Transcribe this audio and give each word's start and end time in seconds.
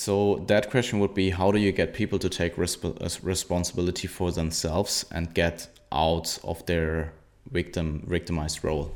So 0.00 0.42
that 0.46 0.70
question 0.70 0.98
would 1.00 1.12
be 1.12 1.28
how 1.28 1.52
do 1.52 1.58
you 1.58 1.72
get 1.72 1.92
people 1.92 2.18
to 2.20 2.30
take 2.30 2.56
resp- 2.56 3.02
uh, 3.02 3.20
responsibility 3.22 4.08
for 4.08 4.32
themselves 4.32 5.04
and 5.12 5.34
get 5.34 5.68
out 5.92 6.38
of 6.42 6.64
their 6.64 7.12
victim 7.50 8.02
victimized 8.06 8.64
role? 8.64 8.94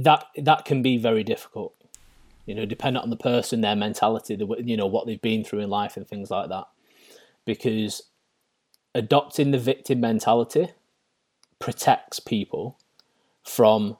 That 0.00 0.24
that 0.36 0.64
can 0.64 0.82
be 0.82 0.96
very 0.98 1.22
difficult. 1.22 1.76
You 2.44 2.56
know, 2.56 2.66
dependent 2.66 3.04
on 3.04 3.10
the 3.10 3.16
person, 3.16 3.60
their 3.60 3.76
mentality, 3.76 4.34
the 4.34 4.48
you 4.64 4.76
know 4.76 4.88
what 4.88 5.06
they've 5.06 5.22
been 5.22 5.44
through 5.44 5.60
in 5.60 5.70
life 5.70 5.96
and 5.96 6.08
things 6.08 6.28
like 6.28 6.48
that. 6.48 6.64
Because 7.44 8.02
adopting 8.96 9.52
the 9.52 9.58
victim 9.58 10.00
mentality 10.00 10.70
protects 11.60 12.18
people 12.18 12.80
from 13.44 13.96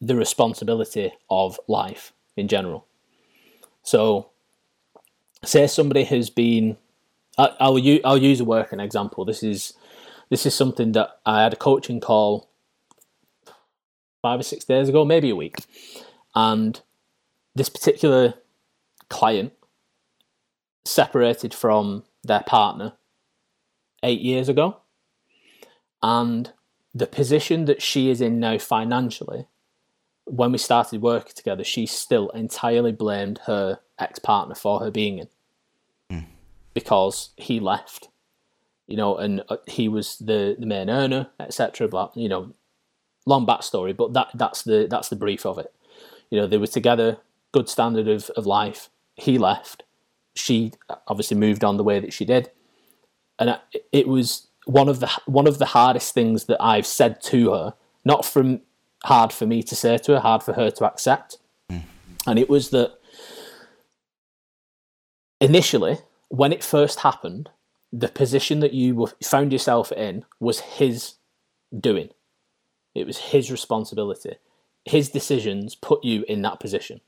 the 0.00 0.16
responsibility 0.16 1.12
of 1.30 1.60
life 1.68 2.12
in 2.36 2.48
general. 2.48 2.88
So, 3.82 4.30
say 5.44 5.66
somebody 5.66 6.04
has 6.04 6.30
been, 6.30 6.76
I, 7.36 7.50
I'll 7.60 7.78
use, 7.78 8.00
I'll 8.04 8.18
use 8.18 8.40
a 8.40 8.44
working 8.44 8.80
example. 8.80 9.24
This 9.24 9.42
is 9.42 9.74
this 10.30 10.46
is 10.46 10.54
something 10.54 10.92
that 10.92 11.20
I 11.26 11.42
had 11.42 11.52
a 11.52 11.56
coaching 11.56 12.00
call 12.00 12.48
five 14.22 14.40
or 14.40 14.44
six 14.44 14.64
days 14.64 14.88
ago, 14.88 15.04
maybe 15.04 15.30
a 15.30 15.36
week, 15.36 15.56
and 16.34 16.80
this 17.54 17.68
particular 17.68 18.34
client 19.08 19.52
separated 20.84 21.52
from 21.52 22.04
their 22.24 22.40
partner 22.40 22.94
eight 24.02 24.20
years 24.20 24.48
ago, 24.48 24.78
and 26.02 26.52
the 26.94 27.06
position 27.06 27.64
that 27.66 27.82
she 27.82 28.10
is 28.10 28.20
in 28.20 28.38
now 28.38 28.58
financially 28.58 29.46
when 30.24 30.52
we 30.52 30.58
started 30.58 31.02
working 31.02 31.32
together, 31.34 31.64
she 31.64 31.86
still 31.86 32.28
entirely 32.30 32.92
blamed 32.92 33.40
her 33.46 33.80
ex 33.98 34.18
partner 34.18 34.54
for 34.54 34.80
her 34.80 34.90
being 34.90 35.18
in 35.18 35.28
mm. 36.10 36.26
because 36.74 37.30
he 37.36 37.60
left, 37.60 38.08
you 38.86 38.96
know, 38.96 39.16
and 39.16 39.42
uh, 39.48 39.56
he 39.66 39.88
was 39.88 40.18
the, 40.18 40.56
the 40.58 40.66
main 40.66 40.88
earner, 40.88 41.28
etc. 41.40 41.88
But 41.88 42.16
you 42.16 42.28
know, 42.28 42.52
long 43.26 43.46
backstory, 43.46 43.96
but 43.96 44.12
that 44.12 44.28
that's 44.34 44.62
the 44.62 44.86
that's 44.88 45.08
the 45.08 45.16
brief 45.16 45.44
of 45.44 45.58
it. 45.58 45.72
You 46.30 46.40
know, 46.40 46.46
they 46.46 46.58
were 46.58 46.66
together, 46.66 47.18
good 47.52 47.68
standard 47.68 48.08
of, 48.08 48.30
of 48.30 48.46
life. 48.46 48.88
He 49.14 49.38
left. 49.38 49.82
She 50.34 50.72
obviously 51.08 51.36
moved 51.36 51.62
on 51.62 51.76
the 51.76 51.84
way 51.84 52.00
that 52.00 52.12
she 52.12 52.24
did, 52.24 52.50
and 53.38 53.58
it 53.90 54.08
was 54.08 54.46
one 54.64 54.88
of 54.88 55.00
the 55.00 55.10
one 55.26 55.46
of 55.46 55.58
the 55.58 55.66
hardest 55.66 56.14
things 56.14 56.44
that 56.44 56.62
I've 56.62 56.86
said 56.86 57.20
to 57.24 57.52
her, 57.52 57.74
not 58.04 58.24
from 58.24 58.60
hard 59.04 59.32
for 59.32 59.46
me 59.46 59.62
to 59.62 59.76
say 59.76 59.98
to 59.98 60.12
her, 60.12 60.20
hard 60.20 60.42
for 60.42 60.54
her 60.54 60.70
to 60.70 60.84
accept. 60.84 61.38
Mm. 61.70 61.82
And 62.26 62.38
it 62.38 62.48
was 62.48 62.70
that 62.70 62.98
initially, 65.40 65.98
when 66.28 66.52
it 66.52 66.64
first 66.64 67.00
happened, 67.00 67.50
the 67.92 68.08
position 68.08 68.60
that 68.60 68.72
you 68.72 69.08
found 69.22 69.52
yourself 69.52 69.92
in 69.92 70.24
was 70.40 70.60
his 70.60 71.14
doing. 71.78 72.10
It 72.94 73.06
was 73.06 73.18
his 73.18 73.50
responsibility. 73.50 74.36
His 74.84 75.10
decisions 75.10 75.74
put 75.74 76.04
you 76.04 76.24
in 76.28 76.42
that 76.42 76.60
position, 76.60 77.00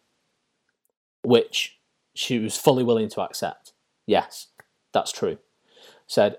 which 1.23 1.79
she 2.15 2.39
was 2.39 2.57
fully 2.57 2.85
willing 2.85 3.09
to 3.11 3.23
accept. 3.23 3.73
Yes, 4.07 4.49
that's 4.93 5.11
true. 5.11 5.39
Said 6.07 6.37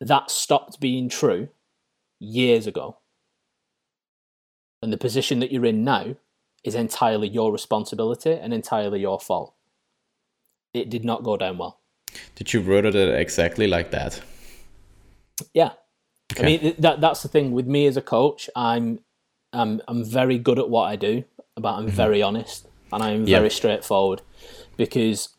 that 0.00 0.30
stopped 0.30 0.80
being 0.80 1.08
true 1.08 1.48
years 2.18 2.66
ago 2.66 2.98
and 4.82 4.92
the 4.92 4.98
position 4.98 5.38
that 5.40 5.52
you're 5.52 5.64
in 5.64 5.84
now 5.84 6.16
is 6.64 6.74
entirely 6.74 7.28
your 7.28 7.52
responsibility 7.52 8.32
and 8.32 8.52
entirely 8.52 9.00
your 9.00 9.18
fault. 9.18 9.54
It 10.74 10.90
did 10.90 11.04
not 11.04 11.22
go 11.22 11.36
down 11.36 11.58
well. 11.58 11.80
Did 12.34 12.52
you 12.52 12.60
word 12.60 12.84
it 12.84 12.96
exactly 12.96 13.66
like 13.66 13.90
that? 13.90 14.20
Yeah. 15.54 15.72
Okay. 16.32 16.42
I 16.42 16.46
mean 16.46 16.74
that 16.78 17.00
that's 17.00 17.22
the 17.22 17.28
thing 17.28 17.52
with 17.52 17.66
me 17.66 17.86
as 17.86 17.96
a 17.96 18.02
coach. 18.02 18.48
I'm 18.56 19.00
I'm 19.52 19.80
I'm 19.88 20.04
very 20.04 20.38
good 20.38 20.58
at 20.58 20.68
what 20.68 20.84
I 20.84 20.96
do, 20.96 21.24
but 21.56 21.74
I'm 21.74 21.86
mm-hmm. 21.86 21.96
very 21.96 22.22
honest 22.22 22.66
and 22.92 23.02
I'm 23.02 23.26
very 23.26 23.50
straightforward 23.50 24.22
because 24.76 25.30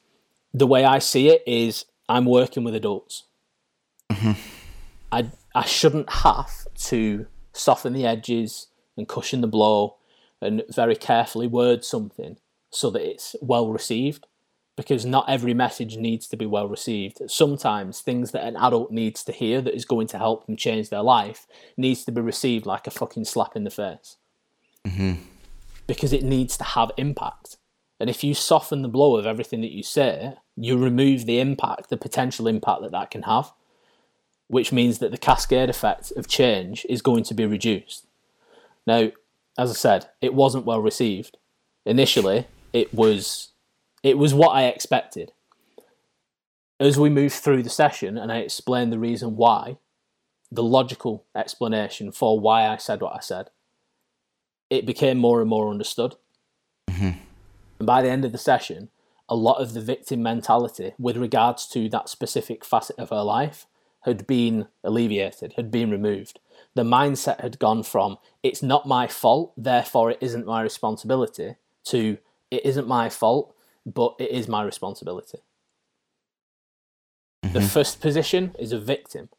the 0.53 0.67
way 0.67 0.85
I 0.85 0.99
see 0.99 1.29
it 1.29 1.43
is 1.47 1.85
I'm 2.09 2.25
working 2.25 2.63
with 2.63 2.75
adults. 2.75 3.23
Mm-hmm. 4.11 4.33
I 5.11 5.31
I 5.55 5.65
shouldn't 5.65 6.09
have 6.09 6.67
to 6.89 7.27
soften 7.53 7.93
the 7.93 8.05
edges, 8.05 8.67
and 8.97 9.07
cushion 9.07 9.41
the 9.41 9.47
blow 9.47 9.97
and 10.41 10.63
very 10.69 10.95
carefully 10.95 11.47
word 11.47 11.83
something 11.83 12.37
so 12.69 12.89
that 12.89 13.07
it's 13.07 13.35
well 13.41 13.71
received 13.71 14.25
because 14.75 15.05
not 15.05 15.29
every 15.29 15.53
message 15.53 15.97
needs 15.97 16.27
to 16.27 16.37
be 16.37 16.45
well 16.45 16.67
received. 16.67 17.21
Sometimes 17.29 18.01
things 18.01 18.31
that 18.31 18.45
an 18.45 18.55
adult 18.55 18.91
needs 18.91 19.23
to 19.25 19.31
hear 19.31 19.61
that 19.61 19.75
is 19.75 19.85
going 19.85 20.07
to 20.07 20.17
help 20.17 20.45
them 20.45 20.57
change 20.57 20.89
their 20.89 21.03
life 21.03 21.45
needs 21.77 22.03
to 22.05 22.11
be 22.11 22.21
received 22.21 22.65
like 22.65 22.87
a 22.87 22.91
fucking 22.91 23.25
slap 23.25 23.55
in 23.55 23.63
the 23.63 23.69
face. 23.69 24.17
Mm-hmm. 24.85 25.21
Because 25.85 26.11
it 26.11 26.23
needs 26.23 26.57
to 26.57 26.63
have 26.63 26.91
impact. 26.97 27.57
And 27.99 28.09
if 28.09 28.23
you 28.23 28.33
soften 28.33 28.81
the 28.81 28.87
blow 28.87 29.15
of 29.15 29.27
everything 29.27 29.61
that 29.61 29.71
you 29.71 29.83
say, 29.83 30.33
you 30.55 30.77
remove 30.77 31.25
the 31.25 31.39
impact, 31.39 31.89
the 31.89 31.97
potential 31.97 32.47
impact 32.47 32.81
that 32.81 32.91
that 32.91 33.11
can 33.11 33.23
have, 33.23 33.51
which 34.47 34.71
means 34.71 34.99
that 34.99 35.11
the 35.11 35.17
cascade 35.17 35.69
effect 35.69 36.11
of 36.17 36.27
change 36.27 36.85
is 36.89 37.01
going 37.01 37.23
to 37.25 37.33
be 37.33 37.45
reduced. 37.45 38.07
Now, 38.85 39.11
as 39.57 39.69
I 39.69 39.73
said, 39.73 40.09
it 40.21 40.33
wasn't 40.33 40.65
well 40.65 40.81
received. 40.81 41.37
Initially, 41.85 42.47
it 42.71 42.93
was 42.93 43.49
it 44.01 44.17
was 44.17 44.33
what 44.33 44.49
I 44.49 44.65
expected. 44.65 45.31
As 46.79 46.99
we 46.99 47.09
moved 47.09 47.35
through 47.35 47.63
the 47.63 47.69
session 47.69 48.17
and 48.17 48.31
I 48.31 48.39
explained 48.39 48.91
the 48.91 48.99
reason 48.99 49.37
why, 49.37 49.77
the 50.51 50.63
logical 50.63 51.23
explanation 51.35 52.11
for 52.11 52.39
why 52.39 52.67
I 52.67 52.77
said 52.77 53.01
what 53.01 53.15
I 53.15 53.19
said, 53.19 53.49
it 54.69 54.85
became 54.85 55.17
more 55.17 55.39
and 55.39 55.49
more 55.49 55.69
understood. 55.69 56.15
Mm-hmm. 56.89 57.19
And 57.79 57.85
by 57.85 58.01
the 58.01 58.09
end 58.09 58.25
of 58.25 58.31
the 58.31 58.37
session, 58.37 58.89
a 59.29 59.35
lot 59.35 59.61
of 59.61 59.73
the 59.73 59.81
victim 59.81 60.21
mentality 60.21 60.93
with 60.99 61.15
regards 61.15 61.67
to 61.67 61.87
that 61.89 62.09
specific 62.09 62.65
facet 62.65 62.97
of 62.99 63.09
her 63.09 63.23
life 63.23 63.65
had 64.01 64.27
been 64.27 64.67
alleviated, 64.83 65.53
had 65.55 65.71
been 65.71 65.89
removed 65.89 66.39
the 66.75 66.83
mindset 66.83 67.41
had 67.41 67.59
gone 67.59 67.83
from 67.83 68.17
it's 68.41 68.63
not 68.63 68.87
my 68.87 69.07
fault, 69.07 69.53
therefore 69.55 70.11
it 70.11 70.17
isn't 70.21 70.45
my 70.45 70.61
responsibility, 70.61 71.55
to 71.85 72.17
it 72.51 72.65
isn't 72.65 72.87
my 72.87 73.09
fault, 73.09 73.55
but 73.85 74.15
it 74.19 74.31
is 74.31 74.47
my 74.47 74.63
responsibility. 74.63 75.39
Mm-hmm. 77.43 77.53
The 77.53 77.61
first 77.61 78.01
position 78.01 78.55
is 78.57 78.71
a 78.71 78.79
victim, 78.79 79.29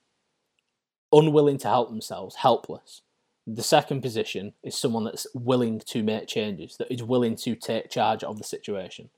unwilling 1.12 1.59
to 1.59 1.69
help 1.69 1.89
themselves, 1.89 2.37
helpless. 2.37 3.03
The 3.47 3.62
second 3.62 4.00
position 4.00 4.55
is 4.62 4.77
someone 4.77 5.05
that's 5.05 5.27
willing 5.34 5.81
to 5.87 6.03
make 6.03 6.27
changes, 6.28 6.77
that 6.78 6.91
is 6.91 7.03
willing 7.03 7.37
to 7.37 7.55
take 7.55 7.91
charge 7.91 8.25
of 8.25 8.39
the 8.39 8.44
situation. 8.44 9.11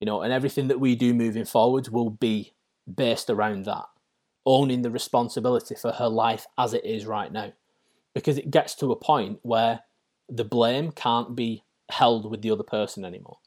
You 0.00 0.06
know, 0.06 0.22
and 0.22 0.32
everything 0.32 0.68
that 0.68 0.80
we 0.80 0.96
do 0.96 1.14
moving 1.14 1.44
forward 1.44 1.88
will 1.88 2.10
be 2.10 2.54
based 2.92 3.30
around 3.30 3.64
that 3.64 3.86
owning 4.46 4.82
the 4.82 4.90
responsibility 4.90 5.74
for 5.74 5.92
her 5.92 6.08
life 6.08 6.46
as 6.58 6.74
it 6.74 6.84
is 6.84 7.06
right 7.06 7.32
now. 7.32 7.52
Because 8.14 8.38
it 8.38 8.50
gets 8.50 8.74
to 8.76 8.92
a 8.92 8.96
point 8.96 9.40
where 9.42 9.80
the 10.28 10.44
blame 10.44 10.92
can't 10.92 11.34
be 11.34 11.64
held 11.90 12.30
with 12.30 12.42
the 12.42 12.50
other 12.50 12.62
person 12.62 13.04
anymore. 13.04 13.38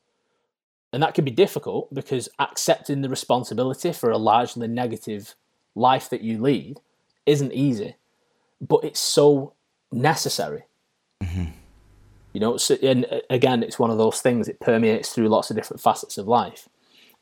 And 0.94 1.04
that 1.04 1.14
can 1.14 1.26
be 1.26 1.32
difficult 1.32 1.94
because 1.94 2.30
accepting 2.40 3.02
the 3.02 3.10
responsibility 3.10 3.92
for 3.94 4.10
a 4.10 4.18
largely 4.18 4.68
negative 4.68 5.36
life 5.76 6.10
that 6.10 6.22
you 6.22 6.42
lead 6.42 6.80
isn't 7.26 7.54
easy, 7.54 7.96
but 8.62 8.84
it's 8.84 9.00
so 9.00 9.54
necessary. 9.92 10.64
Mm-hmm. 11.22 11.52
You 12.34 12.40
know, 12.40 12.58
so, 12.58 12.76
and 12.82 13.06
uh, 13.12 13.20
again, 13.30 13.64
it's 13.64 13.80
one 13.80 13.90
of 13.90 13.98
those 13.98 14.22
things, 14.22 14.48
it 14.48 14.60
permeates 14.60 15.10
through 15.10 15.28
lots 15.28 15.50
of 15.50 15.56
different 15.56 15.82
facets 15.82 16.18
of 16.18 16.28
life. 16.28 16.70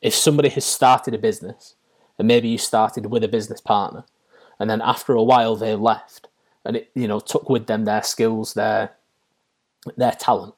If 0.02 0.14
somebody 0.14 0.50
has 0.50 0.66
started 0.66 1.14
a 1.14 1.18
business 1.18 1.76
and 2.18 2.28
maybe 2.28 2.48
you 2.48 2.58
started 2.58 3.08
with 3.08 3.24
a 3.24 3.28
business 3.28 3.62
partner. 3.62 4.06
And 4.60 4.70
then 4.70 4.82
after 4.82 5.14
a 5.14 5.24
while 5.24 5.56
they 5.56 5.76
left. 5.76 6.28
And 6.64 6.78
it 6.78 6.90
you 6.96 7.08
know 7.08 7.20
took 7.20 7.50
with 7.50 7.68
them 7.68 7.86
their 7.86 8.04
skills 8.04 8.54
their 8.54 8.92
their 9.98 10.14
talent. 10.14 10.56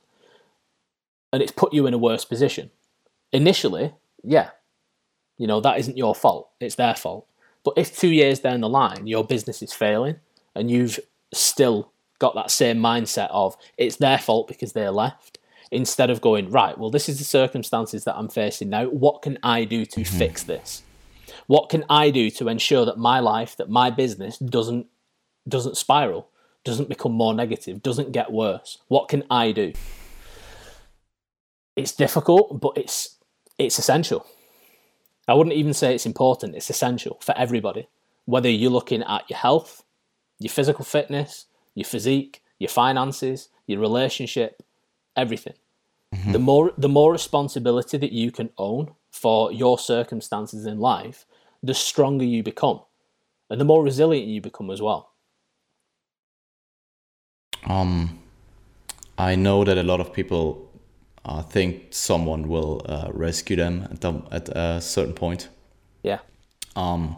And 1.34 1.42
it's 1.42 1.52
put 1.52 1.74
you 1.74 1.86
in 1.88 1.94
a 1.94 1.98
worse 1.98 2.26
position. 2.26 2.72
Initially 3.32 3.94
yeah 4.24 4.52
you 5.38 5.48
know 5.48 5.60
that 5.62 5.80
isn't 5.80 5.98
your 5.98 6.16
fault. 6.16 6.50
It's 6.60 6.76
their 6.76 6.96
fault. 6.96 7.28
But 7.64 7.74
if 7.78 7.98
2 7.98 8.08
years 8.08 8.40
down 8.40 8.62
the 8.62 8.70
line 8.70 9.08
your 9.08 9.26
business 9.26 9.62
is 9.62 9.74
failing 9.74 10.18
and 10.56 10.72
you've 10.72 11.00
still 11.34 11.92
got 12.20 12.36
that 12.36 12.50
same 12.52 12.78
mindset 12.78 13.30
of 13.32 13.58
it's 13.78 13.98
their 13.98 14.18
fault 14.18 14.48
because 14.48 14.74
they 14.74 14.88
left 14.88 15.38
instead 15.72 16.10
of 16.10 16.22
going 16.22 16.50
right 16.50 16.78
well 16.78 16.90
this 16.90 17.10
is 17.10 17.20
the 17.20 17.26
circumstances 17.26 18.06
that 18.06 18.16
i'm 18.16 18.30
facing 18.30 18.70
now. 18.70 18.86
What 18.86 19.22
can 19.22 19.38
i 19.44 19.66
do 19.66 19.86
to 19.86 20.00
mm-hmm. 20.00 20.18
fix 20.18 20.44
this 20.44 20.84
what 21.48 21.70
can 21.70 21.86
I 21.90 22.10
do 22.12 22.30
to 22.32 22.50
ensure 22.50 22.86
that 22.86 22.98
my 22.98 23.20
life, 23.20 23.58
that 23.58 23.70
my 23.70 23.90
business 23.90 24.38
doesn't 24.38 24.88
doesn't 25.48 25.78
spiral, 25.78 26.28
doesn't 26.64 26.90
become 26.90 27.14
more 27.14 27.34
negative, 27.34 27.82
doesn't 27.82 28.12
get 28.12 28.32
worse? 28.32 28.80
What 28.90 29.08
can 29.08 29.24
I 29.32 29.54
do? 29.54 29.74
It's 31.76 31.94
difficult, 31.94 32.60
but 32.60 32.78
it's 32.78 33.18
it's 33.58 33.80
essential. 33.80 34.26
I 35.28 35.34
wouldn't 35.34 35.56
even 35.56 35.74
say 35.74 35.94
it's 35.96 36.06
important, 36.06 36.56
it's 36.56 36.70
essential 36.70 37.18
for 37.22 37.38
everybody. 37.38 37.88
Whether 38.26 38.50
you're 38.50 38.72
looking 38.72 39.04
at 39.04 39.30
your 39.30 39.40
health, 39.40 39.84
your 40.40 40.50
physical 40.50 40.86
fitness, 40.86 41.46
your 41.76 41.86
physique, 41.86 42.42
your 42.60 42.70
finances, 42.70 43.50
your 43.66 43.80
relationship, 43.80 44.64
everything. 45.16 45.54
Mm-hmm. 46.14 46.32
The 46.32 46.40
more 46.40 46.74
the 46.78 46.90
more 46.90 47.12
responsibility 47.12 47.98
that 47.98 48.12
you 48.12 48.32
can 48.32 48.50
own 48.58 48.92
for 49.12 49.52
your 49.52 49.78
circumstances 49.80 50.66
in 50.66 50.80
life, 50.80 51.26
the 51.64 51.74
stronger 51.74 52.26
you 52.26 52.44
become. 52.44 52.82
And 53.50 53.60
the 53.62 53.66
more 53.66 53.84
resilient 53.84 54.28
you 54.28 54.42
become 54.42 54.70
as 54.72 54.82
well. 54.82 55.14
Um 57.66 58.20
I 59.18 59.36
know 59.36 59.64
that 59.64 59.78
a 59.78 59.84
lot 59.84 60.00
of 60.00 60.14
people 60.14 60.68
uh, 61.26 61.42
think 61.42 61.88
someone 61.90 62.48
will 62.48 62.82
uh, 62.86 63.10
rescue 63.12 63.56
them 63.56 63.88
at, 63.92 64.02
the, 64.02 64.22
at 64.32 64.50
a 64.50 64.80
certain 64.80 65.14
point. 65.14 65.50
Yeah. 66.04 66.20
Um, 66.76 67.18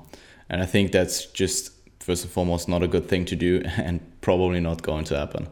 and 0.50 0.62
I 0.62 0.66
think 0.66 0.92
that's 0.92 1.26
just 1.28 1.72
first 2.00 2.24
and 2.24 2.32
foremost 2.32 2.68
not 2.68 2.82
a 2.82 2.88
good 2.88 3.08
thing 3.08 3.26
to 3.26 3.36
do, 3.36 3.62
and 3.78 4.02
probably 4.22 4.60
not 4.60 4.82
going 4.82 5.06
to 5.06 5.18
happen. 5.18 5.48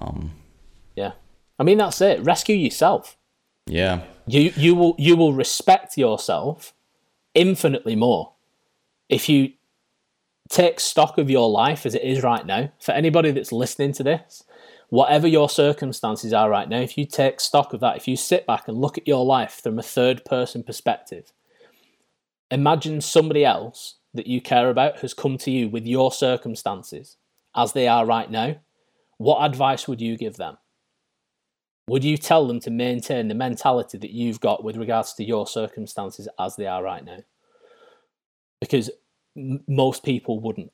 Um, 0.00 0.32
yeah, 0.96 1.12
I 1.58 1.64
mean 1.64 1.78
that's 1.78 2.00
it. 2.00 2.20
Rescue 2.22 2.56
yourself. 2.56 3.16
Yeah. 3.66 4.04
You 4.26 4.52
you 4.56 4.74
will 4.74 4.94
you 4.98 5.16
will 5.16 5.32
respect 5.32 5.98
yourself 5.98 6.72
infinitely 7.34 7.96
more 7.96 8.32
if 9.08 9.28
you 9.28 9.52
take 10.48 10.80
stock 10.80 11.18
of 11.18 11.30
your 11.30 11.48
life 11.48 11.86
as 11.86 11.94
it 11.94 12.02
is 12.02 12.22
right 12.22 12.44
now. 12.44 12.70
For 12.80 12.92
anybody 12.92 13.30
that's 13.30 13.52
listening 13.52 13.92
to 13.92 14.02
this, 14.02 14.44
whatever 14.90 15.26
your 15.26 15.48
circumstances 15.48 16.32
are 16.32 16.50
right 16.50 16.68
now, 16.68 16.80
if 16.80 16.98
you 16.98 17.06
take 17.06 17.40
stock 17.40 17.72
of 17.72 17.80
that, 17.80 17.96
if 17.96 18.06
you 18.06 18.16
sit 18.16 18.46
back 18.46 18.68
and 18.68 18.76
look 18.78 18.98
at 18.98 19.08
your 19.08 19.24
life 19.24 19.60
from 19.62 19.78
a 19.78 19.82
third 19.82 20.24
person 20.24 20.62
perspective, 20.62 21.32
imagine 22.50 23.00
somebody 23.00 23.44
else 23.44 23.96
that 24.12 24.26
you 24.26 24.40
care 24.40 24.68
about 24.68 24.98
has 24.98 25.14
come 25.14 25.38
to 25.38 25.50
you 25.50 25.68
with 25.68 25.86
your 25.86 26.12
circumstances 26.12 27.16
as 27.56 27.72
they 27.72 27.88
are 27.88 28.04
right 28.04 28.30
now. 28.30 28.56
What 29.16 29.42
advice 29.42 29.88
would 29.88 30.00
you 30.00 30.18
give 30.18 30.36
them? 30.36 30.58
Would 31.88 32.04
you 32.04 32.16
tell 32.16 32.46
them 32.46 32.60
to 32.60 32.70
maintain 32.70 33.28
the 33.28 33.34
mentality 33.34 33.98
that 33.98 34.10
you've 34.10 34.40
got 34.40 34.62
with 34.62 34.76
regards 34.76 35.14
to 35.14 35.24
your 35.24 35.46
circumstances 35.46 36.28
as 36.38 36.56
they 36.56 36.66
are 36.66 36.82
right 36.82 37.04
now? 37.04 37.18
Because 38.60 38.90
m- 39.36 39.64
most 39.66 40.04
people 40.04 40.38
wouldn't. 40.38 40.72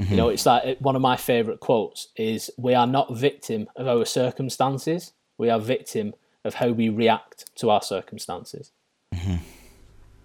Mm-hmm. 0.00 0.12
You 0.12 0.16
know, 0.16 0.28
it's 0.28 0.46
like 0.46 0.78
one 0.78 0.96
of 0.96 1.02
my 1.02 1.16
favorite 1.16 1.60
quotes 1.60 2.08
is 2.16 2.50
we 2.56 2.74
are 2.74 2.86
not 2.86 3.16
victim 3.16 3.68
of 3.76 3.86
our 3.88 4.04
circumstances, 4.04 5.12
we 5.36 5.50
are 5.50 5.58
victim 5.58 6.14
of 6.44 6.54
how 6.54 6.70
we 6.70 6.88
react 6.88 7.54
to 7.56 7.70
our 7.70 7.82
circumstances. 7.82 8.70
Mm-hmm. 9.14 9.36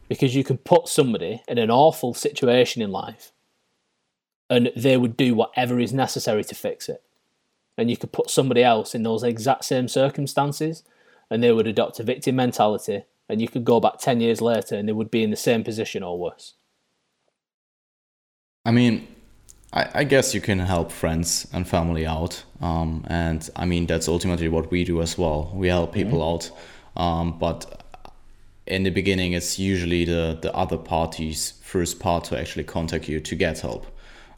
Because 0.07 0.35
you 0.35 0.43
can 0.43 0.57
put 0.57 0.87
somebody 0.87 1.41
in 1.47 1.57
an 1.57 1.71
awful 1.71 2.13
situation 2.13 2.81
in 2.81 2.91
life 2.91 3.31
and 4.49 4.71
they 4.75 4.97
would 4.97 5.17
do 5.17 5.33
whatever 5.33 5.79
is 5.79 5.93
necessary 5.93 6.43
to 6.43 6.55
fix 6.55 6.87
it. 6.87 7.01
And 7.77 7.89
you 7.89 7.97
could 7.97 8.11
put 8.11 8.29
somebody 8.29 8.63
else 8.63 8.95
in 8.95 9.03
those 9.03 9.23
exact 9.23 9.65
same 9.65 9.87
circumstances 9.87 10.83
and 11.29 11.43
they 11.43 11.51
would 11.51 11.67
adopt 11.67 11.99
a 11.99 12.03
victim 12.03 12.35
mentality 12.37 13.03
and 13.27 13.41
you 13.41 13.47
could 13.47 13.65
go 13.65 13.79
back 13.79 13.99
10 13.99 14.21
years 14.21 14.41
later 14.41 14.75
and 14.75 14.87
they 14.87 14.93
would 14.93 15.11
be 15.11 15.23
in 15.23 15.31
the 15.31 15.35
same 15.35 15.63
position 15.63 16.03
or 16.03 16.19
worse. 16.19 16.53
I 18.65 18.71
mean, 18.71 19.07
I, 19.73 19.89
I 19.93 20.03
guess 20.03 20.33
you 20.33 20.41
can 20.41 20.59
help 20.59 20.91
friends 20.91 21.47
and 21.51 21.67
family 21.67 22.05
out. 22.05 22.43
Um, 22.61 23.05
and 23.07 23.47
I 23.55 23.65
mean, 23.65 23.85
that's 23.85 24.07
ultimately 24.07 24.47
what 24.47 24.71
we 24.71 24.83
do 24.83 25.01
as 25.01 25.17
well. 25.17 25.51
We 25.53 25.67
help 25.67 25.93
people 25.93 26.19
mm-hmm. 26.19 26.99
out. 26.99 27.03
Um, 27.03 27.37
but 27.37 27.83
in 28.65 28.83
the 28.83 28.89
beginning, 28.89 29.33
it's 29.33 29.59
usually 29.59 30.05
the, 30.05 30.37
the 30.41 30.53
other 30.55 30.77
party's 30.77 31.51
first 31.61 31.99
part 31.99 32.23
to 32.25 32.39
actually 32.39 32.63
contact 32.63 33.07
you 33.09 33.19
to 33.19 33.35
get 33.35 33.59
help 33.59 33.85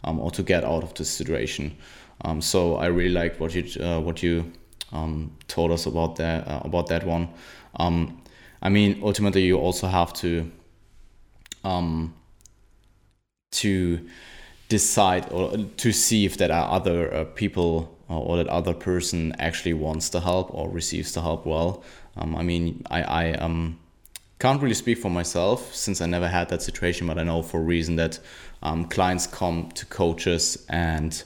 um, 0.04 0.19
or 0.19 0.31
to 0.31 0.44
get 0.44 0.63
out 0.63 0.83
of 0.83 0.94
the 0.95 1.06
situation. 1.06 1.78
Um, 2.22 2.42
so 2.42 2.75
I 2.75 2.88
really 2.88 3.14
liked 3.14 3.40
what 3.40 3.54
you 3.54 3.84
uh, 3.84 4.00
what 4.00 4.24
you 4.24 4.52
um, 4.92 5.36
told 5.48 5.72
us 5.72 5.86
about 5.86 6.16
that 6.18 6.48
uh, 6.48 6.62
about 6.64 6.88
that 6.88 7.06
one. 7.06 7.30
Um, 7.75 8.22
I 8.62 8.69
mean, 8.69 9.00
ultimately, 9.04 9.44
you 9.44 9.58
also 9.58 9.88
have 9.88 10.14
to 10.14 10.52
um, 11.64 12.14
to 13.52 14.08
decide 14.69 15.31
or 15.31 15.58
to 15.58 15.92
see 15.92 16.25
if 16.25 16.38
there 16.38 16.52
are 16.52 16.72
other 16.72 17.14
uh, 17.14 17.24
people 17.25 17.98
or 18.10 18.38
that 18.38 18.48
other 18.48 18.74
person 18.74 19.34
actually 19.38 19.74
wants 19.74 20.10
the 20.10 20.22
help 20.22 20.54
or 20.54 20.69
receives 20.69 21.12
the 21.14 21.22
help 21.22 21.46
well. 21.46 21.84
Um, 22.16 22.36
I 22.36 22.44
mean, 22.44 22.84
I, 22.90 23.02
I 23.04 23.31
um, 23.34 23.80
can't 24.40 24.62
really 24.62 24.75
speak 24.75 24.98
for 24.98 25.10
myself 25.10 25.74
since 25.74 26.02
I 26.02 26.06
never 26.06 26.28
had 26.28 26.50
that 26.50 26.62
situation, 26.62 27.08
but 27.08 27.18
I 27.18 27.24
know 27.24 27.42
for 27.42 27.60
a 27.60 27.64
reason 27.64 27.98
that 27.98 28.19
um, 28.64 28.86
clients 28.86 29.28
come 29.28 29.69
to 29.72 29.86
coaches 29.88 30.66
and 30.69 31.24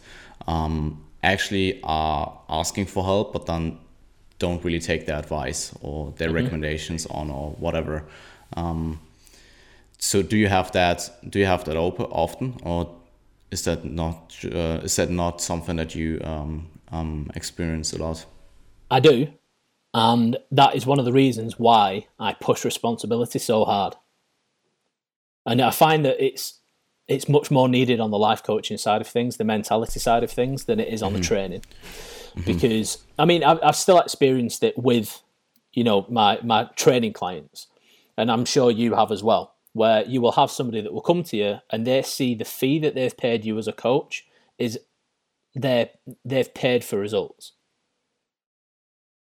um, 0.47 1.03
actually 1.23 1.81
are 1.83 2.39
asking 2.49 2.87
for 2.87 3.03
help, 3.03 3.33
but 3.33 3.45
then 3.45 3.77
don't 4.39 4.63
really 4.63 4.79
take 4.79 5.05
their 5.05 5.17
advice 5.17 5.73
or 5.81 6.13
their 6.17 6.29
mm-hmm. 6.29 6.37
recommendations 6.37 7.05
on 7.05 7.29
or 7.29 7.51
whatever. 7.51 8.03
Um, 8.57 8.99
so 9.97 10.23
do 10.23 10.35
you 10.35 10.47
have 10.47 10.71
that? 10.71 11.09
Do 11.29 11.39
you 11.39 11.45
have 11.45 11.63
that 11.65 11.77
open 11.77 12.05
often, 12.05 12.57
or 12.63 12.89
is 13.51 13.63
that 13.65 13.85
not 13.85 14.35
uh, 14.43 14.79
is 14.83 14.95
that 14.95 15.11
not 15.11 15.41
something 15.41 15.75
that 15.75 15.93
you 15.93 16.19
um, 16.23 16.67
um, 16.91 17.29
experience 17.35 17.93
a 17.93 17.99
lot? 17.99 18.25
I 18.89 18.99
do, 18.99 19.27
and 19.93 20.37
that 20.51 20.75
is 20.75 20.87
one 20.87 20.97
of 20.97 21.05
the 21.05 21.13
reasons 21.13 21.59
why 21.59 22.07
I 22.19 22.33
push 22.33 22.65
responsibility 22.65 23.37
so 23.39 23.63
hard. 23.63 23.95
And 25.45 25.61
I 25.61 25.71
find 25.71 26.03
that 26.05 26.23
it's 26.23 26.60
it's 27.11 27.29
much 27.29 27.51
more 27.51 27.67
needed 27.67 27.99
on 27.99 28.11
the 28.11 28.17
life 28.17 28.43
coaching 28.43 28.77
side 28.77 29.01
of 29.01 29.07
things, 29.07 29.37
the 29.37 29.43
mentality 29.43 29.99
side 29.99 30.23
of 30.23 30.31
things, 30.31 30.65
than 30.65 30.79
it 30.79 30.87
is 30.87 31.03
on 31.03 31.11
mm-hmm. 31.11 31.21
the 31.21 31.27
training. 31.27 31.61
Mm-hmm. 31.61 32.41
Because 32.43 32.99
I 33.19 33.25
mean, 33.25 33.43
I've, 33.43 33.59
I've 33.63 33.75
still 33.75 33.99
experienced 33.99 34.63
it 34.63 34.77
with 34.77 35.21
you 35.73 35.83
know 35.83 36.05
my 36.09 36.39
my 36.43 36.65
training 36.75 37.13
clients, 37.13 37.67
and 38.17 38.31
I'm 38.31 38.45
sure 38.45 38.71
you 38.71 38.95
have 38.95 39.11
as 39.11 39.23
well 39.23 39.53
where 39.73 40.03
you 40.05 40.21
will 40.21 40.33
have 40.33 40.51
somebody 40.51 40.81
that 40.81 40.93
will 40.93 41.01
come 41.01 41.23
to 41.23 41.37
you 41.37 41.59
and 41.69 41.87
they 41.87 42.01
see 42.01 42.35
the 42.35 42.45
fee 42.45 42.79
that 42.79 42.95
they've 42.95 43.15
paid 43.15 43.45
you 43.45 43.57
as 43.57 43.67
a 43.67 43.73
coach 43.73 44.25
is 44.57 44.79
they 45.55 45.89
they've 46.25 46.53
paid 46.53 46.83
for 46.83 46.99
results. 46.99 47.53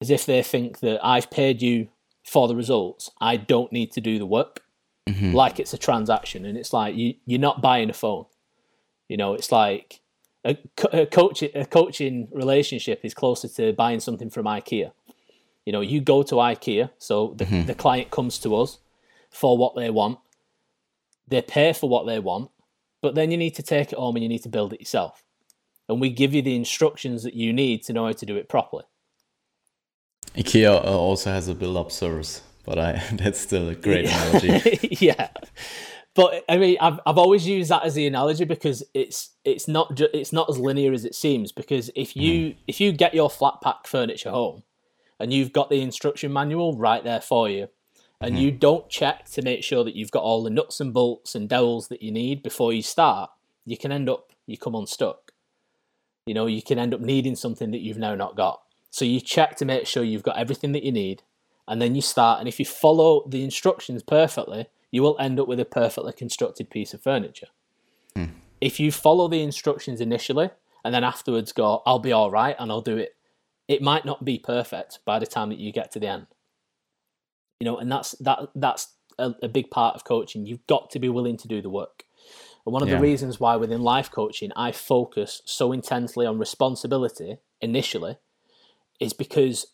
As 0.01 0.09
if 0.09 0.25
they 0.25 0.43
think 0.43 0.79
that 0.79 1.03
I've 1.03 1.31
paid 1.31 1.61
you 1.61 1.87
for 2.25 2.47
the 2.47 2.55
results, 2.55 3.09
I 3.21 3.37
don't 3.37 3.71
need 3.71 3.91
to 3.93 4.01
do 4.01 4.19
the 4.19 4.25
work. 4.25 4.62
Mm-hmm. 5.09 5.33
Like 5.33 5.59
it's 5.59 5.73
a 5.73 5.77
transaction, 5.77 6.45
and 6.45 6.57
it's 6.57 6.73
like 6.73 6.95
you 6.95 7.15
you're 7.25 7.39
not 7.39 7.61
buying 7.61 7.89
a 7.89 7.93
phone. 7.93 8.25
You 9.09 9.17
know, 9.17 9.33
it's 9.33 9.51
like 9.51 10.01
a, 10.45 10.57
a 10.91 11.05
coach 11.05 11.43
a 11.43 11.65
coaching 11.65 12.29
relationship 12.31 13.01
is 13.03 13.13
closer 13.13 13.47
to 13.47 13.73
buying 13.73 13.99
something 13.99 14.29
from 14.29 14.45
IKEA. 14.45 14.91
You 15.65 15.73
know, 15.73 15.81
you 15.81 16.01
go 16.01 16.23
to 16.23 16.35
IKEA, 16.35 16.89
so 16.97 17.33
the, 17.37 17.45
mm-hmm. 17.45 17.65
the 17.67 17.75
client 17.75 18.11
comes 18.11 18.37
to 18.39 18.55
us 18.55 18.79
for 19.29 19.57
what 19.57 19.75
they 19.75 19.89
want, 19.89 20.19
they 21.27 21.41
pay 21.41 21.73
for 21.73 21.89
what 21.89 22.05
they 22.05 22.19
want, 22.19 22.51
but 23.01 23.15
then 23.15 23.31
you 23.31 23.37
need 23.37 23.55
to 23.55 23.63
take 23.63 23.91
it 23.91 23.97
home 23.97 24.15
and 24.15 24.23
you 24.23 24.29
need 24.29 24.43
to 24.43 24.49
build 24.49 24.73
it 24.73 24.79
yourself. 24.79 25.23
And 25.89 25.99
we 25.99 26.09
give 26.09 26.33
you 26.33 26.41
the 26.41 26.55
instructions 26.55 27.23
that 27.23 27.33
you 27.33 27.51
need 27.51 27.83
to 27.83 27.93
know 27.93 28.05
how 28.05 28.11
to 28.13 28.25
do 28.25 28.37
it 28.37 28.47
properly. 28.47 28.83
IKEA 30.35 30.83
also 30.85 31.31
has 31.31 31.47
a 31.47 31.55
build 31.55 31.77
up 31.77 31.91
service, 31.91 32.41
but 32.65 32.79
I 32.79 33.03
that's 33.13 33.39
still 33.39 33.69
a 33.69 33.75
great 33.75 34.05
analogy. 34.05 34.97
yeah. 34.99 35.29
But 36.15 36.45
I 36.47 36.57
mean, 36.57 36.77
I've, 36.79 36.99
I've 37.05 37.17
always 37.17 37.47
used 37.47 37.71
that 37.71 37.83
as 37.83 37.95
the 37.95 38.05
analogy 38.05 38.45
because 38.45 38.83
it's 38.93 39.31
it's 39.43 39.67
not 39.67 39.95
ju- 39.95 40.09
it's 40.13 40.31
not 40.31 40.49
as 40.49 40.59
linear 40.59 40.93
as 40.93 41.05
it 41.05 41.15
seems. 41.15 41.51
Because 41.51 41.89
if 41.95 42.15
you 42.15 42.49
mm. 42.49 42.55
if 42.67 42.79
you 42.79 42.91
get 42.91 43.13
your 43.13 43.29
flat 43.29 43.55
pack 43.61 43.87
furniture 43.87 44.29
home, 44.29 44.63
and 45.19 45.33
you've 45.33 45.53
got 45.53 45.69
the 45.69 45.81
instruction 45.81 46.31
manual 46.31 46.77
right 46.77 47.03
there 47.03 47.21
for 47.21 47.49
you, 47.49 47.69
and 48.21 48.35
mm-hmm. 48.35 48.43
you 48.43 48.51
don't 48.51 48.89
check 48.89 49.25
to 49.31 49.41
make 49.41 49.63
sure 49.63 49.83
that 49.83 49.95
you've 49.95 50.11
got 50.11 50.23
all 50.23 50.43
the 50.43 50.49
nuts 50.51 50.79
and 50.79 50.93
bolts 50.93 51.33
and 51.33 51.49
dowels 51.49 51.87
that 51.87 52.03
you 52.03 52.11
need 52.11 52.43
before 52.43 52.71
you 52.71 52.83
start, 52.83 53.31
you 53.65 53.77
can 53.77 53.91
end 53.91 54.07
up 54.07 54.33
you 54.45 54.57
come 54.57 54.75
unstuck. 54.75 55.31
You 56.25 56.33
know, 56.33 56.45
you 56.45 56.61
can 56.61 56.79
end 56.79 56.93
up 56.93 57.01
needing 57.01 57.35
something 57.35 57.71
that 57.71 57.81
you've 57.81 57.97
now 57.97 58.15
not 58.15 58.37
got. 58.37 58.61
So 58.91 59.03
you 59.03 59.19
check 59.19 59.55
to 59.57 59.65
make 59.65 59.87
sure 59.87 60.03
you've 60.03 60.23
got 60.23 60.37
everything 60.37 60.71
that 60.73 60.83
you 60.83 60.91
need, 60.91 61.23
and 61.67 61.81
then 61.81 61.95
you 61.95 62.01
start. 62.01 62.39
And 62.39 62.47
if 62.47 62.59
you 62.59 62.65
follow 62.65 63.27
the 63.27 63.43
instructions 63.43 64.03
perfectly, 64.03 64.67
you 64.91 65.01
will 65.01 65.17
end 65.19 65.39
up 65.39 65.47
with 65.47 65.59
a 65.59 65.65
perfectly 65.65 66.13
constructed 66.13 66.69
piece 66.69 66.93
of 66.93 67.01
furniture. 67.01 67.47
Mm. 68.15 68.31
If 68.61 68.79
you 68.79 68.91
follow 68.91 69.27
the 69.27 69.41
instructions 69.41 69.99
initially 70.01 70.49
and 70.83 70.93
then 70.93 71.03
afterwards 71.03 71.51
go, 71.51 71.81
I'll 71.85 71.99
be 71.99 72.11
all 72.11 72.31
right 72.31 72.55
and 72.59 72.71
I'll 72.71 72.81
do 72.81 72.97
it, 72.97 73.15
it 73.67 73.81
might 73.81 74.05
not 74.05 74.25
be 74.25 74.37
perfect 74.37 74.99
by 75.05 75.19
the 75.19 75.25
time 75.25 75.49
that 75.49 75.57
you 75.57 75.71
get 75.71 75.91
to 75.93 75.99
the 75.99 76.07
end 76.07 76.27
you 77.63 77.71
know, 77.71 77.77
and 77.77 77.89
that's 77.89 78.11
that 78.19 78.49
that's 78.55 78.89
a, 79.17 79.33
a 79.41 79.47
big 79.47 79.71
part 79.71 79.95
of 79.95 80.03
coaching. 80.03 80.45
You've 80.45 80.67
got 80.67 80.89
to 80.91 80.99
be 80.99 81.07
willing 81.07 81.37
to 81.37 81.47
do 81.47 81.61
the 81.61 81.69
work. 81.69 82.03
And 82.65 82.73
one 82.73 82.83
of 82.83 82.89
yeah. 82.89 82.95
the 82.95 83.01
reasons 83.01 83.39
why 83.39 83.55
within 83.55 83.81
life 83.81 84.11
coaching 84.11 84.51
I 84.57 84.73
focus 84.73 85.41
so 85.45 85.71
intensely 85.71 86.25
on 86.25 86.37
responsibility 86.37 87.37
initially 87.61 88.17
is 88.99 89.13
because 89.13 89.67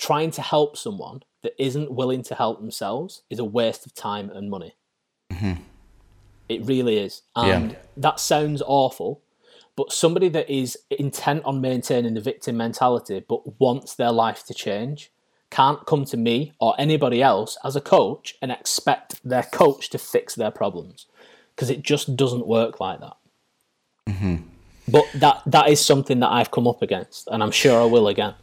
trying 0.00 0.30
to 0.30 0.40
help 0.40 0.78
someone 0.78 1.22
that 1.42 1.52
isn't 1.62 1.92
willing 1.92 2.22
to 2.22 2.34
help 2.34 2.58
themselves 2.58 3.22
is 3.28 3.38
a 3.38 3.44
waste 3.44 3.84
of 3.84 3.94
time 3.94 4.30
and 4.30 4.48
money. 4.48 4.74
Mm-hmm. 5.30 5.60
It 6.48 6.64
really 6.64 6.96
is. 6.96 7.22
And 7.36 7.72
yeah. 7.72 7.78
that 7.98 8.18
sounds 8.18 8.62
awful, 8.66 9.22
but 9.76 9.92
somebody 9.92 10.30
that 10.30 10.50
is 10.50 10.78
intent 10.90 11.44
on 11.44 11.60
maintaining 11.60 12.14
the 12.14 12.20
victim 12.20 12.56
mentality 12.56 13.22
but 13.28 13.60
wants 13.60 13.94
their 13.94 14.10
life 14.10 14.44
to 14.46 14.54
change 14.54 15.12
can't 15.50 15.84
come 15.84 16.04
to 16.06 16.16
me 16.16 16.52
or 16.60 16.74
anybody 16.78 17.22
else 17.22 17.58
as 17.62 17.76
a 17.76 17.80
coach 17.80 18.36
and 18.40 18.50
expect 18.50 19.20
their 19.22 19.42
coach 19.42 19.90
to 19.90 19.98
fix 19.98 20.34
their 20.34 20.50
problems 20.50 21.06
because 21.54 21.68
it 21.68 21.82
just 21.82 22.16
doesn't 22.16 22.46
work 22.46 22.80
like 22.80 23.00
that. 23.00 23.16
Mm-hmm. 24.08 24.36
But 24.88 25.04
that 25.14 25.42
that 25.46 25.68
is 25.68 25.84
something 25.84 26.20
that 26.20 26.30
I've 26.30 26.50
come 26.50 26.66
up 26.66 26.82
against, 26.82 27.28
and 27.28 27.42
I'm 27.42 27.50
sure 27.50 27.80
I 27.80 27.84
will 27.84 28.08
again. 28.08 28.34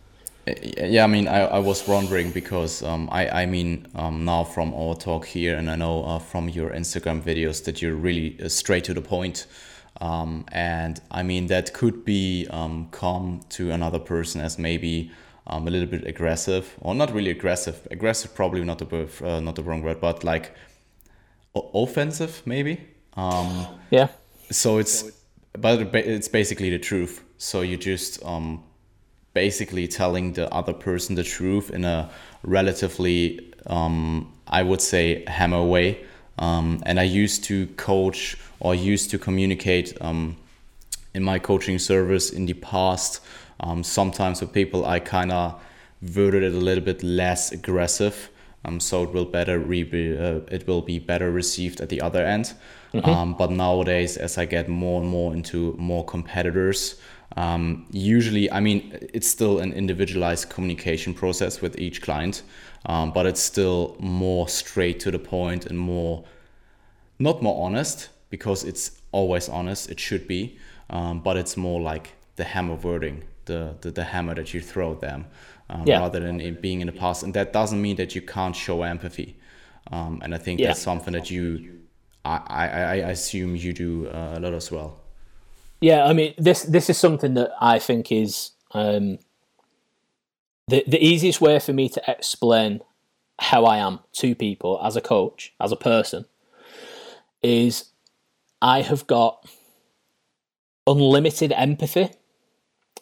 Yeah, 0.78 1.04
I 1.04 1.08
mean, 1.08 1.28
I, 1.28 1.42
I 1.42 1.60
was 1.60 1.88
wondering 1.88 2.32
because 2.32 2.82
um, 2.84 3.10
I, 3.12 3.44
I 3.44 3.46
mean, 3.46 3.88
um, 3.96 4.24
now 4.24 4.44
from 4.44 4.74
our 4.74 4.96
talk 4.96 5.26
here, 5.26 5.58
and 5.58 5.70
I 5.70 5.76
know 5.76 6.04
uh, 6.06 6.20
from 6.20 6.48
your 6.50 6.70
Instagram 6.70 7.22
videos 7.22 7.64
that 7.66 7.82
you're 7.82 7.96
really 7.96 8.38
uh, 8.42 8.48
straight 8.48 8.84
to 8.86 8.94
the 8.94 9.02
point. 9.02 9.48
Um, 10.00 10.46
and 10.52 11.02
I 11.12 11.24
mean, 11.24 11.48
that 11.48 11.74
could 11.74 12.06
be 12.06 12.48
um, 12.50 12.88
come 12.92 13.42
to 13.50 13.72
another 13.72 14.00
person 14.00 14.42
as 14.42 14.58
maybe 14.58 15.12
um, 15.48 15.68
a 15.68 15.72
little 15.72 15.88
bit 15.88 16.06
aggressive, 16.06 16.76
or 16.82 16.96
not 16.96 17.12
really 17.14 17.32
aggressive. 17.32 17.88
Aggressive, 17.92 18.34
probably 18.36 18.64
not 18.64 18.78
the 18.78 19.10
uh, 19.24 19.40
not 19.40 19.56
the 19.56 19.64
wrong 19.64 19.82
word, 19.82 20.00
but 20.00 20.24
like 20.24 20.54
offensive, 21.56 22.42
maybe. 22.46 22.80
Um, 23.16 23.68
yeah. 23.90 24.10
So 24.52 24.78
it's, 24.78 25.12
but 25.54 25.94
it's 25.96 26.28
basically 26.28 26.70
the 26.70 26.80
truth. 26.80 27.24
So 27.38 27.62
you 27.62 27.78
just 27.78 28.24
um, 28.24 28.64
basically 29.44 29.88
telling 29.88 30.34
the 30.34 30.52
other 30.52 30.74
person 30.74 31.16
the 31.16 31.24
truth 31.24 31.70
in 31.70 31.86
a 31.86 32.10
relatively, 32.42 33.20
um, 33.68 34.34
I 34.60 34.64
would 34.64 34.82
say, 34.82 35.24
hammer 35.28 35.64
way. 35.64 35.88
Um, 36.40 36.82
and 36.88 37.00
I 37.00 37.04
used 37.04 37.44
to 37.50 37.68
coach 37.90 38.36
or 38.60 38.74
used 38.74 39.12
to 39.12 39.20
communicate 39.20 39.96
um, 40.02 40.38
in 41.14 41.22
my 41.24 41.38
coaching 41.38 41.78
service 41.78 42.32
in 42.32 42.48
the 42.48 42.54
past. 42.54 43.22
Um, 43.60 43.84
sometimes 43.84 44.42
with 44.42 44.52
people, 44.54 44.88
I 44.96 45.00
kind 45.00 45.32
of 45.32 45.62
worded 46.16 46.42
it 46.42 46.54
a 46.54 46.64
little 46.70 46.84
bit 46.84 47.04
less 47.04 47.52
aggressive, 47.52 48.30
um, 48.66 48.80
so 48.80 49.04
it 49.04 49.12
will 49.14 49.26
better 49.26 49.60
re- 49.60 50.18
uh, 50.18 50.42
it 50.52 50.68
will 50.68 50.82
be 50.82 50.98
better 51.00 51.30
received 51.32 51.82
at 51.82 51.90
the 51.90 52.02
other 52.02 52.26
end. 52.26 52.54
Mm-hmm. 52.94 53.10
Um, 53.10 53.34
but 53.34 53.52
nowadays, 53.52 54.18
as 54.18 54.38
I 54.38 54.46
get 54.46 54.68
more 54.68 55.02
and 55.02 55.10
more 55.10 55.34
into 55.34 55.76
more 55.78 56.06
competitors, 56.06 56.96
um, 57.36 57.86
usually, 57.92 58.50
I 58.52 58.60
mean, 58.60 58.98
it's 59.14 59.28
still 59.28 59.60
an 59.60 59.74
individualized 59.74 60.50
communication 60.50 61.14
process 61.14 61.62
with 61.62 61.78
each 61.78 62.02
client, 62.02 62.44
um, 62.86 63.12
but 63.12 63.26
it's 63.26 63.42
still 63.42 63.96
more 64.00 64.48
straight 64.48 65.00
to 65.02 65.12
the 65.12 65.20
point 65.20 65.66
and 65.66 65.78
more, 65.78 66.24
not 67.20 67.44
more 67.44 67.66
honest, 67.66 68.10
because 68.30 68.64
it's 68.64 69.02
always 69.12 69.50
honest, 69.50 69.90
it 69.92 70.00
should 70.00 70.28
be, 70.28 70.58
um, 70.90 71.20
but 71.20 71.38
it's 71.38 71.58
more 71.58 71.82
like 71.82 72.14
the 72.38 72.44
hammer 72.44 72.76
wording, 72.76 73.24
the, 73.46 73.76
the, 73.82 73.92
the 73.92 74.04
hammer 74.04 74.34
that 74.36 74.54
you 74.54 74.62
throw 74.62 74.94
at 74.94 75.02
them, 75.02 75.26
um, 75.70 75.84
yeah. 75.86 76.00
rather 76.00 76.20
than 76.20 76.40
it 76.40 76.62
being 76.62 76.82
in 76.82 76.88
the 76.88 76.94
past. 76.94 77.24
And 77.24 77.34
that 77.34 77.52
doesn't 77.52 77.82
mean 77.82 77.98
that 77.98 78.16
you 78.16 78.22
can't 78.22 78.56
show 78.56 78.84
empathy. 78.84 79.36
Um, 79.92 80.22
and 80.24 80.34
I 80.34 80.38
think 80.38 80.60
yeah. 80.60 80.68
that's 80.68 80.82
something 80.82 81.14
that 81.14 81.30
you, 81.30 81.80
I, 82.26 82.38
I, 82.48 82.66
I 82.66 82.96
assume 83.12 83.56
you 83.56 83.74
do 83.74 84.08
uh, 84.08 84.36
a 84.36 84.40
lot 84.40 84.54
as 84.54 84.72
well. 84.72 85.00
Yeah, 85.80 86.06
I 86.06 86.14
mean 86.14 86.34
this 86.38 86.64
this 86.64 86.90
is 86.90 86.98
something 86.98 87.36
that 87.36 87.52
I 87.62 87.80
think 87.80 88.12
is 88.12 88.52
um, 88.72 89.20
the 90.68 90.84
the 90.88 91.04
easiest 91.04 91.40
way 91.42 91.60
for 91.60 91.74
me 91.74 91.90
to 91.90 92.02
explain 92.08 92.82
how 93.40 93.66
I 93.66 93.78
am 93.78 94.00
to 94.14 94.34
people 94.34 94.80
as 94.84 94.96
a 94.96 95.02
coach, 95.02 95.54
as 95.60 95.72
a 95.72 95.76
person, 95.76 96.26
is 97.44 97.92
I 98.62 98.82
have 98.82 99.06
got 99.06 99.48
unlimited 100.88 101.52
empathy, 101.52 102.10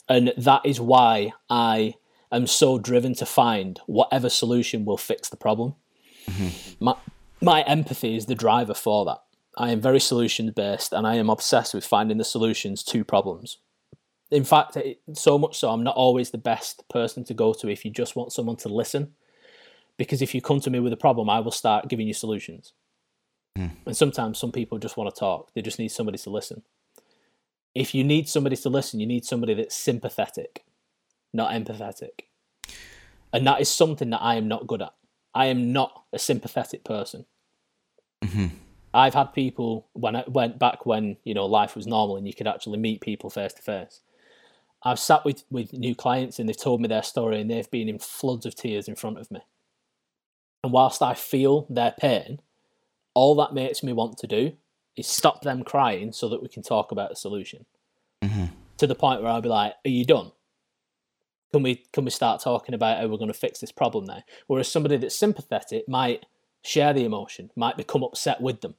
and 0.09 0.33
that 0.37 0.65
is 0.65 0.81
why 0.81 1.31
I 1.49 1.95
am 2.31 2.47
so 2.47 2.77
driven 2.77 3.15
to 3.15 3.25
find 3.25 3.79
whatever 3.85 4.29
solution 4.29 4.83
will 4.83 4.97
fix 4.97 5.29
the 5.29 5.37
problem. 5.37 5.75
Mm-hmm. 6.29 6.83
My 6.83 6.95
my 7.41 7.61
empathy 7.61 8.17
is 8.17 8.25
the 8.25 8.35
driver 8.35 8.73
for 8.73 9.05
that. 9.05 9.21
I 9.57 9.71
am 9.71 9.81
very 9.81 9.99
solutions 9.99 10.51
based 10.51 10.93
and 10.93 11.07
I 11.07 11.15
am 11.15 11.29
obsessed 11.29 11.73
with 11.73 11.85
finding 11.85 12.17
the 12.17 12.23
solutions 12.23 12.83
to 12.85 13.03
problems. 13.03 13.57
In 14.31 14.43
fact, 14.43 14.75
it, 14.75 14.99
so 15.13 15.37
much 15.37 15.57
so, 15.57 15.69
I'm 15.69 15.83
not 15.83 15.95
always 15.95 16.31
the 16.31 16.37
best 16.37 16.87
person 16.89 17.23
to 17.25 17.33
go 17.33 17.53
to 17.53 17.69
if 17.69 17.85
you 17.85 17.91
just 17.91 18.15
want 18.15 18.33
someone 18.33 18.57
to 18.57 18.69
listen. 18.69 19.13
Because 19.97 20.21
if 20.21 20.35
you 20.35 20.41
come 20.41 20.59
to 20.59 20.69
me 20.69 20.79
with 20.79 20.91
a 20.91 20.97
problem, 20.97 21.29
I 21.29 21.39
will 21.39 21.51
start 21.51 21.87
giving 21.87 22.07
you 22.07 22.13
solutions. 22.13 22.73
Mm. 23.57 23.71
And 23.85 23.95
sometimes 23.95 24.37
some 24.37 24.51
people 24.51 24.77
just 24.77 24.97
want 24.97 25.13
to 25.13 25.17
talk, 25.17 25.53
they 25.53 25.61
just 25.61 25.79
need 25.79 25.89
somebody 25.89 26.17
to 26.17 26.29
listen. 26.29 26.63
If 27.73 27.93
you 27.93 28.03
need 28.03 28.27
somebody 28.27 28.55
to 28.57 28.69
listen, 28.69 28.99
you 28.99 29.05
need 29.05 29.25
somebody 29.25 29.53
that's 29.53 29.75
sympathetic, 29.75 30.65
not 31.33 31.51
empathetic. 31.51 32.25
And 33.31 33.45
that 33.47 33.61
is 33.61 33.69
something 33.69 34.09
that 34.09 34.21
I 34.21 34.35
am 34.35 34.47
not 34.47 34.67
good 34.67 34.81
at. 34.81 34.93
I 35.33 35.47
am 35.47 35.73
not 35.73 36.03
a 36.13 36.19
sympathetic 36.19 36.83
person. 36.83 37.25
Mm-hmm. 38.23 38.47
I've 38.95 39.13
had 39.13 39.33
people 39.33 39.87
when 39.91 40.15
I 40.15 40.23
went 40.25 40.57
back 40.57 40.85
when 40.85 41.17
you 41.25 41.33
know 41.33 41.45
life 41.45 41.75
was 41.75 41.85
normal 41.85 42.15
and 42.15 42.25
you 42.25 42.33
could 42.33 42.47
actually 42.47 42.79
meet 42.79 43.01
people 43.01 43.29
face 43.29 43.51
to 43.53 43.61
face. 43.61 43.99
I've 44.83 44.99
sat 44.99 45.25
with 45.25 45.43
with 45.51 45.73
new 45.73 45.95
clients 45.95 46.39
and 46.39 46.47
they've 46.47 46.57
told 46.57 46.79
me 46.79 46.87
their 46.87 47.03
story 47.03 47.41
and 47.41 47.51
they've 47.51 47.69
been 47.69 47.89
in 47.89 47.99
floods 47.99 48.45
of 48.45 48.55
tears 48.55 48.87
in 48.87 48.95
front 48.95 49.19
of 49.19 49.29
me. 49.29 49.41
And 50.63 50.71
whilst 50.71 51.01
I 51.01 51.13
feel 51.13 51.67
their 51.69 51.93
pain, 51.99 52.39
all 53.13 53.35
that 53.35 53.53
makes 53.53 53.83
me 53.83 53.91
want 53.91 54.17
to 54.19 54.27
do 54.27 54.53
is 54.95 55.07
stop 55.07 55.41
them 55.41 55.63
crying 55.63 56.13
so 56.13 56.29
that 56.29 56.41
we 56.41 56.47
can 56.47 56.63
talk 56.63 56.91
about 56.91 57.11
a 57.11 57.15
solution. 57.17 57.65
Mm-hmm. 58.23 58.45
To 58.77 58.87
the 58.87 58.95
point 58.95 59.21
where 59.21 59.31
I'll 59.31 59.41
be 59.41 59.49
like, 59.49 59.73
"Are 59.85 59.89
you 59.89 60.05
done? 60.05 60.31
Can 61.51 61.63
we 61.63 61.83
can 61.91 62.05
we 62.05 62.11
start 62.11 62.41
talking 62.41 62.73
about 62.73 62.99
how 62.99 63.07
we're 63.07 63.17
going 63.17 63.27
to 63.27 63.33
fix 63.33 63.59
this 63.59 63.73
problem 63.73 64.05
now?" 64.05 64.23
Whereas 64.47 64.69
somebody 64.69 64.95
that's 64.95 65.17
sympathetic 65.17 65.89
might 65.89 66.25
share 66.61 66.93
the 66.93 67.03
emotion, 67.03 67.51
might 67.57 67.77
become 67.77 68.03
upset 68.03 68.39
with 68.41 68.61
them, 68.61 68.75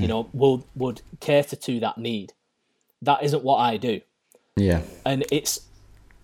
mm-hmm. 0.00 0.02
you 0.02 0.08
know, 0.08 0.28
would 0.32 0.64
would 0.74 1.02
cater 1.20 1.56
to 1.56 1.80
that 1.80 1.98
need. 1.98 2.32
That 3.02 3.22
isn't 3.22 3.44
what 3.44 3.58
I 3.58 3.76
do. 3.76 4.00
Yeah. 4.56 4.82
And 5.04 5.24
it's 5.30 5.66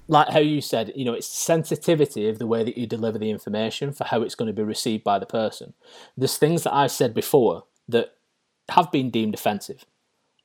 like 0.09 0.28
how 0.28 0.38
you 0.38 0.61
said, 0.61 0.92
you 0.95 1.04
know, 1.04 1.14
it's 1.14 1.26
sensitivity 1.26 2.28
of 2.28 2.38
the 2.38 2.47
way 2.47 2.62
that 2.62 2.78
you 2.78 2.87
deliver 2.87 3.18
the 3.18 3.30
information 3.30 3.92
for 3.92 4.04
how 4.04 4.23
it's 4.23 4.35
going 4.35 4.47
to 4.47 4.52
be 4.52 4.62
received 4.62 5.02
by 5.02 5.18
the 5.18 5.26
person. 5.26 5.75
There's 6.16 6.38
things 6.38 6.62
that 6.62 6.75
I've 6.75 6.92
said 6.92 7.14
before 7.14 7.64
that 7.88 8.14
have 8.71 8.92
been 8.92 9.11
deemed 9.11 9.35
offensive 9.35 9.85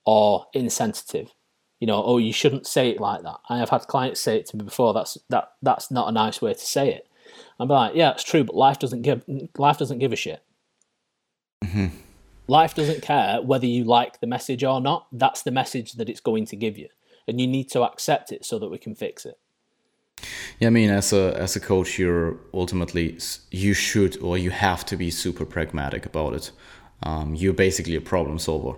or 0.05 0.47
insensitive. 0.53 1.33
You 1.79 1.87
know, 1.87 2.03
oh, 2.03 2.17
you 2.17 2.33
shouldn't 2.33 2.67
say 2.67 2.89
it 2.89 2.99
like 2.99 3.23
that. 3.23 3.39
I 3.49 3.57
have 3.57 3.69
had 3.69 3.87
clients 3.87 4.21
say 4.21 4.37
it 4.37 4.45
to 4.47 4.57
me 4.57 4.63
before. 4.63 4.93
That's 4.93 5.17
that 5.29 5.53
that's 5.61 5.89
not 5.89 6.09
a 6.09 6.11
nice 6.11 6.41
way 6.41 6.53
to 6.53 6.59
say 6.59 6.93
it. 6.93 7.07
I'm 7.59 7.67
like, 7.67 7.95
yeah, 7.95 8.11
it's 8.11 8.23
true, 8.23 8.43
but 8.43 8.55
life 8.55 8.77
doesn't 8.79 9.01
give 9.01 9.23
life 9.57 9.79
doesn't 9.79 9.99
give 9.99 10.13
a 10.13 10.15
shit. 10.15 10.43
Mm-hmm. 11.63 11.87
Life 12.51 12.75
doesn't 12.75 13.01
care 13.01 13.41
whether 13.41 13.65
you 13.65 13.85
like 13.85 14.19
the 14.19 14.27
message 14.27 14.61
or 14.61 14.81
not. 14.81 15.07
That's 15.13 15.41
the 15.41 15.51
message 15.51 15.93
that 15.93 16.09
it's 16.09 16.19
going 16.19 16.45
to 16.47 16.57
give 16.57 16.77
you, 16.77 16.89
and 17.25 17.39
you 17.39 17.47
need 17.47 17.69
to 17.71 17.81
accept 17.83 18.33
it 18.33 18.43
so 18.43 18.59
that 18.59 18.67
we 18.67 18.77
can 18.77 18.93
fix 18.93 19.25
it. 19.25 19.39
Yeah, 20.59 20.67
I 20.67 20.71
mean, 20.71 20.89
as 20.89 21.13
a 21.13 21.33
as 21.37 21.55
a 21.55 21.61
coach, 21.61 21.97
you're 21.97 22.35
ultimately 22.53 23.17
you 23.51 23.73
should 23.73 24.21
or 24.21 24.37
you 24.37 24.51
have 24.51 24.85
to 24.87 24.97
be 24.97 25.11
super 25.11 25.45
pragmatic 25.45 26.05
about 26.05 26.33
it. 26.33 26.51
Um, 27.03 27.35
you're 27.35 27.53
basically 27.53 27.95
a 27.95 28.01
problem 28.01 28.37
solver, 28.37 28.77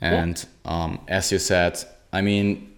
and 0.00 0.36
yeah. 0.64 0.70
um, 0.72 1.00
as 1.08 1.32
you 1.32 1.40
said, 1.40 1.76
I 2.12 2.20
mean, 2.20 2.72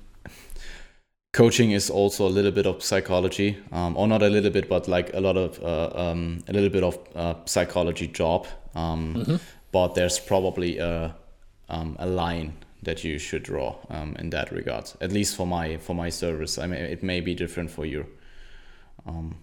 coaching 1.35 1.73
is 1.73 1.91
also 1.91 2.27
a 2.27 2.33
little 2.37 2.53
bit 2.53 2.67
of 2.67 2.83
psychology, 2.83 3.59
um, 3.73 3.95
or 3.95 4.09
not 4.09 4.23
a 4.23 4.31
little 4.31 4.51
bit, 4.51 4.71
but 4.71 4.89
like 4.89 5.13
a 5.13 5.21
lot 5.21 5.37
of 5.37 5.63
uh, 5.63 5.91
um, 5.95 6.39
a 6.49 6.53
little 6.55 6.71
bit 6.71 6.83
of 6.83 6.99
uh, 7.15 7.35
psychology 7.45 8.07
job. 8.09 8.47
Um, 8.75 9.15
mm-hmm 9.15 9.37
but 9.73 9.95
there's 9.95 10.19
probably 10.19 10.79
a 10.79 11.15
um, 11.69 11.97
a 11.99 12.07
line 12.07 12.55
that 12.83 13.05
you 13.05 13.19
should 13.19 13.43
draw 13.43 13.77
um, 13.89 14.17
in 14.19 14.31
that 14.31 14.51
regard. 14.51 14.91
At 15.01 15.13
least 15.13 15.37
for 15.37 15.47
my 15.47 15.77
for 15.77 15.95
my 15.95 16.09
service, 16.09 16.59
I 16.59 16.67
mean, 16.67 16.81
it 16.81 17.03
may 17.03 17.21
be 17.21 17.35
different 17.35 17.71
for 17.71 17.85
you. 17.85 18.07
Um, 19.07 19.37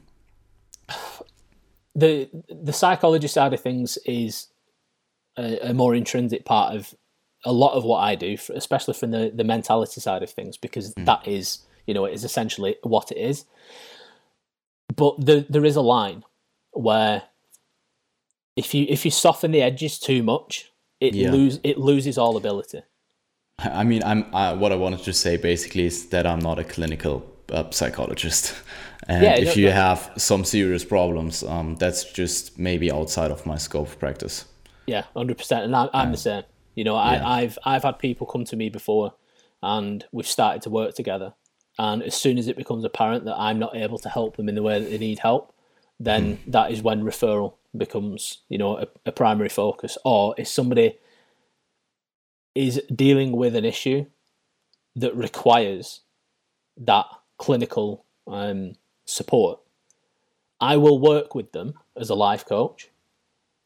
the 1.96 2.30
the 2.50 2.74
psychology 2.74 3.28
side 3.28 3.54
of 3.54 3.62
things 3.62 3.98
is 4.06 4.48
a, 5.38 5.70
a, 5.70 5.74
more 5.74 5.96
intrinsic 5.96 6.46
part 6.46 6.76
of 6.76 6.94
a 7.46 7.54
lot 7.54 7.74
of 7.74 7.84
what 7.84 8.00
I 8.00 8.16
do, 8.16 8.38
especially 8.54 8.94
from 8.94 9.12
the 9.12 9.32
the 9.34 9.44
mentality 9.44 10.02
side 10.02 10.24
of 10.24 10.30
things, 10.30 10.58
because 10.58 10.94
mm. 10.94 11.06
that 11.06 11.28
is 11.28 11.60
you 11.86 11.94
know 11.94 12.06
it 12.06 12.14
is 12.14 12.24
essentially 12.24 12.76
what 12.84 13.12
it 13.12 13.18
is. 13.18 13.46
But 14.96 15.26
the, 15.26 15.46
there 15.50 15.66
is 15.66 15.76
a 15.76 15.82
line 15.82 16.24
where 16.72 17.24
if 18.58 18.74
you 18.74 18.86
if 18.90 19.06
you 19.06 19.12
soften 19.12 19.52
the 19.52 19.62
edges 19.62 20.00
too 20.00 20.24
much, 20.24 20.74
it 21.00 21.14
yeah. 21.14 21.32
lose 21.32 21.60
it 21.64 21.78
loses 21.78 22.18
all 22.18 22.36
ability. 22.36 22.82
I 23.60 23.84
mean, 23.84 24.04
I'm 24.04 24.26
I, 24.36 24.54
what 24.54 24.72
I 24.72 24.76
wanted 24.76 25.04
to 25.04 25.14
say 25.14 25.38
basically 25.38 25.86
is 25.86 26.10
that 26.10 26.26
I'm 26.28 26.40
not 26.40 26.60
a 26.60 26.64
clinical 26.64 27.24
a 27.50 27.66
psychologist. 27.72 28.54
And 29.10 29.24
yeah, 29.24 29.38
if 29.38 29.56
you 29.56 29.72
have 29.72 30.12
some 30.18 30.44
serious 30.44 30.84
problems, 30.84 31.42
um, 31.42 31.76
that's 31.76 32.12
just 32.12 32.60
maybe 32.60 32.92
outside 32.92 33.32
of 33.32 33.46
my 33.46 33.58
scope 33.58 33.88
of 33.88 34.00
practice. 34.00 34.44
Yeah, 34.86 35.04
hundred 35.16 35.38
percent. 35.38 35.64
And 35.64 35.74
I, 35.74 35.88
am 35.94 36.12
the 36.12 36.18
same. 36.18 36.44
You 36.76 36.84
know, 36.84 36.96
I, 36.96 37.14
yeah. 37.14 37.30
I've 37.30 37.60
I've 37.64 37.84
had 37.84 38.00
people 38.00 38.28
come 38.28 38.44
to 38.46 38.58
me 38.58 38.68
before, 38.70 39.14
and 39.62 40.04
we've 40.12 40.28
started 40.28 40.62
to 40.64 40.70
work 40.70 40.94
together. 40.94 41.36
And 41.80 42.04
as 42.04 42.16
soon 42.16 42.38
as 42.38 42.50
it 42.50 42.58
becomes 42.58 42.84
apparent 42.84 43.24
that 43.26 43.38
I'm 43.38 43.60
not 43.60 43.78
able 43.78 44.00
to 44.00 44.10
help 44.10 44.36
them 44.36 44.50
in 44.50 44.56
the 44.56 44.64
way 44.64 44.82
that 44.82 44.90
they 44.90 44.98
need 44.98 45.20
help, 45.20 45.54
then 46.00 46.38
mm. 46.38 46.52
that 46.52 46.72
is 46.72 46.82
when 46.82 47.04
referral 47.04 47.54
becomes, 47.78 48.40
you 48.50 48.58
know, 48.58 48.78
a, 48.78 48.88
a 49.06 49.12
primary 49.12 49.50
focus. 49.50 49.98
Or 50.04 50.36
if 50.38 50.48
somebody 50.48 50.98
is 52.56 52.82
dealing 52.94 53.34
with 53.34 53.56
an 53.56 53.66
issue 53.66 54.06
that 54.96 55.16
requires 55.16 56.02
that 56.78 57.06
clinical 57.38 58.06
um, 58.26 58.74
support, 59.06 59.60
I 60.60 60.78
will 60.78 61.00
work 61.00 61.36
with 61.36 61.52
them 61.52 61.76
as 61.96 62.10
a 62.10 62.16
life 62.16 62.46
coach 62.46 62.90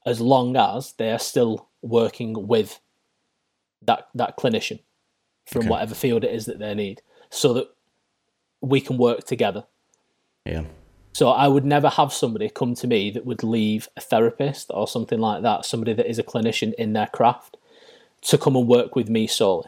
as 0.06 0.20
long 0.20 0.56
as 0.58 0.94
they 0.94 1.12
are 1.12 1.20
still 1.20 1.70
working 1.82 2.48
with 2.48 2.80
that 3.82 4.08
that 4.14 4.38
clinician 4.38 4.80
from 5.48 5.62
okay. 5.62 5.70
whatever 5.70 5.96
field 5.96 6.24
it 6.24 6.34
is 6.34 6.46
that 6.46 6.60
they 6.60 6.74
need 6.74 7.02
so 7.30 7.54
that 7.54 7.68
we 8.62 8.80
can 8.80 8.98
work 8.98 9.26
together. 9.26 9.66
Yeah. 10.46 10.64
So 11.14 11.30
I 11.30 11.48
would 11.48 11.66
never 11.66 11.90
have 11.90 12.14
somebody 12.14 12.50
come 12.50 12.74
to 12.76 12.88
me 12.88 13.12
that 13.12 13.26
would 13.26 13.44
leave 13.44 13.90
a 13.98 14.02
therapist 14.02 14.72
or 14.74 14.88
something 14.88 15.20
like 15.20 15.44
that, 15.44 15.66
somebody 15.66 15.94
that 15.94 16.10
is 16.10 16.18
a 16.18 16.24
clinician 16.24 16.74
in 16.76 16.94
their 16.94 17.08
craft, 17.08 17.58
to 18.22 18.38
come 18.38 18.56
and 18.56 18.68
work 18.68 18.96
with 18.96 19.10
me 19.10 19.28
solely. 19.28 19.68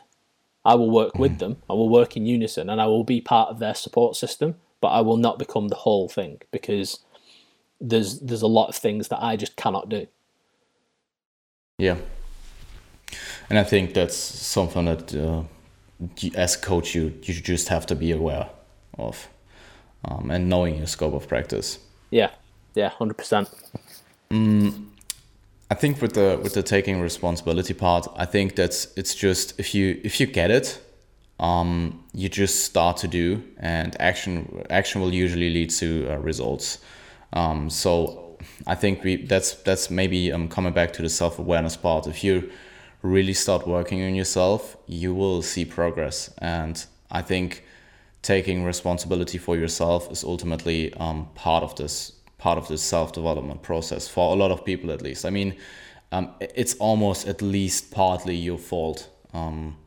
I 0.65 0.75
will 0.75 0.89
work 0.89 1.15
with 1.15 1.33
mm. 1.33 1.39
them, 1.39 1.57
I 1.69 1.73
will 1.73 1.89
work 1.89 2.15
in 2.15 2.25
unison, 2.25 2.69
and 2.69 2.79
I 2.79 2.85
will 2.85 3.03
be 3.03 3.19
part 3.19 3.49
of 3.49 3.59
their 3.59 3.75
support 3.75 4.15
system, 4.15 4.55
but 4.79 4.89
I 4.89 5.01
will 5.01 5.17
not 5.17 5.37
become 5.37 5.67
the 5.67 5.75
whole 5.75 6.07
thing 6.07 6.41
because 6.51 6.99
there's 7.81 8.19
there's 8.21 8.41
a 8.41 8.47
lot 8.47 8.69
of 8.69 8.75
things 8.75 9.09
that 9.09 9.21
I 9.21 9.35
just 9.35 9.57
cannot 9.57 9.89
do. 9.89 10.07
Yeah, 11.77 11.97
and 13.49 13.59
I 13.59 13.65
think 13.65 13.93
that's 13.93 14.15
something 14.15 14.85
that, 14.85 15.13
uh, 15.13 15.43
as 16.33 16.55
a 16.55 16.59
coach, 16.59 16.95
you 16.95 17.13
you 17.23 17.33
just 17.33 17.67
have 17.67 17.85
to 17.87 17.95
be 17.95 18.11
aware 18.11 18.49
of 18.97 19.27
um, 20.05 20.31
and 20.31 20.49
knowing 20.49 20.77
your 20.77 20.87
scope 20.87 21.13
of 21.13 21.27
practice. 21.27 21.79
Yeah, 22.11 22.31
yeah, 22.75 22.89
hundred 22.89 23.17
percent. 23.17 23.49
Mm, 24.29 24.87
I 25.69 25.75
think 25.75 26.01
with 26.01 26.13
the 26.13 26.39
with 26.41 26.53
the 26.53 26.63
taking 26.63 27.01
responsibility 27.01 27.73
part, 27.73 28.07
I 28.15 28.25
think 28.25 28.55
that's 28.55 28.87
it's 28.95 29.15
just 29.15 29.59
if 29.59 29.73
you 29.73 29.99
if 30.03 30.19
you 30.19 30.27
get 30.27 30.51
it, 30.51 30.79
um, 31.39 32.03
you 32.13 32.29
just 32.29 32.63
start 32.63 32.97
to 32.97 33.07
do, 33.07 33.43
and 33.57 33.99
action 33.99 34.63
action 34.69 35.01
will 35.01 35.13
usually 35.13 35.49
lead 35.49 35.69
to 35.71 36.09
uh, 36.09 36.17
results. 36.17 36.79
Um, 37.33 37.69
so 37.69 38.37
I 38.67 38.75
think 38.75 39.03
we 39.03 39.25
that's 39.25 39.55
that's 39.63 39.89
maybe 39.89 40.31
um, 40.31 40.47
coming 40.47 40.73
back 40.73 40.93
to 40.93 41.01
the 41.01 41.09
self 41.09 41.39
awareness 41.39 41.77
part. 41.77 42.07
If 42.07 42.23
you 42.23 42.51
really 43.01 43.33
start 43.33 43.67
working 43.67 44.03
on 44.03 44.15
yourself, 44.15 44.77
you 44.87 45.13
will 45.13 45.41
see 45.41 45.65
progress, 45.65 46.33
and 46.37 46.85
I 47.11 47.21
think 47.21 47.63
taking 48.23 48.63
responsibility 48.63 49.37
for 49.37 49.55
yourself 49.55 50.11
is 50.11 50.23
ultimately 50.23 50.91
um, 50.95 51.27
part 51.35 51.63
of 51.63 51.75
this 51.75 52.13
part 52.37 52.57
of 52.57 52.67
this 52.67 52.81
self-development 52.81 53.61
process 53.61 54.07
for 54.07 54.33
a 54.33 54.35
lot 54.35 54.51
of 54.51 54.65
people 54.65 54.91
at 54.91 55.01
least. 55.01 55.25
I 55.25 55.29
mean 55.29 55.55
um, 56.11 56.33
it's 56.39 56.73
almost 56.75 57.27
at 57.27 57.41
least 57.41 57.91
partly 57.91 58.35
your 58.35 58.57
fault 58.57 59.09
um, 59.33 59.77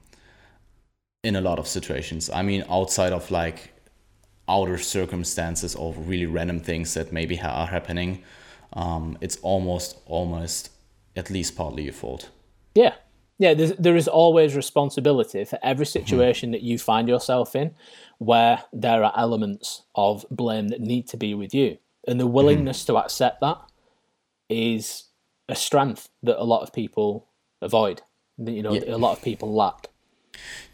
in 1.22 1.36
a 1.36 1.40
lot 1.40 1.58
of 1.58 1.66
situations. 1.66 2.30
I 2.30 2.42
mean 2.42 2.64
outside 2.70 3.12
of 3.12 3.30
like 3.30 3.72
outer 4.48 4.78
circumstances 4.78 5.74
or 5.74 5.92
really 5.94 6.26
random 6.26 6.60
things 6.60 6.94
that 6.94 7.12
maybe 7.12 7.40
are 7.40 7.66
happening 7.66 8.22
um, 8.74 9.16
it's 9.20 9.36
almost 9.36 9.96
almost 10.06 10.70
at 11.16 11.30
least 11.30 11.56
partly 11.56 11.84
your 11.84 11.94
fault. 11.94 12.30
Yeah 12.74 12.94
yeah 13.38 13.54
there 13.54 13.96
is 13.96 14.08
always 14.08 14.56
responsibility 14.56 15.44
for 15.44 15.58
every 15.62 15.84
mm-hmm. 15.84 16.00
situation 16.00 16.50
that 16.52 16.62
you 16.62 16.78
find 16.78 17.08
yourself 17.08 17.54
in 17.54 17.74
where 18.18 18.62
there 18.72 19.04
are 19.04 19.12
elements 19.16 19.82
of 19.94 20.24
blame 20.30 20.68
that 20.68 20.80
need 20.80 21.06
to 21.08 21.16
be 21.16 21.34
with 21.34 21.54
you. 21.54 21.78
And 22.06 22.20
the 22.20 22.24
mm-hmm. 22.24 22.34
willingness 22.34 22.84
to 22.86 22.96
accept 22.96 23.40
that 23.40 23.58
is 24.48 25.04
a 25.48 25.54
strength 25.54 26.08
that 26.22 26.40
a 26.40 26.44
lot 26.44 26.62
of 26.62 26.72
people 26.72 27.26
avoid, 27.60 28.02
that, 28.38 28.52
you 28.52 28.62
know, 28.62 28.72
yeah. 28.72 28.94
a 28.94 28.98
lot 28.98 29.16
of 29.16 29.22
people 29.22 29.54
lack. 29.54 29.88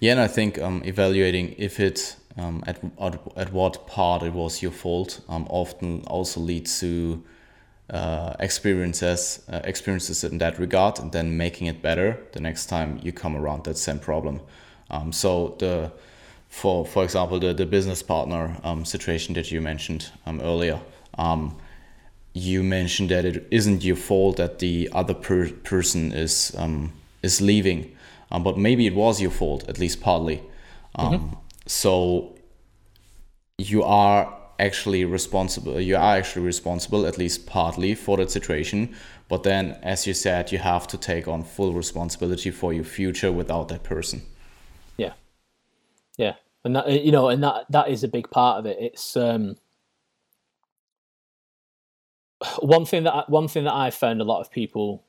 Yeah, 0.01 0.12
and 0.12 0.20
I 0.20 0.29
think 0.29 0.61
um, 0.61 0.83
evaluating 0.85 1.55
if 1.57 1.79
it 1.79 2.16
um, 2.37 2.64
at, 2.66 2.81
at, 3.01 3.20
at 3.37 3.53
what 3.53 3.87
part 3.87 4.22
it 4.22 4.33
was 4.33 4.62
your 4.62 4.72
fault 4.72 5.20
um, 5.29 5.46
often 5.48 6.03
also 6.07 6.40
leads 6.40 6.81
to 6.81 7.22
uh, 7.92 8.35
experiences 8.40 9.42
uh, 9.52 9.61
experiences 9.64 10.24
in 10.24 10.38
that 10.38 10.59
regard, 10.59 10.98
and 10.98 11.12
then 11.12 11.37
making 11.37 11.66
it 11.66 11.83
better 11.83 12.18
the 12.33 12.40
next 12.40 12.66
time 12.66 12.98
you 13.02 13.12
come 13.12 13.37
around 13.37 13.64
that 13.64 13.76
same 13.76 13.98
problem. 13.98 14.40
Um, 14.90 15.12
so 15.12 15.57
the 15.59 15.92
for 16.48 16.87
for 16.87 17.05
example 17.05 17.38
the 17.38 17.52
the 17.52 17.66
business 17.66 18.02
partner 18.02 18.57
um, 18.64 18.85
situation 18.85 19.35
that 19.35 19.50
you 19.50 19.61
mentioned 19.61 20.11
um, 20.26 20.40
earlier. 20.40 20.81
Um, 21.18 21.57
you 22.35 22.62
mentioned 22.62 23.11
that 23.11 23.26
it 23.26 23.46
isn't 23.50 23.85
your 23.85 23.96
fault 23.96 24.38
that 24.38 24.59
the 24.59 24.88
other 24.92 25.12
per- 25.12 25.50
person 25.50 26.12
is 26.12 26.55
um, 26.57 26.92
is 27.22 27.40
leaving, 27.40 27.94
um, 28.31 28.42
but 28.42 28.57
maybe 28.57 28.87
it 28.87 28.94
was 28.94 29.20
your 29.20 29.31
fault 29.31 29.68
at 29.68 29.78
least 29.78 30.00
partly. 30.00 30.42
Um, 30.94 31.12
mm-hmm. 31.12 31.37
So 31.66 32.35
you 33.59 33.83
are 33.83 34.41
actually 34.62 35.05
responsible. 35.05 35.81
You 35.81 35.96
are 35.96 36.16
actually 36.16 36.46
responsible 36.46 37.05
at 37.07 37.18
least 37.18 37.46
partly 37.46 37.94
for 37.94 38.16
that 38.18 38.31
situation. 38.31 38.94
But 39.29 39.42
then, 39.42 39.79
as 39.83 40.07
you 40.07 40.14
said, 40.14 40.53
you 40.53 40.59
have 40.59 40.87
to 40.88 40.98
take 40.98 41.27
on 41.27 41.42
full 41.42 41.72
responsibility 41.72 42.51
for 42.51 42.72
your 42.72 42.85
future 42.85 43.33
without 43.33 43.68
that 43.68 43.83
person. 43.83 44.22
Yeah, 44.96 45.14
yeah, 46.16 46.35
and 46.64 46.77
that 46.77 47.05
you 47.05 47.12
know, 47.12 47.29
and 47.29 47.42
that 47.42 47.66
that 47.70 47.88
is 47.88 48.05
a 48.05 48.09
big 48.09 48.31
part 48.31 48.59
of 48.59 48.66
it. 48.66 48.77
It's 48.81 49.16
um, 49.16 49.57
one 52.61 52.85
thing 52.85 53.05
that 53.05 53.14
I, 53.14 53.25
one 53.29 53.48
thing 53.48 53.64
that 53.64 53.75
I 53.75 53.90
found 53.90 54.20
a 54.20 54.25
lot 54.25 54.40
of 54.40 54.51
people 54.51 55.05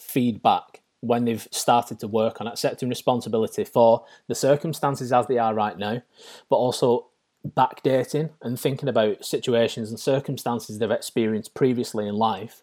feedback 0.00 0.82
when 1.00 1.24
they've 1.24 1.48
started 1.50 1.98
to 1.98 2.06
work 2.06 2.40
on 2.40 2.46
accepting 2.46 2.88
responsibility 2.88 3.64
for 3.64 4.04
the 4.28 4.34
circumstances 4.34 5.12
as 5.12 5.26
they 5.26 5.38
are 5.38 5.52
right 5.52 5.76
now, 5.76 6.00
but 6.48 6.56
also 6.56 7.08
backdating 7.46 8.30
and 8.42 8.58
thinking 8.58 8.88
about 8.88 9.24
situations 9.24 9.90
and 9.90 9.98
circumstances 9.98 10.78
they've 10.78 10.90
experienced 10.90 11.54
previously 11.54 12.06
in 12.06 12.14
life 12.14 12.62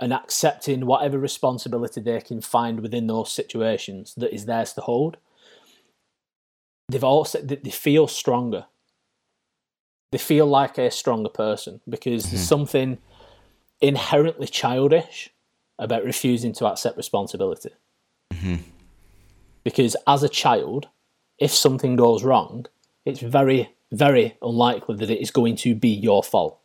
and 0.00 0.12
accepting 0.12 0.86
whatever 0.86 1.18
responsibility 1.18 2.00
they 2.00 2.20
can 2.20 2.40
find 2.40 2.80
within 2.80 3.06
those 3.06 3.32
situations 3.32 4.14
that 4.16 4.34
is 4.34 4.46
theirs 4.46 4.72
to 4.74 4.80
hold 4.82 5.16
they've 6.92 7.02
all 7.02 7.24
said 7.24 7.48
that 7.48 7.64
they 7.64 7.70
feel 7.70 8.06
stronger. 8.06 8.66
They 10.12 10.18
feel 10.18 10.46
like 10.46 10.78
a 10.78 10.90
stronger 10.90 11.30
person 11.30 11.80
because 11.88 12.24
mm-hmm. 12.24 12.36
there's 12.36 12.48
something 12.48 12.98
inherently 13.80 14.46
childish 14.46 15.30
about 15.78 16.04
refusing 16.04 16.52
to 16.52 16.66
accept 16.66 16.96
responsibility. 16.96 17.70
Mm-hmm. 18.32 18.56
Because 19.64 19.96
as 20.06 20.22
a 20.22 20.28
child, 20.28 20.88
if 21.38 21.50
something 21.50 21.96
goes 21.96 22.22
wrong, 22.22 22.66
it's 23.04 23.20
very, 23.20 23.74
very 23.92 24.36
unlikely 24.42 24.96
that 24.96 25.10
it 25.10 25.20
is 25.20 25.30
going 25.30 25.54
to 25.56 25.74
be 25.74 25.90
your 25.90 26.22
fault. 26.22 26.58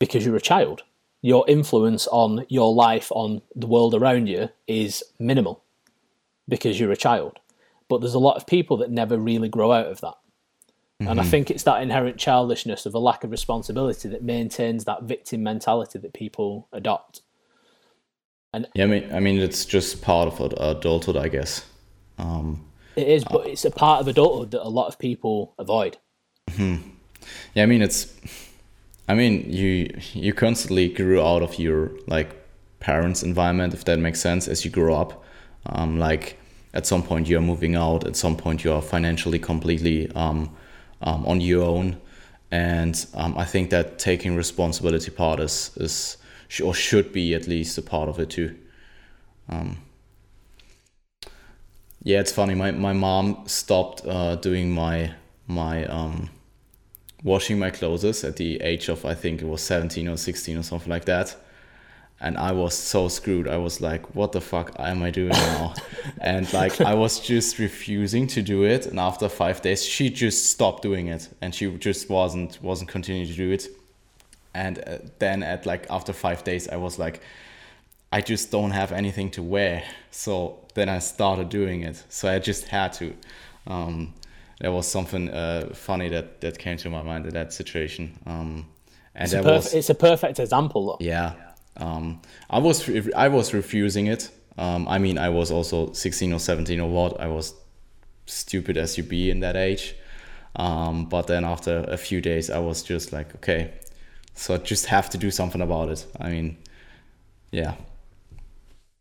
Because 0.00 0.26
you're 0.26 0.36
a 0.36 0.40
child. 0.40 0.82
Your 1.22 1.44
influence 1.48 2.06
on 2.08 2.44
your 2.48 2.74
life, 2.74 3.12
on 3.12 3.42
the 3.54 3.66
world 3.66 3.94
around 3.94 4.26
you, 4.26 4.48
is 4.66 5.02
minimal 5.18 5.62
because 6.48 6.80
you're 6.80 6.92
a 6.92 6.96
child. 6.96 7.38
But 7.88 8.00
there's 8.00 8.14
a 8.14 8.18
lot 8.18 8.36
of 8.36 8.46
people 8.46 8.78
that 8.78 8.90
never 8.90 9.18
really 9.18 9.48
grow 9.48 9.72
out 9.72 9.86
of 9.86 10.00
that. 10.00 10.14
Mm-hmm. 11.00 11.10
And 11.10 11.20
I 11.20 11.22
mm-hmm. 11.22 11.30
think 11.30 11.50
it's 11.50 11.62
that 11.64 11.82
inherent 11.82 12.18
childishness 12.18 12.86
of 12.86 12.94
a 12.94 12.98
lack 12.98 13.24
of 13.24 13.30
responsibility 13.30 14.08
that 14.08 14.22
maintains 14.22 14.84
that 14.84 15.04
victim 15.04 15.42
mentality 15.42 15.98
that 15.98 16.12
people 16.12 16.68
adopt. 16.72 17.22
And 18.52 18.68
yeah, 18.74 18.84
I 18.84 18.86
mean, 18.86 19.12
I 19.12 19.20
mean, 19.20 19.38
it's 19.38 19.64
just 19.64 20.02
part 20.02 20.28
of 20.28 20.40
adulthood, 20.58 21.16
I 21.16 21.28
guess. 21.28 21.66
Um, 22.18 22.64
it 22.96 23.08
is, 23.08 23.24
but 23.24 23.46
it's 23.46 23.64
a 23.64 23.70
part 23.70 24.00
of 24.00 24.08
adulthood 24.08 24.50
that 24.52 24.62
a 24.62 24.68
lot 24.68 24.88
of 24.88 24.98
people 24.98 25.54
avoid. 25.58 25.98
Mm-hmm. 26.50 26.88
Yeah, 27.54 27.62
I 27.62 27.66
mean, 27.66 27.82
it's. 27.82 28.12
I 29.08 29.14
mean, 29.14 29.50
you 29.50 29.94
you 30.12 30.32
constantly 30.32 30.88
grew 30.88 31.22
out 31.22 31.42
of 31.42 31.58
your 31.58 31.92
like 32.06 32.34
parents' 32.80 33.22
environment, 33.22 33.74
if 33.74 33.84
that 33.84 33.98
makes 33.98 34.20
sense, 34.20 34.48
as 34.48 34.64
you 34.64 34.70
grow 34.70 34.94
up. 34.94 35.24
Um, 35.66 35.98
like 35.98 36.38
at 36.74 36.86
some 36.86 37.02
point 37.02 37.28
you're 37.28 37.40
moving 37.40 37.76
out 37.76 38.04
at 38.06 38.16
some 38.16 38.36
point 38.36 38.64
you're 38.64 38.82
financially 38.82 39.38
completely 39.38 40.10
um, 40.12 40.54
um, 41.00 41.24
on 41.24 41.40
your 41.40 41.64
own 41.64 41.96
and 42.50 43.06
um, 43.14 43.38
i 43.38 43.44
think 43.44 43.70
that 43.70 43.98
taking 43.98 44.36
responsibility 44.36 45.10
part 45.10 45.40
is, 45.40 45.70
is 45.76 46.18
or 46.62 46.74
should 46.74 47.12
be 47.12 47.32
at 47.32 47.46
least 47.48 47.78
a 47.78 47.82
part 47.82 48.08
of 48.08 48.18
it 48.18 48.28
too 48.28 48.54
um, 49.48 49.78
yeah 52.04 52.20
it's 52.20 52.32
funny 52.32 52.54
my, 52.54 52.70
my 52.70 52.92
mom 52.92 53.42
stopped 53.46 54.06
uh, 54.06 54.36
doing 54.36 54.70
my 54.70 55.12
my 55.46 55.84
um, 55.86 56.30
washing 57.24 57.58
my 57.58 57.70
clothes 57.70 58.22
at 58.22 58.36
the 58.36 58.60
age 58.60 58.88
of 58.88 59.04
I 59.04 59.14
think 59.14 59.42
it 59.42 59.46
was 59.46 59.62
17 59.62 60.06
or 60.08 60.16
16 60.16 60.58
or 60.58 60.62
something 60.62 60.90
like 60.90 61.06
that. 61.06 61.34
And 62.20 62.38
I 62.38 62.52
was 62.52 62.74
so 62.74 63.08
screwed. 63.08 63.48
I 63.48 63.56
was 63.56 63.80
like, 63.80 64.14
what 64.14 64.32
the 64.32 64.40
fuck 64.40 64.76
am 64.78 65.02
I 65.02 65.10
doing 65.10 65.30
now? 65.30 65.74
and 66.20 66.50
like 66.52 66.80
I 66.80 66.94
was 66.94 67.18
just 67.18 67.58
refusing 67.58 68.26
to 68.28 68.40
do 68.40 68.62
it. 68.62 68.86
And 68.86 69.00
after 69.00 69.28
five 69.28 69.60
days, 69.62 69.84
she 69.84 70.10
just 70.10 70.48
stopped 70.48 70.82
doing 70.82 71.08
it, 71.08 71.28
and 71.40 71.54
she 71.54 71.68
just 71.76 72.08
wasn't 72.08 72.62
wasn't 72.62 72.88
continuing 72.88 73.26
to 73.26 73.34
do 73.34 73.50
it. 73.50 73.66
And 74.54 74.78
uh, 74.86 74.98
then 75.18 75.42
at 75.42 75.66
like 75.66 75.86
after 75.90 76.12
five 76.12 76.44
days, 76.44 76.68
I 76.68 76.76
was 76.76 76.98
like, 76.98 77.20
I 78.14 78.20
just 78.20 78.52
don't 78.52 78.70
have 78.70 78.92
anything 78.92 79.28
to 79.32 79.42
wear. 79.42 79.82
So 80.12 80.60
then 80.74 80.88
I 80.88 81.00
started 81.00 81.48
doing 81.48 81.82
it. 81.82 82.00
So 82.08 82.28
I 82.28 82.38
just 82.38 82.68
had 82.68 82.92
to. 82.94 83.12
Um, 83.66 84.14
there 84.60 84.70
was 84.70 84.86
something 84.86 85.30
uh, 85.30 85.70
funny 85.74 86.08
that, 86.10 86.40
that 86.40 86.56
came 86.56 86.76
to 86.76 86.90
my 86.90 87.02
mind 87.02 87.26
in 87.26 87.34
that 87.34 87.52
situation. 87.52 88.16
Um, 88.24 88.66
and 89.16 89.24
it's, 89.24 89.32
a 89.32 89.40
perf- 89.40 89.44
was, 89.44 89.74
it's 89.74 89.90
a 89.90 89.96
perfect 89.96 90.38
example. 90.38 90.86
Though. 90.86 91.04
Yeah. 91.04 91.32
Um, 91.76 92.22
I 92.48 92.60
was 92.60 92.88
I 93.16 93.26
was 93.26 93.52
refusing 93.52 94.06
it. 94.06 94.30
Um, 94.56 94.86
I 94.86 94.98
mean, 94.98 95.18
I 95.18 95.30
was 95.30 95.50
also 95.50 95.92
16 95.92 96.32
or 96.32 96.38
17 96.38 96.78
or 96.78 96.88
what. 96.88 97.20
I 97.20 97.26
was 97.26 97.52
stupid 98.26 98.76
as 98.76 98.96
you 98.96 99.02
be 99.02 99.28
in 99.28 99.40
that 99.40 99.56
age. 99.56 99.96
Um, 100.54 101.06
but 101.06 101.26
then 101.26 101.44
after 101.44 101.84
a 101.88 101.96
few 101.96 102.20
days, 102.20 102.48
I 102.48 102.60
was 102.60 102.84
just 102.84 103.12
like, 103.12 103.34
okay, 103.34 103.72
so 104.34 104.54
I 104.54 104.58
just 104.58 104.86
have 104.86 105.10
to 105.10 105.18
do 105.18 105.32
something 105.32 105.60
about 105.60 105.88
it. 105.88 106.06
I 106.20 106.30
mean, 106.30 106.58
yeah. 107.50 107.74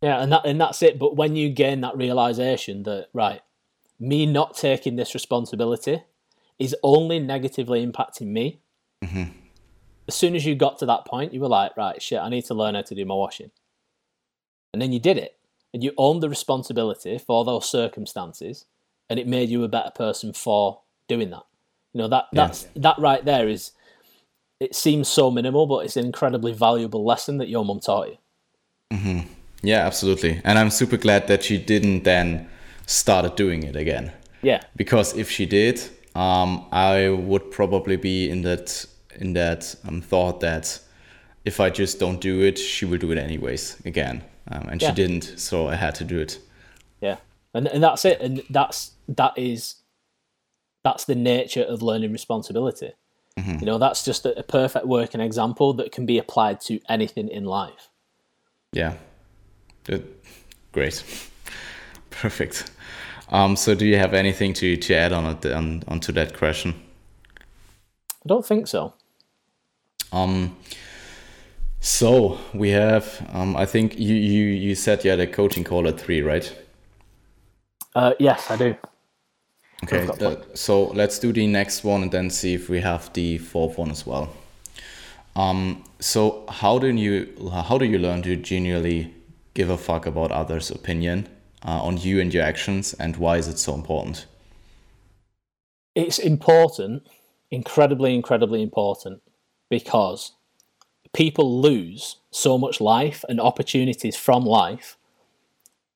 Yeah, 0.03 0.21
and 0.21 0.33
that 0.33 0.45
and 0.45 0.59
that's 0.59 0.83
it. 0.83 0.99
But 0.99 1.15
when 1.15 1.37
you 1.37 1.49
gain 1.49 1.79
that 1.79 1.95
realization 1.95 2.83
that 2.83 3.07
right, 3.13 3.41
me 4.01 4.25
not 4.25 4.53
taking 4.53 4.97
this 4.97 5.13
responsibility 5.13 6.03
is 6.59 6.75
only 6.83 7.19
negatively 7.19 7.85
impacting 7.85 8.27
me. 8.27 8.59
Mm-hmm. 9.01 9.31
As 10.09 10.15
soon 10.15 10.35
as 10.35 10.45
you 10.45 10.55
got 10.55 10.77
to 10.79 10.85
that 10.87 11.05
point, 11.05 11.33
you 11.33 11.39
were 11.39 11.47
like, 11.47 11.77
right, 11.77 12.01
shit, 12.01 12.19
I 12.19 12.27
need 12.27 12.43
to 12.45 12.53
learn 12.53 12.75
how 12.75 12.81
to 12.81 12.93
do 12.95 13.05
my 13.05 13.15
washing. 13.15 13.51
And 14.73 14.81
then 14.81 14.91
you 14.91 14.99
did 14.99 15.17
it, 15.17 15.37
and 15.73 15.81
you 15.81 15.93
owned 15.97 16.21
the 16.21 16.27
responsibility 16.27 17.17
for 17.17 17.45
those 17.45 17.69
circumstances, 17.69 18.65
and 19.09 19.17
it 19.17 19.25
made 19.25 19.47
you 19.47 19.63
a 19.63 19.69
better 19.69 19.91
person 19.91 20.33
for 20.33 20.81
doing 21.07 21.29
that. 21.29 21.45
You 21.93 22.01
know 22.01 22.09
that 22.09 22.25
that's 22.33 22.63
yeah. 22.63 22.81
that 22.81 22.99
right 22.99 23.23
there 23.23 23.47
is. 23.47 23.71
It 24.59 24.75
seems 24.75 25.07
so 25.07 25.31
minimal, 25.31 25.65
but 25.65 25.85
it's 25.85 25.95
an 25.95 26.05
incredibly 26.05 26.51
valuable 26.51 27.05
lesson 27.05 27.37
that 27.37 27.47
your 27.47 27.63
mum 27.63 27.79
taught 27.79 28.09
you. 28.09 28.17
Mm-hmm. 28.91 29.27
Yeah, 29.63 29.85
absolutely. 29.85 30.41
And 30.43 30.59
I'm 30.59 30.69
super 30.69 30.97
glad 30.97 31.27
that 31.27 31.43
she 31.43 31.57
didn't 31.57 32.03
then 32.03 32.47
started 32.85 33.35
doing 33.35 33.63
it 33.63 33.75
again. 33.75 34.11
Yeah. 34.41 34.61
Because 34.75 35.15
if 35.17 35.31
she 35.31 35.45
did, 35.45 35.81
um, 36.15 36.65
I 36.71 37.09
would 37.09 37.49
probably 37.49 37.95
be 37.95 38.29
in 38.29 38.41
that 38.43 38.85
in 39.15 39.33
that 39.33 39.75
um, 39.87 40.01
thought 40.01 40.41
that 40.41 40.79
if 41.45 41.59
I 41.59 41.69
just 41.69 41.99
don't 41.99 42.19
do 42.19 42.41
it, 42.41 42.57
she 42.57 42.85
will 42.85 42.97
do 42.97 43.11
it 43.11 43.17
anyways 43.17 43.77
again. 43.85 44.23
Um, 44.49 44.67
and 44.69 44.81
yeah. 44.81 44.89
she 44.89 44.95
didn't, 44.95 45.39
so 45.39 45.67
I 45.67 45.75
had 45.75 45.95
to 45.95 46.03
do 46.03 46.19
it. 46.19 46.39
Yeah, 47.01 47.17
and 47.53 47.67
and 47.67 47.81
that's 47.83 48.05
it. 48.05 48.19
And 48.19 48.43
that's 48.49 48.91
that 49.07 49.33
is 49.37 49.75
that's 50.83 51.05
the 51.05 51.15
nature 51.15 51.63
of 51.63 51.81
learning 51.81 52.11
responsibility. 52.11 52.91
Mm-hmm. 53.39 53.59
You 53.59 53.65
know, 53.65 53.77
that's 53.77 54.03
just 54.03 54.25
a, 54.25 54.37
a 54.37 54.43
perfect 54.43 54.85
working 54.85 55.21
example 55.21 55.73
that 55.75 55.91
can 55.91 56.05
be 56.05 56.17
applied 56.17 56.59
to 56.61 56.79
anything 56.89 57.29
in 57.29 57.45
life. 57.45 57.89
Yeah, 58.73 58.95
Great. 60.71 61.03
Perfect. 62.09 62.71
Um, 63.29 63.55
so 63.55 63.75
do 63.75 63.85
you 63.85 63.97
have 63.97 64.13
anything 64.13 64.53
to, 64.53 64.77
to 64.77 64.93
add 64.93 65.11
on, 65.11 65.25
it, 65.25 65.45
on 65.45 65.83
onto 65.87 66.11
that 66.13 66.37
question? 66.37 66.75
I 68.23 68.27
don't 68.27 68.45
think 68.45 68.67
so. 68.67 68.93
Um, 70.11 70.55
so 71.79 72.37
we 72.53 72.69
have, 72.69 73.27
um, 73.33 73.57
I 73.57 73.65
think 73.65 73.97
you, 73.99 74.15
you, 74.15 74.45
you 74.45 74.75
said 74.75 75.03
you 75.03 75.09
had 75.09 75.19
a 75.19 75.27
coaching 75.27 75.63
call 75.63 75.87
at 75.87 75.99
three, 75.99 76.21
right? 76.21 76.55
Uh, 77.95 78.13
yes, 78.19 78.49
I 78.49 78.55
do. 78.55 78.75
Okay, 79.83 80.07
uh, 80.25 80.37
so 80.53 80.85
let's 80.93 81.19
do 81.19 81.33
the 81.33 81.45
next 81.45 81.83
one 81.83 82.03
and 82.03 82.11
then 82.11 82.29
see 82.29 82.53
if 82.53 82.69
we 82.69 82.79
have 82.79 83.11
the 83.13 83.37
fourth 83.37 83.77
one 83.77 83.91
as 83.91 84.05
well. 84.05 84.29
Um, 85.35 85.83
so 85.99 86.45
how 86.47 86.79
do 86.79 86.87
you 86.87 87.51
how 87.51 87.77
do 87.77 87.85
you 87.85 87.97
learn 87.97 88.21
to 88.21 88.35
genuinely 88.37 89.13
give 89.53 89.69
a 89.69 89.77
fuck 89.77 90.05
about 90.05 90.31
others' 90.31 90.71
opinion 90.71 91.27
uh, 91.65 91.81
on 91.81 91.97
you 91.97 92.19
and 92.19 92.33
your 92.33 92.43
actions, 92.43 92.93
and 92.93 93.17
why 93.17 93.37
is 93.37 93.47
it 93.47 93.57
so 93.57 93.73
important? 93.73 94.25
It's 95.95 96.19
important, 96.19 97.07
incredibly, 97.51 98.15
incredibly 98.15 98.61
important, 98.61 99.21
because 99.69 100.33
people 101.13 101.61
lose 101.61 102.17
so 102.31 102.57
much 102.57 102.81
life 102.81 103.23
and 103.29 103.39
opportunities 103.39 104.15
from 104.15 104.43
life 104.43 104.97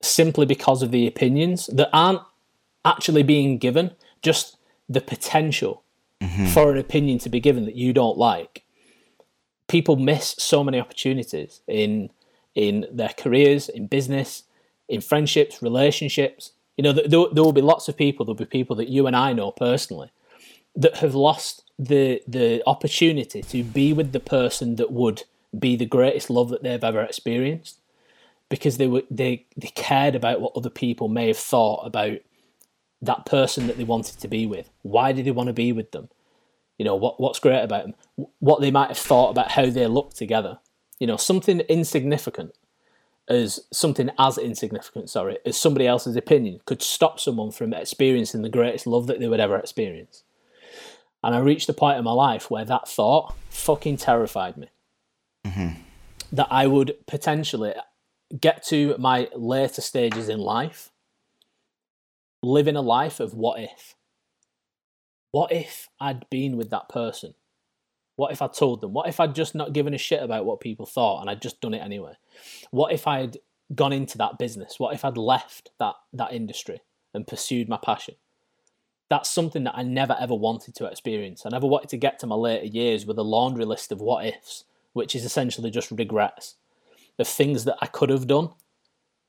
simply 0.02 0.46
because 0.46 0.84
of 0.84 0.92
the 0.92 1.08
opinions 1.08 1.68
that 1.68 1.90
aren't 1.92 2.22
actually 2.86 3.24
being 3.24 3.58
given, 3.58 3.92
just 4.22 4.58
the 4.88 5.02
potential 5.02 5.84
mm-hmm. 6.22 6.46
for 6.48 6.72
an 6.72 6.78
opinion 6.78 7.18
to 7.20 7.30
be 7.30 7.40
given 7.40 7.66
that 7.66 7.76
you 7.76 7.92
don't 7.94 8.18
like. 8.18 8.64
People 9.68 9.96
miss 9.98 10.36
so 10.38 10.64
many 10.64 10.80
opportunities 10.80 11.62
in 11.68 12.10
in 12.58 12.88
their 12.92 13.14
careers, 13.18 13.70
in 13.70 13.86
business, 13.86 14.44
in 14.90 15.00
friendships, 15.00 15.62
relationships. 15.62 16.54
You 16.76 16.84
know, 16.84 16.92
there, 16.92 17.08
there 17.08 17.44
will 17.44 17.54
be 17.54 17.62
lots 17.62 17.88
of 17.88 17.96
people, 17.96 18.26
there'll 18.26 18.36
be 18.36 18.46
people 18.46 18.76
that 18.78 18.90
you 18.90 19.06
and 19.06 19.16
I 19.16 19.32
know 19.32 19.52
personally 19.52 20.12
that 20.76 20.98
have 20.98 21.16
lost 21.16 21.64
the 21.80 22.22
the 22.28 22.64
opportunity 22.66 23.42
to 23.42 23.64
be 23.64 23.94
with 23.94 24.12
the 24.12 24.20
person 24.20 24.76
that 24.76 24.92
would 24.92 25.24
be 25.58 25.76
the 25.76 25.86
greatest 25.86 26.30
love 26.30 26.50
that 26.50 26.64
they've 26.64 26.84
ever 26.84 27.02
experienced 27.02 27.80
because 28.50 28.78
they 28.78 28.88
were 28.88 29.04
they, 29.12 29.46
they 29.56 29.68
cared 29.70 30.16
about 30.16 30.42
what 30.42 30.54
other 30.56 30.70
people 30.70 31.08
may 31.08 31.28
have 31.28 31.38
thought 31.38 31.86
about 31.86 32.18
that 33.02 33.26
person 33.26 33.68
that 33.68 33.78
they 33.78 33.84
wanted 33.84 34.20
to 34.20 34.28
be 34.28 34.48
with. 34.48 34.70
Why 34.82 35.12
did 35.12 35.26
they 35.26 35.32
want 35.32 35.48
to 35.48 35.54
be 35.54 35.72
with 35.72 35.92
them? 35.92 36.10
You 36.80 36.86
know, 36.86 36.96
what 36.96 37.20
what's 37.20 37.40
great 37.40 37.64
about 37.64 37.84
them? 37.84 38.28
What 38.40 38.62
they 38.62 38.72
might 38.72 38.90
have 38.90 38.98
thought 38.98 39.30
about 39.30 39.52
how 39.52 39.68
they 39.68 39.86
look 39.86 40.16
together. 40.16 40.58
You 41.00 41.08
know, 41.08 41.18
something 41.18 41.60
insignificant 41.62 42.54
as 43.30 43.60
something 43.72 44.10
as 44.18 44.38
insignificant, 44.38 45.10
sorry, 45.10 45.38
as 45.46 45.58
somebody 45.58 45.86
else's 45.86 46.16
opinion 46.16 46.62
could 46.66 46.82
stop 46.82 47.20
someone 47.20 47.52
from 47.52 47.74
experiencing 47.74 48.42
the 48.42 48.50
greatest 48.50 48.88
love 48.88 49.08
that 49.08 49.20
they 49.20 49.28
would 49.28 49.40
ever 49.40 49.58
experience. 49.58 50.24
And 51.24 51.36
I 51.36 51.40
reached 51.40 51.68
a 51.68 51.74
point 51.74 51.98
in 51.98 52.06
my 52.06 52.14
life 52.14 52.50
where 52.50 52.64
that 52.66 52.88
thought 52.88 53.36
fucking 53.50 53.98
terrified 53.98 54.56
me. 54.56 54.68
Mm-hmm. 55.46 55.82
That 56.32 56.48
I 56.50 56.68
would 56.68 56.96
potentially 57.06 57.74
get 58.40 58.64
to 58.68 58.96
my 58.98 59.30
later 59.36 59.82
stages 59.82 60.30
in 60.30 60.40
life 60.40 60.92
living 62.44 62.76
a 62.76 62.82
life 62.82 63.20
of 63.20 63.34
what 63.34 63.60
if. 63.60 63.96
What 65.32 65.52
if 65.52 65.90
I'd 66.00 66.30
been 66.30 66.56
with 66.56 66.70
that 66.70 66.90
person? 66.90 67.34
What 68.18 68.32
if 68.32 68.42
I 68.42 68.48
told 68.48 68.82
them? 68.82 68.94
What 68.94 69.08
if 69.08 69.20
I'd 69.20 69.36
just 69.36 69.56
not 69.56 69.74
given 69.74 69.94
a 69.94 69.98
shit 69.98 70.22
about 70.22 70.46
what 70.46 70.60
people 70.60 70.86
thought 70.86 71.22
and 71.22 71.30
I'd 71.30 71.42
just 71.42 71.62
done 71.62 71.76
it 71.76 71.84
anyway? 71.84 72.14
What 72.72 72.92
if 72.92 73.08
I'd 73.08 73.38
gone 73.74 73.94
into 73.94 74.18
that 74.18 74.40
business? 74.40 74.80
What 74.80 74.94
if 74.94 75.06
I'd 75.06 75.18
left 75.18 75.72
that 75.80 75.94
that 76.14 76.34
industry 76.34 76.82
and 77.14 77.28
pursued 77.28 77.70
my 77.70 77.78
passion? 77.78 78.16
That's 79.10 79.30
something 79.30 79.64
that 79.66 79.78
I 79.78 79.84
never 79.84 80.18
ever 80.20 80.34
wanted 80.34 80.74
to 80.76 80.88
experience. 80.88 81.46
I 81.46 81.50
never 81.50 81.68
wanted 81.68 81.90
to 81.90 81.98
get 81.98 82.18
to 82.20 82.28
my 82.28 82.36
later 82.36 82.66
years 82.66 83.06
with 83.06 83.20
a 83.20 83.24
laundry 83.24 83.66
list 83.66 83.92
of 83.92 84.02
what 84.02 84.26
ifs, 84.26 84.66
which 84.94 85.16
is 85.16 85.24
essentially 85.24 85.70
just 85.70 85.92
regrets 85.92 86.56
of 87.20 87.28
things 87.28 87.66
that 87.66 87.78
I 87.82 87.86
could 87.86 88.10
have 88.10 88.28
done 88.28 88.50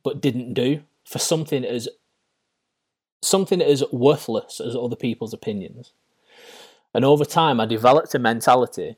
but 0.03 0.22
didn't 0.22 0.55
do 0.55 0.83
for 1.05 1.18
something 1.18 1.62
as 1.62 1.88
something 3.22 3.61
as 3.61 3.85
worthless 3.92 4.61
as 4.61 4.74
other 4.74 4.96
people's 4.96 5.35
opinions. 5.35 5.92
And 6.94 7.05
over 7.05 7.24
time, 7.24 7.61
I 7.61 7.66
developed 7.66 8.14
a 8.14 8.18
mentality, 8.18 8.96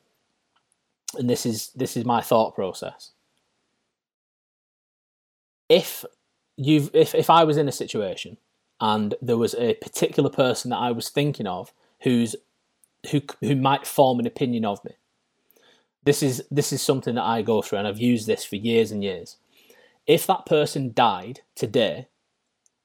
and 1.19 1.29
this 1.29 1.45
is 1.45 1.71
this 1.75 1.97
is 1.97 2.05
my 2.05 2.21
thought 2.21 2.55
process. 2.55 3.11
If 5.69 6.05
you've 6.57 6.91
if, 6.95 7.15
if 7.15 7.31
I 7.31 7.45
was 7.45 7.57
in 7.57 7.69
a 7.69 7.73
situation 7.73 8.37
and 8.81 9.15
there 9.21 9.37
was 9.37 9.55
a 9.55 9.75
particular 9.75 10.31
person 10.31 10.71
that 10.71 10.79
I 10.79 10.93
was 10.93 11.09
thinking 11.09 11.47
of 11.47 11.73
who's 12.03 12.37
who 13.11 13.23
who 13.41 13.57
might 13.57 13.87
form 13.87 14.19
an 14.19 14.27
opinion 14.27 14.65
of 14.65 14.85
me. 14.85 14.93
This 16.05 16.23
is 16.23 16.43
this 16.51 16.73
is 16.73 16.83
something 16.83 17.15
that 17.15 17.25
I 17.25 17.43
go 17.43 17.63
through 17.63 17.79
and 17.79 17.89
I've 17.89 17.99
used 17.99 18.27
this 18.27 18.45
for 18.45 18.57
years 18.57 18.91
and 18.91 19.03
years. 19.03 19.37
If 20.07 20.27
that 20.27 20.47
person 20.47 20.93
died 20.95 21.41
today, 21.55 22.09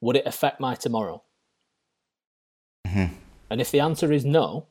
would 0.00 0.16
it 0.16 0.26
affect 0.26 0.60
my 0.60 0.74
tomorrow? 0.74 1.22
Mm-hmm. 2.86 3.14
And 3.50 3.60
if 3.60 3.70
the 3.70 3.80
answer 3.80 4.12
is 4.12 4.24
no, 4.24 4.66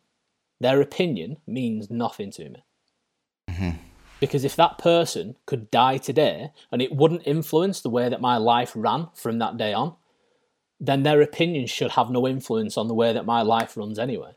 their 0.60 0.82
opinion 0.82 1.38
means 1.46 1.90
nothing 1.90 2.32
to 2.32 2.50
me. 2.50 2.64
Mm-hmm. 3.50 3.78
Because 4.20 4.44
if 4.46 4.56
that 4.56 4.78
person 4.78 5.36
could 5.46 5.70
die 5.70 5.98
today 5.98 6.52
and 6.72 6.82
it 6.82 6.96
wouldn't 6.96 7.28
influence 7.28 7.82
the 7.82 7.90
way 7.90 8.10
that 8.10 8.22
my 8.22 8.38
life 8.38 8.72
ran 8.76 9.10
from 9.14 9.40
that 9.40 9.58
day 9.58 9.74
on, 9.74 9.96
then 10.80 11.04
their 11.04 11.22
opinion 11.22 11.68
should 11.68 11.92
have 11.92 12.10
no 12.10 12.28
influence 12.28 12.78
on 12.78 12.88
the 12.88 12.94
way 12.94 13.14
that 13.14 13.26
my 13.26 13.42
life 13.42 13.78
runs 13.78 14.00
anyway. 14.00 14.32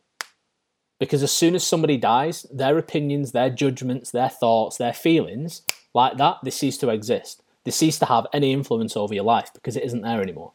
Because 0.98 1.22
as 1.22 1.32
soon 1.32 1.54
as 1.54 1.64
somebody 1.64 1.96
dies, 1.96 2.44
their 2.52 2.76
opinions, 2.76 3.32
their 3.32 3.50
judgments, 3.50 4.10
their 4.10 4.28
thoughts, 4.28 4.76
their 4.76 4.92
feelings, 4.92 5.62
like 5.94 6.16
that, 6.16 6.38
they 6.42 6.50
cease 6.50 6.76
to 6.78 6.90
exist. 6.90 7.42
They 7.64 7.70
cease 7.70 7.98
to 8.00 8.06
have 8.06 8.26
any 8.32 8.52
influence 8.52 8.96
over 8.96 9.14
your 9.14 9.24
life 9.24 9.50
because 9.52 9.76
it 9.76 9.84
isn't 9.84 10.02
there 10.02 10.20
anymore. 10.20 10.52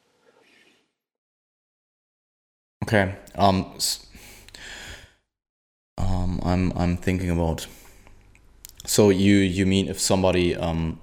Okay. 2.83 3.15
Um. 3.35 3.77
Um. 6.23 6.39
I'm. 6.43 6.71
I'm 6.75 6.97
thinking 6.97 7.29
about. 7.29 7.67
So 8.85 9.09
you 9.09 9.35
you 9.35 9.65
mean 9.65 9.87
if 9.87 9.99
somebody 9.99 10.55
um, 10.55 10.99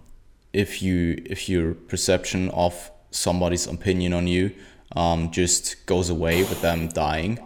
if 0.52 0.82
you 0.82 1.22
if 1.26 1.48
your 1.48 1.74
perception 1.74 2.48
of 2.50 2.90
somebody's 3.10 3.66
opinion 3.66 4.12
on 4.12 4.26
you 4.28 4.52
um 4.94 5.30
just 5.30 5.84
goes 5.86 6.10
away 6.10 6.42
with 6.42 6.60
them 6.62 6.88
dying, 6.88 7.38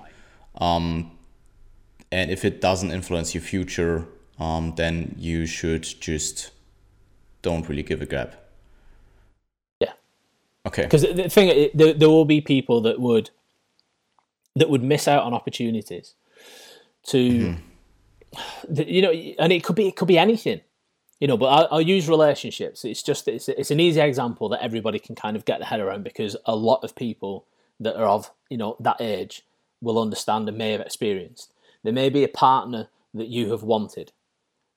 um, 0.60 1.10
and 2.10 2.30
if 2.30 2.44
it 2.44 2.60
doesn't 2.60 2.90
influence 2.90 3.34
your 3.34 3.42
future, 3.42 4.06
um, 4.38 4.74
then 4.76 5.14
you 5.18 5.46
should 5.46 5.82
just 5.82 6.50
don't 7.42 7.68
really 7.68 7.82
give 7.82 8.00
a 8.02 8.06
crap. 8.06 8.34
Yeah. 9.80 9.92
Okay. 10.66 10.82
Because 10.82 11.02
the 11.02 11.28
thing, 11.28 11.70
there, 11.74 11.92
there 11.92 12.08
will 12.08 12.24
be 12.24 12.40
people 12.40 12.80
that 12.82 12.98
would 13.00 13.30
that 14.56 14.70
would 14.70 14.82
miss 14.82 15.08
out 15.08 15.24
on 15.24 15.34
opportunities 15.34 16.14
to, 17.08 17.18
mm-hmm. 17.18 18.82
you 18.86 19.02
know, 19.02 19.10
and 19.10 19.52
it 19.52 19.64
could 19.64 19.76
be 19.76 19.88
it 19.88 19.96
could 19.96 20.08
be 20.08 20.18
anything, 20.18 20.60
you 21.20 21.28
know. 21.28 21.36
But 21.36 21.46
I'll, 21.46 21.68
I'll 21.70 21.80
use 21.80 22.08
relationships. 22.08 22.84
It's 22.84 23.02
just 23.02 23.28
it's 23.28 23.48
it's 23.48 23.70
an 23.70 23.80
easy 23.80 24.00
example 24.00 24.48
that 24.50 24.62
everybody 24.62 24.98
can 24.98 25.14
kind 25.14 25.36
of 25.36 25.44
get 25.44 25.58
their 25.58 25.68
head 25.68 25.80
around 25.80 26.04
because 26.04 26.36
a 26.46 26.56
lot 26.56 26.84
of 26.84 26.94
people 26.94 27.46
that 27.80 27.96
are 27.96 28.06
of 28.06 28.30
you 28.48 28.56
know 28.56 28.76
that 28.80 29.00
age 29.00 29.42
will 29.80 30.00
understand 30.00 30.48
and 30.48 30.58
may 30.58 30.72
have 30.72 30.80
experienced. 30.80 31.52
There 31.82 31.92
may 31.92 32.08
be 32.08 32.24
a 32.24 32.28
partner 32.28 32.88
that 33.12 33.28
you 33.28 33.50
have 33.50 33.62
wanted, 33.62 34.12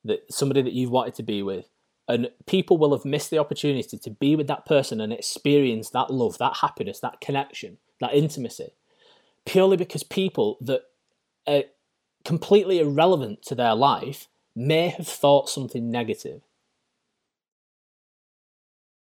that 0.03 0.31
somebody 0.31 0.61
that 0.61 0.73
you've 0.73 0.91
wanted 0.91 1.15
to 1.15 1.23
be 1.23 1.41
with, 1.41 1.69
and 2.07 2.29
people 2.45 2.77
will 2.77 2.95
have 2.95 3.05
missed 3.05 3.31
the 3.31 3.37
opportunity 3.37 3.97
to 3.97 4.09
be 4.09 4.35
with 4.35 4.47
that 4.47 4.65
person 4.65 5.01
and 5.01 5.11
experience 5.11 5.89
that 5.89 6.11
love, 6.11 6.37
that 6.37 6.57
happiness, 6.57 6.99
that 6.99 7.21
connection, 7.21 7.77
that 7.99 8.13
intimacy, 8.13 8.73
purely 9.45 9.77
because 9.77 10.03
people 10.03 10.57
that 10.61 10.83
are 11.47 11.63
completely 12.25 12.79
irrelevant 12.79 13.41
to 13.43 13.55
their 13.55 13.75
life 13.75 14.27
may 14.55 14.89
have 14.89 15.07
thought 15.07 15.49
something 15.49 15.89
negative. 15.91 16.41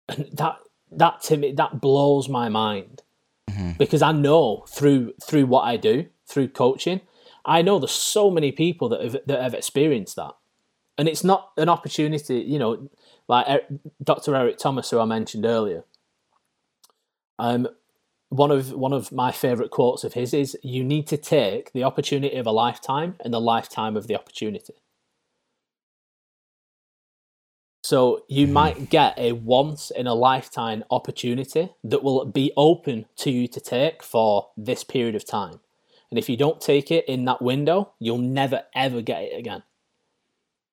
And 0.08 0.28
that 0.32 0.58
that 0.90 1.22
to 1.24 1.36
me 1.36 1.52
that 1.52 1.80
blows 1.80 2.28
my 2.28 2.48
mind. 2.48 3.02
Mm-hmm. 3.50 3.72
Because 3.78 4.02
I 4.02 4.12
know 4.12 4.64
through 4.68 5.14
through 5.22 5.46
what 5.46 5.62
I 5.62 5.76
do, 5.76 6.06
through 6.26 6.48
coaching, 6.48 7.00
I 7.44 7.62
know 7.62 7.78
there's 7.78 7.92
so 7.92 8.30
many 8.30 8.52
people 8.52 8.88
that 8.90 9.02
have 9.02 9.16
that 9.26 9.42
have 9.42 9.54
experienced 9.54 10.16
that, 10.16 10.32
and 10.96 11.08
it's 11.08 11.24
not 11.24 11.50
an 11.56 11.68
opportunity. 11.68 12.40
You 12.40 12.58
know, 12.58 12.90
like 13.28 13.66
Dr. 14.02 14.34
Eric 14.34 14.58
Thomas, 14.58 14.90
who 14.90 14.98
I 14.98 15.04
mentioned 15.04 15.46
earlier. 15.46 15.84
Um, 17.38 17.68
one 18.28 18.50
of 18.50 18.72
one 18.72 18.92
of 18.92 19.10
my 19.10 19.32
favorite 19.32 19.70
quotes 19.70 20.04
of 20.04 20.14
his 20.14 20.34
is, 20.34 20.56
"You 20.62 20.84
need 20.84 21.06
to 21.08 21.16
take 21.16 21.72
the 21.72 21.84
opportunity 21.84 22.36
of 22.36 22.46
a 22.46 22.52
lifetime 22.52 23.16
and 23.20 23.32
the 23.32 23.40
lifetime 23.40 23.96
of 23.96 24.06
the 24.06 24.16
opportunity." 24.16 24.74
So 27.82 28.24
you 28.28 28.44
mm-hmm. 28.44 28.52
might 28.52 28.90
get 28.90 29.18
a 29.18 29.32
once 29.32 29.90
in 29.90 30.06
a 30.06 30.14
lifetime 30.14 30.84
opportunity 30.90 31.70
that 31.84 32.02
will 32.02 32.26
be 32.26 32.52
open 32.56 33.06
to 33.16 33.30
you 33.30 33.48
to 33.48 33.60
take 33.60 34.02
for 34.02 34.50
this 34.56 34.84
period 34.84 35.14
of 35.14 35.24
time. 35.24 35.60
And 36.10 36.18
if 36.18 36.28
you 36.28 36.36
don't 36.36 36.60
take 36.60 36.90
it 36.90 37.06
in 37.06 37.24
that 37.26 37.40
window, 37.40 37.92
you'll 37.98 38.18
never 38.18 38.64
ever 38.74 39.00
get 39.00 39.22
it 39.22 39.38
again. 39.38 39.62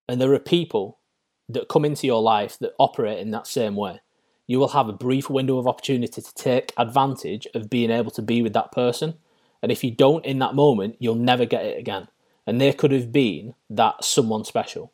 And 0.10 0.20
there 0.20 0.34
are 0.34 0.40
people 0.40 1.00
that 1.48 1.70
come 1.70 1.86
into 1.86 2.08
your 2.08 2.22
life 2.22 2.58
that 2.60 2.74
operate 2.80 3.20
in 3.20 3.32
that 3.32 3.48
same 3.48 3.76
way. 3.76 4.02
You 4.48 4.60
will 4.60 4.70
have 4.70 4.88
a 4.88 4.94
brief 4.94 5.30
window 5.30 5.58
of 5.58 5.68
opportunity 5.68 6.22
to 6.22 6.36
take 6.36 6.74
advantage 6.78 7.48
of 7.54 7.70
being 7.70 7.90
able 7.92 8.12
to 8.12 8.22
be 8.22 8.42
with 8.42 8.54
that 8.54 8.72
person. 8.72 9.16
And 9.62 9.72
if 9.72 9.84
you 9.84 9.92
don't 9.92 10.26
in 10.26 10.40
that 10.40 10.56
moment, 10.56 10.98
you'll 11.00 11.16
never 11.16 11.46
get 11.46 11.66
it 11.66 11.80
again. 11.80 12.08
And 12.46 12.62
there 12.62 12.74
could 12.74 12.92
have 12.92 13.12
been 13.12 13.56
that 13.70 14.04
someone 14.04 14.46
special. 14.46 14.92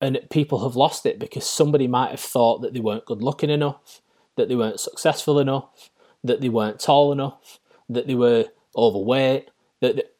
And 0.00 0.18
people 0.30 0.64
have 0.64 0.76
lost 0.76 1.06
it 1.06 1.18
because 1.18 1.46
somebody 1.46 1.86
might 1.86 2.10
have 2.10 2.20
thought 2.20 2.60
that 2.62 2.74
they 2.74 2.80
weren't 2.80 3.06
good 3.06 3.22
looking 3.22 3.50
enough, 3.50 4.02
that 4.36 4.48
they 4.48 4.56
weren't 4.56 4.80
successful 4.80 5.38
enough, 5.38 5.90
that 6.24 6.40
they 6.40 6.48
weren't 6.48 6.80
tall 6.80 7.12
enough, 7.12 7.60
that 7.88 8.06
they 8.06 8.14
were 8.14 8.46
overweight, 8.76 9.48
that, 9.80 10.12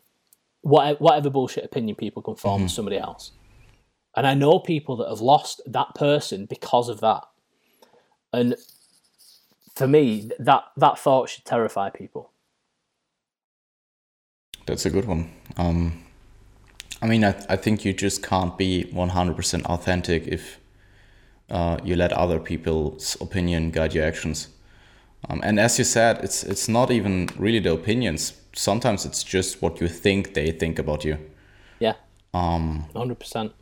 whatever, 0.62 0.98
whatever 0.98 1.31
bullshit 1.31 1.64
opinion 1.64 1.96
people 1.96 2.22
can 2.22 2.37
form 2.37 2.59
mm-hmm. 2.59 2.64
of 2.66 2.70
somebody 2.70 2.98
else. 2.98 3.33
And 4.14 4.26
I 4.26 4.35
know 4.35 4.61
people 4.61 4.96
that 4.96 5.09
have 5.09 5.20
lost 5.20 5.61
that 5.66 5.94
person 5.94 6.46
because 6.46 6.88
of 6.88 7.00
that. 7.00 7.24
And 8.37 8.55
for 9.75 9.87
me, 9.87 10.31
that 10.38 10.64
that 10.77 10.99
thought 10.99 11.29
should 11.31 11.44
terrify 11.44 11.90
people. 11.90 12.31
That's 14.66 14.87
a 14.87 14.90
good 14.90 15.07
one. 15.07 15.31
Um, 15.57 16.05
I 17.01 17.07
mean, 17.07 17.25
I, 17.25 17.35
I 17.49 17.57
think 17.57 17.85
you 17.85 17.92
just 17.92 18.22
can't 18.22 18.59
be 18.59 18.90
100% 18.92 19.64
authentic 19.66 20.27
if 20.27 20.59
uh, 21.49 21.79
you 21.85 21.94
let 21.94 22.12
other 22.12 22.40
people's 22.40 23.16
opinion 23.20 23.70
guide 23.70 23.94
your 23.94 24.05
actions. 24.05 24.49
Um, 25.29 25.40
and 25.44 25.61
as 25.61 25.79
you 25.79 25.85
said, 25.85 26.22
it's 26.22 26.42
it's 26.44 26.68
not 26.68 26.90
even 26.90 27.29
really 27.38 27.61
the 27.61 27.72
opinions 27.72 28.33
sometimes 28.57 29.05
it's 29.05 29.22
just 29.22 29.62
what 29.62 29.81
you 29.81 29.88
think 29.88 30.35
they 30.35 30.51
think 30.51 30.79
about 30.79 31.05
you. 31.05 31.18
Yeah. 31.79 31.94
Um. 32.35 32.87
Hundred 32.94 33.20
percent. 33.20 33.53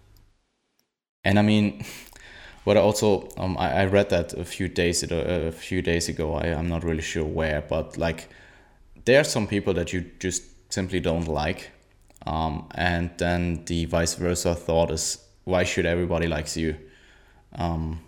And 1.24 1.38
I 1.38 1.42
mean, 1.42 1.84
I 2.66 2.80
also 2.80 3.28
um 3.36 3.56
I, 3.58 3.82
I 3.82 3.84
read 3.86 4.10
that 4.10 4.32
a 4.32 4.44
few 4.44 4.68
days 4.68 5.02
a 5.02 5.52
few 5.52 5.82
days 5.82 6.08
ago. 6.08 6.34
I 6.34 6.46
I'm 6.48 6.68
not 6.68 6.84
really 6.84 7.02
sure 7.02 7.24
where, 7.24 7.62
but 7.62 7.98
like 7.98 8.28
there 9.04 9.20
are 9.20 9.24
some 9.24 9.46
people 9.46 9.74
that 9.74 9.92
you 9.92 10.10
just 10.18 10.42
simply 10.72 11.00
don't 11.00 11.28
like. 11.28 11.70
Um, 12.26 12.68
and 12.74 13.10
then 13.18 13.64
the 13.66 13.84
vice 13.84 14.14
versa 14.14 14.54
thought 14.54 14.90
is 14.90 15.18
why 15.44 15.64
should 15.64 15.84
everybody 15.84 16.26
likes 16.26 16.56
you? 16.56 16.76
Um, 17.54 18.00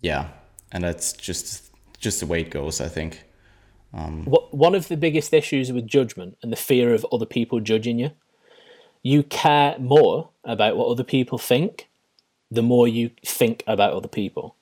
yeah, 0.00 0.28
and 0.72 0.82
that's 0.84 1.12
just 1.12 1.70
just 1.98 2.20
the 2.20 2.26
way 2.26 2.40
it 2.40 2.50
goes. 2.50 2.80
I 2.80 2.88
think. 2.88 3.22
Um, 3.94 4.24
One 4.24 4.74
of 4.74 4.88
the 4.88 4.96
biggest 4.96 5.34
issues 5.34 5.70
with 5.70 5.86
judgment 5.86 6.38
and 6.42 6.50
the 6.50 6.56
fear 6.56 6.94
of 6.94 7.06
other 7.12 7.26
people 7.26 7.60
judging 7.60 7.98
you, 7.98 8.12
you 9.02 9.22
care 9.22 9.78
more 9.78 10.30
about 10.44 10.78
what 10.78 10.88
other 10.88 11.04
people 11.04 11.36
think 11.36 11.90
the 12.52 12.62
more 12.62 12.86
you 12.86 13.10
think 13.24 13.62
about 13.66 13.92
other 13.92 14.08
people. 14.08 14.56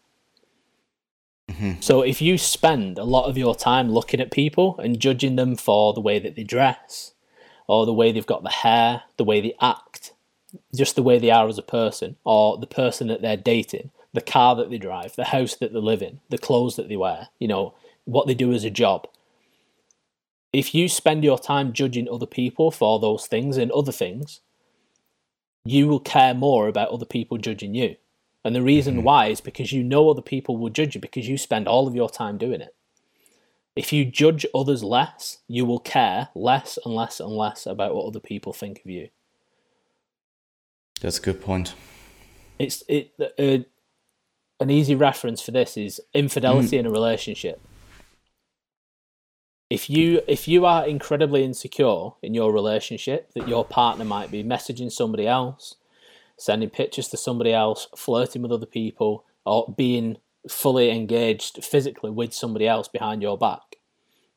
Mm-hmm. 1.51 1.81
So 1.81 2.03
if 2.03 2.23
you 2.23 2.39
spend 2.39 2.99
a 2.99 3.05
lot 3.05 3.29
of 3.29 3.37
your 3.37 3.55
time 3.55 3.91
looking 3.91 4.21
at 4.21 4.31
people 4.31 4.79
and 4.79 5.01
judging 5.01 5.37
them 5.37 5.57
for 5.57 5.93
the 5.93 6.01
way 6.01 6.19
that 6.21 6.37
they 6.37 6.45
dress, 6.45 7.13
or 7.67 7.87
the 7.87 7.93
way 7.93 8.13
they've 8.13 8.27
got 8.27 8.43
the 8.43 8.51
hair, 8.51 9.03
the 9.17 9.25
way 9.25 9.41
they 9.41 9.55
act, 9.61 10.13
just 10.75 10.97
the 10.97 11.03
way 11.03 11.19
they 11.19 11.31
are 11.31 11.49
as 11.49 11.59
a 11.59 11.63
person, 11.63 12.17
or 12.25 12.59
the 12.59 12.67
person 12.67 13.09
that 13.09 13.23
they're 13.23 13.37
dating, 13.37 13.91
the 14.13 14.21
car 14.21 14.55
that 14.57 14.71
they 14.71 14.79
drive, 14.79 15.17
the 15.17 15.25
house 15.25 15.57
that 15.57 15.73
they 15.73 15.79
live 15.79 16.03
in, 16.03 16.21
the 16.31 16.39
clothes 16.39 16.77
that 16.77 16.89
they 16.89 16.97
wear, 16.97 17.29
you 17.39 17.49
know, 17.49 17.75
what 18.05 18.27
they 18.27 18.35
do 18.35 18.53
as 18.53 18.65
a 18.65 18.71
job, 18.71 19.07
if 20.53 20.75
you 20.75 20.89
spend 20.89 21.23
your 21.23 21.39
time 21.39 21.73
judging 21.73 22.09
other 22.09 22.27
people 22.27 22.71
for 22.71 22.99
those 22.99 23.27
things 23.27 23.57
and 23.57 23.71
other 23.71 23.93
things, 23.93 24.41
you 25.65 25.89
will 25.89 26.01
care 26.01 26.35
more 26.35 26.69
about 26.69 26.91
other 26.91 27.05
people 27.05 27.39
judging 27.39 27.75
you. 27.75 27.97
And 28.45 28.55
the 28.55 28.63
reason 28.63 28.97
mm-hmm. 28.97 29.05
why 29.05 29.27
is 29.27 29.41
because 29.41 29.73
you 29.73 29.83
know 29.83 30.09
other 30.09 30.23
people 30.23 30.57
will 30.57 30.71
judge 30.71 30.95
you 30.95 31.01
because 31.01 31.29
you 31.29 31.37
spend 31.37 31.69
all 31.69 31.87
of 31.87 31.95
your 31.95 32.09
time 32.09 32.39
doing 32.39 32.61
it. 32.61 32.75
If 33.77 33.93
you 33.93 34.05
judge 34.05 34.45
others 34.55 34.83
less, 34.83 35.39
you 35.47 35.65
will 35.65 35.79
care 35.79 36.29
less 36.35 36.79
and 36.85 36.95
less 36.95 37.21
and 37.21 37.31
less 37.31 37.67
about 37.67 37.95
what 37.95 38.07
other 38.07 38.21
people 38.21 38.53
think 38.53 38.81
of 38.81 38.91
you. 38.91 39.09
That's 41.01 41.19
a 41.19 41.23
good 41.23 41.41
point. 41.41 41.75
It's 42.59 42.83
it. 42.89 43.13
Uh, 43.19 43.65
an 44.59 44.69
easy 44.69 44.95
reference 44.95 45.41
for 45.41 45.53
this 45.53 45.79
is 45.79 46.01
infidelity 46.13 46.77
mm. 46.77 46.81
in 46.81 46.87
a 46.87 46.91
relationship 46.91 47.61
if 49.71 49.89
you 49.89 50.21
if 50.27 50.49
you 50.49 50.67
are 50.67 50.87
incredibly 50.87 51.45
insecure 51.45 52.11
in 52.23 52.35
your 52.35 52.53
relationship 52.53 53.33
that 53.35 53.49
your 53.49 53.65
partner 53.65 54.05
might 54.05 54.31
be 54.31 54.45
messaging 54.45 54.91
somebody 54.91 55.27
else 55.27 55.77
sending 56.37 56.69
pictures 56.69 57.09
to 57.09 57.17
somebody 57.17 57.53
else 57.53 57.87
flirting 57.97 58.43
with 58.43 58.53
other 58.53 58.67
people 58.67 59.25
or 59.47 59.73
being 59.77 60.17
fully 60.49 60.91
engaged 60.91 61.65
physically 61.65 62.11
with 62.11 62.35
somebody 62.35 62.67
else 62.67 62.89
behind 62.89 63.23
your 63.23 63.39
back 63.39 63.77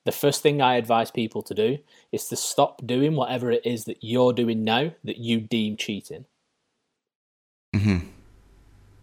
the 0.05 0.11
first 0.11 0.43
thing 0.43 0.61
i 0.61 0.75
advise 0.75 1.09
people 1.09 1.41
to 1.41 1.55
do 1.55 1.79
is 2.11 2.27
to 2.27 2.35
stop 2.35 2.85
doing 2.85 3.15
whatever 3.15 3.49
it 3.49 3.65
is 3.65 3.85
that 3.85 3.97
you're 4.01 4.33
doing 4.33 4.63
now 4.63 4.91
that 5.03 5.17
you 5.17 5.41
deem 5.41 5.75
cheating 5.75 6.25
mm-hmm. 7.75 8.05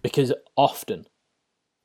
because 0.02 0.32
often 0.56 1.06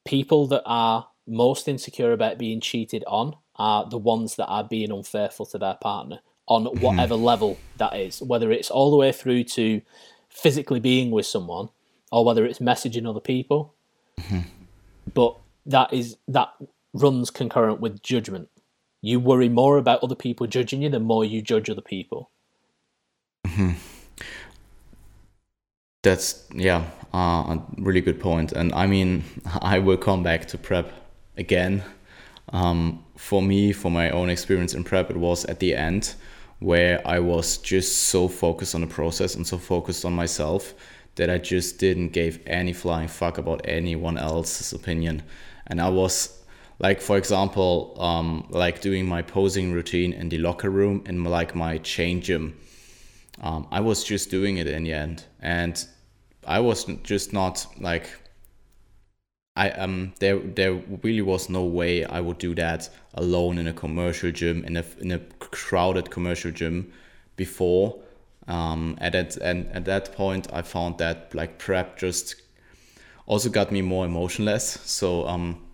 people 0.05 0.45
that 0.45 0.63
are 0.65 1.07
most 1.25 1.67
insecure 1.67 2.11
about 2.11 2.37
being 2.37 2.61
cheated 2.61 3.03
on 3.07 3.35
are 3.57 3.89
the 3.89 3.97
ones 3.97 4.35
that 4.35 4.47
are 4.47 4.63
being 4.63 4.91
unfaithful 4.91 5.45
to 5.47 5.57
their 5.57 5.75
partner 5.75 6.19
on 6.47 6.65
whatever 6.65 7.15
level 7.15 7.57
that 7.77 7.95
is, 7.95 8.21
whether 8.21 8.51
it's 8.51 8.69
all 8.69 8.91
the 8.91 8.97
way 8.97 9.11
through 9.11 9.43
to 9.43 9.81
physically 10.29 10.79
being 10.79 11.11
with 11.11 11.25
someone 11.25 11.69
or 12.11 12.23
whether 12.23 12.45
it's 12.45 12.59
messaging 12.59 13.09
other 13.09 13.19
people. 13.19 13.73
But 15.13 15.37
that 15.65 15.93
is 15.93 16.17
that 16.27 16.49
runs 16.93 17.29
concurrent 17.29 17.79
with 17.79 18.01
judgment. 18.01 18.49
You 19.01 19.19
worry 19.19 19.49
more 19.49 19.77
about 19.77 20.03
other 20.03 20.15
people 20.15 20.47
judging 20.47 20.81
you 20.81 20.89
the 20.89 20.99
more 20.99 21.23
you 21.23 21.41
judge 21.41 21.69
other 21.69 21.81
people. 21.81 22.31
That's 26.03 26.45
yeah, 26.53 26.85
uh, 27.13 27.17
a 27.17 27.65
really 27.77 28.01
good 28.01 28.19
point. 28.19 28.51
And 28.51 28.73
I 28.73 28.87
mean, 28.87 29.23
I 29.61 29.79
will 29.79 29.97
come 29.97 30.23
back 30.23 30.47
to 30.49 30.57
prep 30.57 30.91
again. 31.37 31.83
Um, 32.49 33.04
for 33.17 33.41
me, 33.41 33.71
for 33.71 33.89
my 33.89 34.09
own 34.09 34.29
experience 34.29 34.73
in 34.73 34.83
prep, 34.83 35.09
it 35.09 35.17
was 35.17 35.45
at 35.45 35.59
the 35.59 35.75
end 35.75 36.15
where 36.59 37.05
I 37.05 37.19
was 37.19 37.57
just 37.57 38.09
so 38.09 38.27
focused 38.27 38.75
on 38.75 38.81
the 38.81 38.87
process 38.87 39.35
and 39.35 39.45
so 39.45 39.57
focused 39.57 40.05
on 40.05 40.13
myself 40.13 40.73
that 41.15 41.29
I 41.29 41.37
just 41.37 41.79
didn't 41.79 42.09
give 42.09 42.39
any 42.45 42.73
flying 42.73 43.07
fuck 43.07 43.37
about 43.37 43.61
anyone 43.65 44.17
else's 44.17 44.73
opinion. 44.73 45.23
And 45.67 45.81
I 45.81 45.89
was 45.89 46.41
like, 46.79 47.01
for 47.01 47.17
example, 47.17 47.95
um, 47.99 48.47
like 48.49 48.81
doing 48.81 49.05
my 49.05 49.21
posing 49.21 49.71
routine 49.71 50.13
in 50.13 50.29
the 50.29 50.37
locker 50.37 50.69
room 50.69 51.03
in 51.05 51.23
like 51.23 51.55
my 51.55 51.77
chain 51.79 52.21
gym. 52.21 52.57
Um, 53.41 53.67
I 53.71 53.81
was 53.81 54.03
just 54.03 54.29
doing 54.29 54.57
it 54.57 54.67
in 54.67 54.83
the 54.83 54.93
end, 54.93 55.25
and 55.41 55.85
I 56.47 56.59
was 56.59 56.85
just 57.03 57.33
not 57.33 57.65
like 57.79 58.09
I 59.55 59.69
um 59.71 60.13
there 60.19 60.39
there 60.39 60.73
really 61.03 61.21
was 61.21 61.49
no 61.49 61.63
way 61.63 62.03
I 62.03 62.19
would 62.19 62.37
do 62.37 62.53
that 62.55 62.89
alone 63.13 63.57
in 63.57 63.67
a 63.67 63.73
commercial 63.73 64.31
gym 64.31 64.63
in 64.65 64.77
a 64.77 64.83
in 64.99 65.11
a 65.11 65.19
crowded 65.39 66.11
commercial 66.11 66.51
gym 66.51 66.91
before. 67.35 67.99
Um 68.47 68.97
at 68.99 69.15
and 69.37 69.67
at 69.71 69.85
that 69.85 70.13
point 70.13 70.47
I 70.51 70.61
found 70.61 70.97
that 70.97 71.33
like 71.33 71.57
prep 71.57 71.97
just 71.97 72.35
also 73.25 73.49
got 73.49 73.71
me 73.71 73.81
more 73.81 74.05
emotionless. 74.05 74.79
So 74.83 75.27
um 75.27 75.65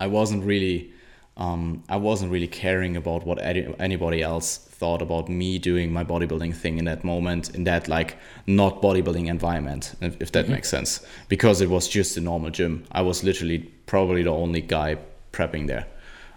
I 0.00 0.06
wasn't 0.06 0.44
really 0.44 0.92
um 1.38 1.82
I 1.88 1.96
wasn't 1.96 2.32
really 2.32 2.48
caring 2.48 2.96
about 2.96 3.24
what 3.24 3.40
any, 3.42 3.72
anybody 3.78 4.22
else 4.22 4.58
thought 4.58 5.02
about 5.02 5.28
me 5.28 5.58
doing 5.58 5.92
my 5.92 6.04
bodybuilding 6.04 6.54
thing 6.54 6.78
in 6.78 6.84
that 6.84 7.02
moment 7.02 7.54
in 7.54 7.64
that 7.64 7.88
like 7.88 8.16
not 8.46 8.82
bodybuilding 8.82 9.26
environment 9.26 9.94
if, 10.00 10.20
if 10.20 10.32
that 10.32 10.44
mm-hmm. 10.44 10.54
makes 10.54 10.68
sense. 10.68 11.04
Because 11.28 11.60
it 11.60 11.70
was 11.70 11.88
just 11.88 12.16
a 12.16 12.20
normal 12.20 12.50
gym. 12.50 12.84
I 12.92 13.02
was 13.02 13.24
literally 13.24 13.58
probably 13.86 14.22
the 14.22 14.32
only 14.32 14.60
guy 14.60 14.98
prepping 15.32 15.66
there. 15.66 15.86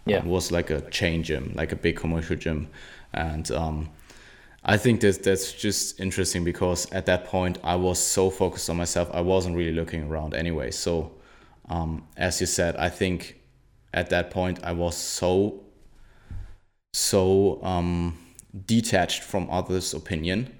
Yeah. 0.05 0.17
It 0.17 0.25
was 0.25 0.51
like 0.51 0.69
a 0.69 0.81
chain 0.89 1.23
gym 1.23 1.51
like 1.55 1.71
a 1.71 1.75
big 1.75 1.97
commercial 1.97 2.35
gym. 2.35 2.69
And 3.13 3.49
um, 3.51 3.89
i 4.63 4.77
think 4.77 5.01
that 5.01 5.23
that's 5.23 5.53
just 5.53 5.99
interesting 5.99 6.43
because 6.43 6.85
at 6.91 7.07
that 7.07 7.25
point 7.25 7.57
i 7.63 7.75
was 7.75 7.97
so 7.97 8.29
focused 8.29 8.69
on 8.69 8.77
myself 8.77 9.09
i 9.11 9.19
wasn't 9.19 9.55
really 9.55 9.71
looking 9.71 10.03
around 10.03 10.35
anyway. 10.35 10.69
So 10.69 11.11
um, 11.69 12.03
as 12.15 12.39
you 12.41 12.47
said 12.47 12.75
i 12.77 12.89
think 12.89 13.40
at 13.93 14.09
that 14.09 14.31
point 14.31 14.59
i 14.63 14.71
was 14.71 14.95
so 14.95 15.61
so 16.93 17.61
um, 17.63 18.17
detached 18.65 19.23
from 19.23 19.49
others' 19.49 19.93
opinion 19.93 20.53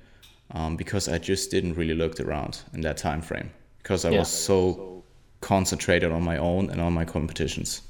um, 0.51 0.75
because 0.75 1.07
I 1.07 1.17
just 1.17 1.51
didn't 1.51 1.73
really 1.73 1.93
look 1.93 2.19
around 2.19 2.61
in 2.73 2.81
that 2.81 2.97
time 2.97 3.21
frame 3.21 3.51
because 3.77 4.05
I 4.05 4.11
yeah. 4.11 4.19
was 4.19 4.29
so 4.29 5.03
concentrated 5.41 6.11
on 6.11 6.23
my 6.23 6.37
own 6.37 6.69
and 6.69 6.79
on 6.79 6.93
my 6.93 7.05
competitions. 7.05 7.81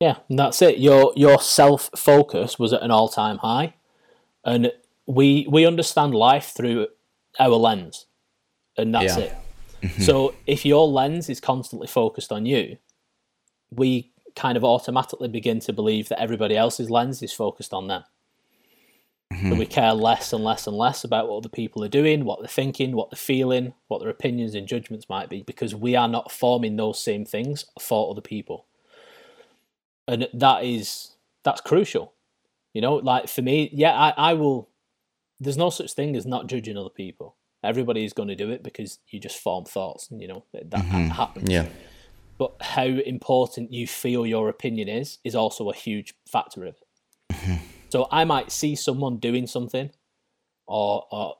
Yeah, 0.00 0.16
and 0.28 0.38
that's 0.38 0.62
it. 0.62 0.78
Your 0.78 1.12
your 1.16 1.40
self 1.40 1.90
focus 1.96 2.58
was 2.58 2.72
at 2.72 2.82
an 2.82 2.90
all 2.90 3.08
time 3.08 3.38
high, 3.38 3.74
and 4.44 4.70
we 5.06 5.46
we 5.50 5.66
understand 5.66 6.14
life 6.14 6.52
through 6.56 6.88
our 7.38 7.48
lens, 7.48 8.06
and 8.76 8.94
that's 8.94 9.16
yeah. 9.16 9.24
it. 9.24 9.34
So 10.00 10.34
if 10.44 10.64
your 10.64 10.88
lens 10.88 11.28
is 11.28 11.40
constantly 11.40 11.86
focused 11.86 12.32
on 12.32 12.46
you, 12.46 12.78
we 13.70 14.12
kind 14.36 14.56
of 14.56 14.64
automatically 14.64 15.28
begin 15.28 15.60
to 15.60 15.72
believe 15.72 16.08
that 16.08 16.20
everybody 16.20 16.56
else's 16.56 16.90
lens 16.90 17.22
is 17.22 17.32
focused 17.32 17.72
on 17.72 17.88
them. 17.88 18.04
Mm-hmm. 19.32 19.58
we 19.58 19.66
care 19.66 19.92
less 19.92 20.32
and 20.32 20.42
less 20.42 20.66
and 20.66 20.74
less 20.74 21.04
about 21.04 21.28
what 21.28 21.36
other 21.36 21.50
people 21.50 21.84
are 21.84 21.88
doing, 21.88 22.24
what 22.24 22.40
they're 22.40 22.48
thinking, 22.48 22.96
what 22.96 23.10
they're 23.10 23.18
feeling, 23.18 23.74
what 23.88 24.00
their 24.00 24.08
opinions 24.08 24.54
and 24.54 24.66
judgments 24.66 25.06
might 25.10 25.28
be, 25.28 25.42
because 25.42 25.74
we 25.74 25.94
are 25.94 26.08
not 26.08 26.32
forming 26.32 26.76
those 26.76 27.02
same 27.02 27.26
things 27.26 27.66
for 27.78 28.10
other 28.10 28.22
people. 28.22 28.64
And 30.06 30.28
that 30.32 30.64
is 30.64 31.10
that's 31.44 31.60
crucial. 31.60 32.14
You 32.72 32.80
know, 32.80 32.94
like 32.94 33.28
for 33.28 33.42
me, 33.42 33.68
yeah, 33.72 33.92
I, 33.92 34.14
I 34.16 34.32
will 34.32 34.70
there's 35.38 35.58
no 35.58 35.68
such 35.68 35.92
thing 35.92 36.16
as 36.16 36.24
not 36.24 36.46
judging 36.46 36.78
other 36.78 36.88
people. 36.88 37.36
Everybody 37.62 38.04
is 38.04 38.14
going 38.14 38.28
to 38.28 38.34
do 38.34 38.50
it 38.50 38.62
because 38.62 38.98
you 39.08 39.20
just 39.20 39.40
form 39.40 39.66
thoughts 39.66 40.10
and 40.10 40.22
you 40.22 40.28
know 40.28 40.44
that, 40.52 40.70
mm-hmm. 40.70 41.08
that 41.08 41.12
happens. 41.12 41.50
Yeah. 41.50 41.66
But 42.38 42.54
how 42.60 42.84
important 42.84 43.72
you 43.72 43.86
feel 43.86 44.24
your 44.24 44.48
opinion 44.48 44.88
is 44.88 45.18
is 45.24 45.34
also 45.34 45.68
a 45.70 45.74
huge 45.74 46.14
factor 46.26 46.64
of 46.64 46.76
it. 46.76 47.32
Mm-hmm 47.32 47.64
so 47.90 48.06
I 48.10 48.24
might 48.24 48.52
see 48.52 48.74
someone 48.74 49.16
doing 49.18 49.46
something 49.46 49.90
or, 50.66 51.06
or 51.10 51.36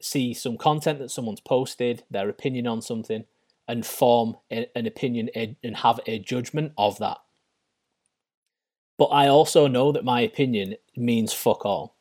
see 0.00 0.34
some 0.34 0.58
content 0.58 0.98
that 0.98 1.10
someone's 1.10 1.40
posted, 1.40 2.02
their 2.10 2.28
opinion 2.28 2.66
on 2.66 2.82
something, 2.82 3.24
and 3.68 3.86
form 3.86 4.36
a, 4.50 4.66
an 4.76 4.86
opinion 4.86 5.30
and 5.34 5.76
have 5.76 6.00
a 6.06 6.18
judgment 6.18 6.72
of 6.76 6.98
that. 6.98 7.18
But 8.98 9.06
I 9.06 9.28
also 9.28 9.68
know 9.68 9.92
that 9.92 10.04
my 10.04 10.20
opinion 10.20 10.76
means 10.96 11.32
fuck 11.32 11.64
all. 11.64 11.96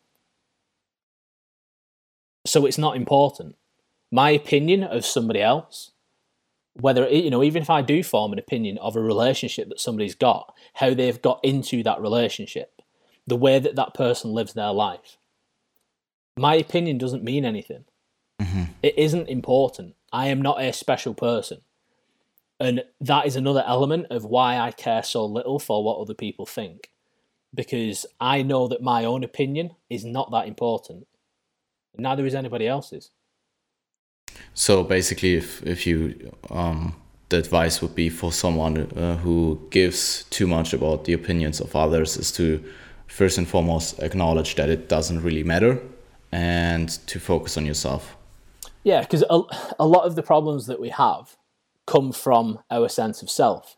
So 2.46 2.66
it's 2.66 2.78
not 2.78 2.96
important. 2.96 3.56
My 4.12 4.32
opinion 4.32 4.84
of 4.84 5.06
somebody 5.06 5.42
else, 5.42 5.91
whether, 6.74 7.08
you 7.10 7.30
know, 7.30 7.44
even 7.44 7.62
if 7.62 7.70
I 7.70 7.82
do 7.82 8.04
form 8.04 8.34
an 8.34 8.40
opinion 8.40 8.78
of 8.78 8.96
a 8.96 9.02
relationship 9.02 9.70
that 9.70 9.80
somebody's 9.80 10.16
got, 10.16 10.54
how 10.76 10.94
they've 10.94 11.22
got 11.22 11.40
into 11.44 11.84
that 11.84 12.02
relationship, 12.02 12.82
the 13.28 13.36
way 13.36 13.60
that 13.60 13.76
that 13.76 13.94
person 13.94 14.32
lives 14.32 14.54
their 14.54 14.72
life. 14.72 15.18
My 16.38 16.56
opinion 16.56 16.98
doesn't 16.98 17.24
mean 17.24 17.46
anything. 17.46 17.86
Mm-hmm. 18.42 18.64
It 18.82 18.98
isn't 18.98 19.30
important. 19.30 19.96
I 20.12 20.28
am 20.28 20.42
not 20.42 20.62
a 20.62 20.74
special 20.74 21.14
person. 21.14 21.62
And 22.60 22.84
that 23.00 23.26
is 23.26 23.36
another 23.36 23.64
element 23.66 24.08
of 24.10 24.24
why 24.24 24.58
I 24.58 24.72
care 24.72 25.04
so 25.04 25.26
little 25.26 25.60
for 25.60 25.84
what 25.84 26.00
other 26.00 26.14
people 26.14 26.46
think. 26.46 26.90
Because 27.54 28.06
I 28.20 28.44
know 28.44 28.68
that 28.68 28.82
my 28.82 29.04
own 29.04 29.24
opinion 29.24 29.72
is 29.90 30.06
not 30.06 30.32
that 30.32 30.48
important. 30.48 31.08
Neither 31.98 32.26
is 32.26 32.36
anybody 32.36 32.68
else's. 32.68 33.12
So 34.54 34.84
basically, 34.84 35.36
if, 35.36 35.64
if 35.64 35.88
you, 35.88 36.36
um, 36.50 36.96
the 37.30 37.38
advice 37.38 37.82
would 37.82 37.96
be 37.96 38.10
for 38.10 38.32
someone 38.32 38.78
uh, 38.78 39.18
who 39.18 39.60
gives 39.70 40.24
too 40.26 40.48
much 40.48 40.74
about 40.74 41.06
the 41.06 41.14
opinions 41.14 41.62
of 41.62 41.76
others 41.76 42.18
is 42.18 42.32
to 42.34 42.64
first 43.08 43.38
and 43.38 43.48
foremost 43.48 44.00
acknowledge 44.00 44.56
that 44.56 44.70
it 44.70 44.90
doesn't 44.90 45.22
really 45.22 45.44
matter 45.44 45.82
and 46.32 46.90
to 47.08 47.20
focus 47.20 47.58
on 47.58 47.66
yourself. 47.66 48.16
Yeah, 48.84 49.02
because 49.02 49.24
a, 49.30 49.42
a 49.80 49.86
lot 49.86 50.06
of 50.06 50.16
the 50.16 50.24
problems 50.24 50.66
that 50.68 50.80
we 50.80 50.90
have 50.90 51.38
come 51.86 52.12
from 52.12 52.60
our 52.70 52.90
sense 52.90 53.22
of 53.22 53.30
self. 53.30 53.78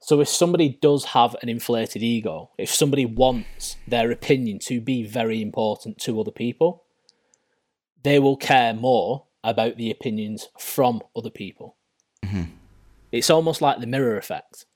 So 0.00 0.20
if 0.20 0.28
somebody 0.28 0.78
does 0.80 1.06
have 1.06 1.36
an 1.42 1.48
inflated 1.48 2.02
ego, 2.02 2.50
if 2.56 2.70
somebody 2.70 3.04
wants 3.04 3.76
their 3.86 4.10
opinion 4.10 4.58
to 4.60 4.80
be 4.80 5.02
very 5.04 5.42
important 5.42 5.98
to 5.98 6.18
other 6.18 6.30
people, 6.30 6.84
they 8.02 8.18
will 8.18 8.36
care 8.36 8.72
more 8.72 9.26
about 9.42 9.76
the 9.76 9.90
opinions 9.90 10.48
from 10.58 11.02
other 11.16 11.30
people. 11.30 11.76
Mm-hmm. 12.24 12.50
It's 13.12 13.30
almost 13.30 13.60
like 13.60 13.80
the 13.80 13.86
mirror 13.86 14.16
effect. 14.16 14.66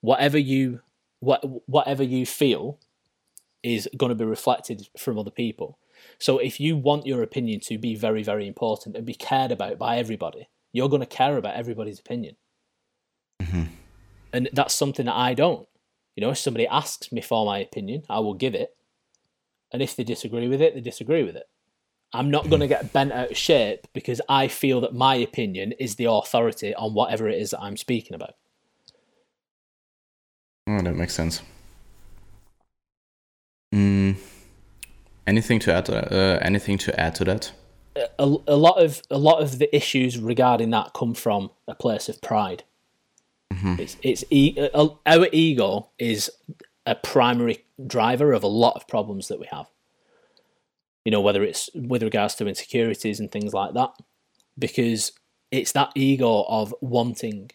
Whatever 0.00 0.38
you 0.38 0.80
what 1.20 1.44
whatever 1.68 2.02
you 2.02 2.24
feel 2.24 2.78
is 3.62 3.88
going 3.96 4.10
to 4.10 4.16
be 4.16 4.24
reflected 4.24 4.88
from 4.98 5.18
other 5.18 5.30
people. 5.30 5.78
So 6.18 6.38
if 6.38 6.58
you 6.58 6.76
want 6.76 7.06
your 7.06 7.22
opinion 7.22 7.60
to 7.64 7.76
be 7.76 7.94
very, 7.94 8.22
very 8.22 8.46
important 8.46 8.96
and 8.96 9.04
be 9.04 9.14
cared 9.14 9.52
about 9.52 9.78
by 9.78 9.98
everybody, 9.98 10.48
you're 10.72 10.88
going 10.88 11.00
to 11.00 11.06
care 11.06 11.36
about 11.36 11.56
everybody's 11.56 12.00
opinion. 12.00 12.36
Mm-hmm. 13.42 13.64
And 14.32 14.48
that's 14.52 14.74
something 14.74 15.06
that 15.06 15.16
I 15.16 15.34
don't. 15.34 15.68
You 16.16 16.22
know, 16.22 16.30
if 16.30 16.38
somebody 16.38 16.66
asks 16.66 17.12
me 17.12 17.20
for 17.20 17.44
my 17.44 17.58
opinion, 17.58 18.04
I 18.08 18.20
will 18.20 18.34
give 18.34 18.54
it. 18.54 18.74
And 19.72 19.82
if 19.82 19.94
they 19.94 20.04
disagree 20.04 20.48
with 20.48 20.60
it, 20.60 20.74
they 20.74 20.80
disagree 20.80 21.22
with 21.22 21.36
it. 21.36 21.48
I'm 22.12 22.30
not 22.30 22.48
going 22.48 22.60
to 22.60 22.66
get 22.66 22.92
bent 22.92 23.12
out 23.12 23.30
of 23.30 23.36
shape 23.36 23.86
because 23.92 24.20
I 24.28 24.48
feel 24.48 24.80
that 24.80 24.94
my 24.94 25.14
opinion 25.14 25.72
is 25.72 25.94
the 25.94 26.06
authority 26.06 26.74
on 26.74 26.94
whatever 26.94 27.28
it 27.28 27.40
is 27.40 27.50
that 27.50 27.60
I'm 27.60 27.76
speaking 27.76 28.14
about. 28.14 28.34
Oh, 30.66 30.82
that 30.82 30.96
makes 30.96 31.14
sense. 31.14 31.42
Mm, 33.72 34.16
anything 35.26 35.60
to 35.60 35.72
add? 35.72 35.88
Uh, 35.88 36.38
anything 36.42 36.78
to 36.78 36.98
add 36.98 37.14
to 37.16 37.24
that? 37.24 37.52
A, 37.96 38.36
a 38.46 38.56
lot 38.56 38.82
of 38.82 39.02
a 39.10 39.18
lot 39.18 39.42
of 39.42 39.58
the 39.58 39.74
issues 39.74 40.18
regarding 40.18 40.70
that 40.70 40.92
come 40.94 41.14
from 41.14 41.50
a 41.68 41.74
place 41.74 42.08
of 42.08 42.20
pride. 42.20 42.64
Mm-hmm. 43.52 43.80
It's 43.80 43.96
it's 44.02 44.24
e- 44.30 44.68
uh, 44.72 44.88
our 45.06 45.28
ego 45.32 45.90
is 45.98 46.30
a 46.86 46.94
primary 46.94 47.64
driver 47.86 48.32
of 48.32 48.42
a 48.42 48.48
lot 48.48 48.74
of 48.74 48.88
problems 48.88 49.28
that 49.28 49.38
we 49.38 49.46
have. 49.50 49.66
You 51.04 51.12
know, 51.12 51.20
whether 51.20 51.42
it's 51.42 51.70
with 51.74 52.02
regards 52.02 52.34
to 52.36 52.46
insecurities 52.46 53.20
and 53.20 53.30
things 53.30 53.54
like 53.54 53.74
that, 53.74 53.92
because 54.58 55.12
it's 55.50 55.72
that 55.72 55.92
ego 55.94 56.44
of 56.48 56.74
wanting 56.80 57.50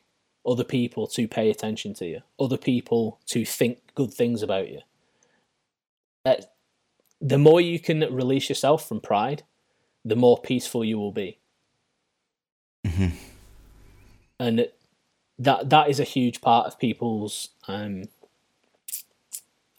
other 0.45 0.63
people 0.63 1.07
to 1.07 1.27
pay 1.27 1.49
attention 1.49 1.93
to 1.95 2.05
you, 2.05 2.21
other 2.39 2.57
people 2.57 3.19
to 3.27 3.45
think 3.45 3.79
good 3.95 4.13
things 4.13 4.41
about 4.41 4.69
you. 4.69 4.79
Uh, 6.25 6.35
the 7.21 7.37
more 7.37 7.61
you 7.61 7.79
can 7.79 8.01
release 8.13 8.49
yourself 8.49 8.87
from 8.87 8.99
pride, 8.99 9.43
the 10.03 10.15
more 10.15 10.37
peaceful 10.37 10.83
you 10.83 10.99
will 10.99 11.11
be. 11.11 11.39
Mm-hmm. 12.85 13.15
And 14.39 14.67
that 15.39 15.69
that 15.69 15.89
is 15.89 15.99
a 15.99 16.03
huge 16.03 16.41
part 16.41 16.67
of 16.67 16.79
people's 16.79 17.49
um, 17.67 18.03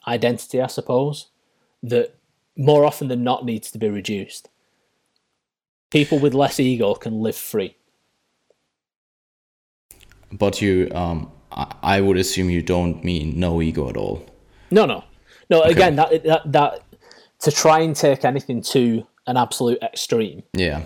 identity, 0.07 0.61
I 0.61 0.67
suppose, 0.67 1.27
that 1.83 2.16
more 2.57 2.83
often 2.83 3.07
than 3.07 3.23
not 3.23 3.45
needs 3.45 3.71
to 3.71 3.77
be 3.77 3.89
reduced. 3.89 4.49
People 5.89 6.19
with 6.19 6.33
less 6.33 6.59
ego 6.59 6.95
can 6.95 7.21
live 7.21 7.35
free. 7.35 7.77
But 10.31 10.61
you, 10.61 10.89
um, 10.93 11.31
I 11.51 12.01
would 12.01 12.17
assume 12.17 12.49
you 12.49 12.61
don't 12.61 13.03
mean 13.03 13.39
no 13.39 13.61
ego 13.61 13.89
at 13.89 13.95
all. 13.95 14.25
No, 14.69 14.85
no, 14.85 15.05
no. 15.49 15.61
Okay. 15.61 15.71
Again, 15.71 15.95
that, 15.95 16.23
that 16.23 16.51
that 16.51 16.83
to 17.39 17.51
try 17.51 17.79
and 17.79 17.95
take 17.95 18.25
anything 18.25 18.61
to 18.63 19.07
an 19.27 19.37
absolute 19.37 19.81
extreme, 19.81 20.43
yeah, 20.53 20.81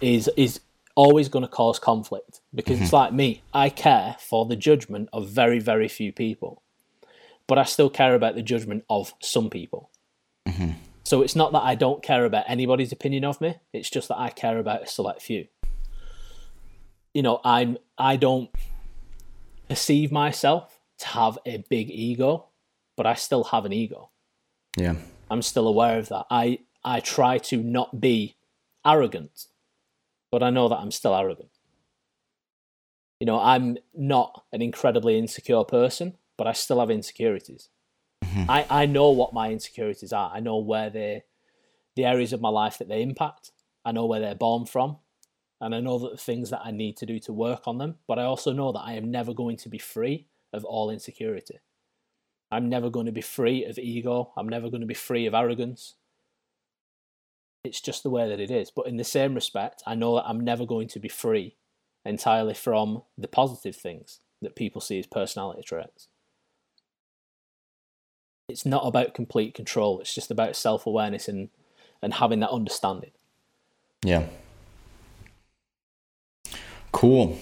is 0.00 0.30
is 0.36 0.60
always 0.94 1.28
going 1.28 1.42
to 1.42 1.48
cause 1.48 1.78
conflict 1.78 2.40
because 2.54 2.76
mm-hmm. 2.76 2.84
it's 2.84 2.92
like 2.92 3.12
me. 3.12 3.42
I 3.52 3.68
care 3.68 4.16
for 4.18 4.46
the 4.46 4.56
judgment 4.56 5.10
of 5.12 5.28
very, 5.28 5.58
very 5.58 5.88
few 5.88 6.10
people, 6.12 6.62
but 7.46 7.58
I 7.58 7.64
still 7.64 7.90
care 7.90 8.14
about 8.14 8.34
the 8.34 8.42
judgment 8.42 8.84
of 8.88 9.12
some 9.20 9.50
people. 9.50 9.90
Mm-hmm. 10.48 10.70
So 11.06 11.22
it's 11.22 11.36
not 11.36 11.52
that 11.52 11.62
I 11.62 11.76
don't 11.76 12.02
care 12.02 12.24
about 12.24 12.46
anybody's 12.48 12.90
opinion 12.90 13.24
of 13.24 13.40
me. 13.40 13.54
It's 13.72 13.88
just 13.88 14.08
that 14.08 14.18
I 14.18 14.30
care 14.30 14.58
about 14.58 14.82
a 14.82 14.86
select 14.88 15.22
few. 15.22 15.46
You 17.14 17.22
know, 17.22 17.40
I'm 17.44 17.78
I 17.96 18.16
don't 18.16 18.50
perceive 19.68 20.10
myself 20.10 20.80
to 20.98 21.06
have 21.06 21.38
a 21.46 21.58
big 21.70 21.90
ego, 21.90 22.46
but 22.96 23.06
I 23.06 23.14
still 23.14 23.44
have 23.44 23.64
an 23.64 23.72
ego. 23.72 24.10
Yeah. 24.76 24.96
I'm 25.30 25.42
still 25.42 25.68
aware 25.68 25.96
of 25.96 26.08
that. 26.08 26.26
I 26.28 26.58
I 26.82 26.98
try 26.98 27.38
to 27.38 27.58
not 27.58 28.00
be 28.00 28.34
arrogant, 28.84 29.46
but 30.32 30.42
I 30.42 30.50
know 30.50 30.68
that 30.68 30.80
I'm 30.80 30.90
still 30.90 31.14
arrogant. 31.14 31.50
You 33.20 33.26
know, 33.26 33.38
I'm 33.38 33.78
not 33.94 34.42
an 34.52 34.60
incredibly 34.60 35.16
insecure 35.16 35.62
person, 35.62 36.18
but 36.36 36.48
I 36.48 36.52
still 36.52 36.80
have 36.80 36.90
insecurities. 36.90 37.68
Mm-hmm. 38.36 38.50
I, 38.50 38.66
I 38.68 38.86
know 38.86 39.10
what 39.10 39.32
my 39.32 39.50
insecurities 39.50 40.12
are. 40.12 40.30
I 40.32 40.40
know 40.40 40.58
where 40.58 40.90
they 40.90 41.24
the 41.94 42.04
areas 42.04 42.34
of 42.34 42.42
my 42.42 42.50
life 42.50 42.76
that 42.78 42.88
they 42.88 43.00
impact. 43.00 43.52
I 43.84 43.92
know 43.92 44.04
where 44.04 44.20
they're 44.20 44.34
born 44.34 44.66
from. 44.66 44.98
And 45.58 45.74
I 45.74 45.80
know 45.80 45.98
that 46.00 46.10
the 46.10 46.18
things 46.18 46.50
that 46.50 46.60
I 46.62 46.70
need 46.70 46.98
to 46.98 47.06
do 47.06 47.18
to 47.20 47.32
work 47.32 47.66
on 47.66 47.78
them, 47.78 47.96
but 48.06 48.18
I 48.18 48.24
also 48.24 48.52
know 48.52 48.72
that 48.72 48.84
I 48.84 48.92
am 48.92 49.10
never 49.10 49.32
going 49.32 49.56
to 49.58 49.70
be 49.70 49.78
free 49.78 50.26
of 50.52 50.66
all 50.66 50.90
insecurity. 50.90 51.60
I'm 52.50 52.68
never 52.68 52.90
going 52.90 53.06
to 53.06 53.12
be 53.12 53.22
free 53.22 53.64
of 53.64 53.78
ego. 53.78 54.32
I'm 54.36 54.48
never 54.48 54.68
going 54.68 54.82
to 54.82 54.86
be 54.86 54.92
free 54.92 55.24
of 55.24 55.32
arrogance. 55.32 55.94
It's 57.64 57.80
just 57.80 58.02
the 58.02 58.10
way 58.10 58.28
that 58.28 58.38
it 58.38 58.50
is. 58.50 58.70
But 58.70 58.86
in 58.86 58.98
the 58.98 59.04
same 59.04 59.34
respect, 59.34 59.82
I 59.86 59.94
know 59.94 60.16
that 60.16 60.28
I'm 60.28 60.40
never 60.40 60.66
going 60.66 60.88
to 60.88 61.00
be 61.00 61.08
free 61.08 61.56
entirely 62.04 62.54
from 62.54 63.02
the 63.16 63.26
positive 63.26 63.74
things 63.74 64.20
that 64.42 64.54
people 64.54 64.82
see 64.82 64.98
as 64.98 65.06
personality 65.06 65.62
traits 65.62 66.08
it's 68.48 68.64
not 68.64 68.86
about 68.86 69.14
complete 69.14 69.54
control. 69.54 70.00
It's 70.00 70.14
just 70.14 70.30
about 70.30 70.56
self 70.56 70.86
awareness 70.86 71.28
and 71.28 71.48
and 72.02 72.14
having 72.14 72.40
that 72.40 72.50
understanding. 72.50 73.10
Yeah. 74.04 74.24
Cool. 76.92 77.38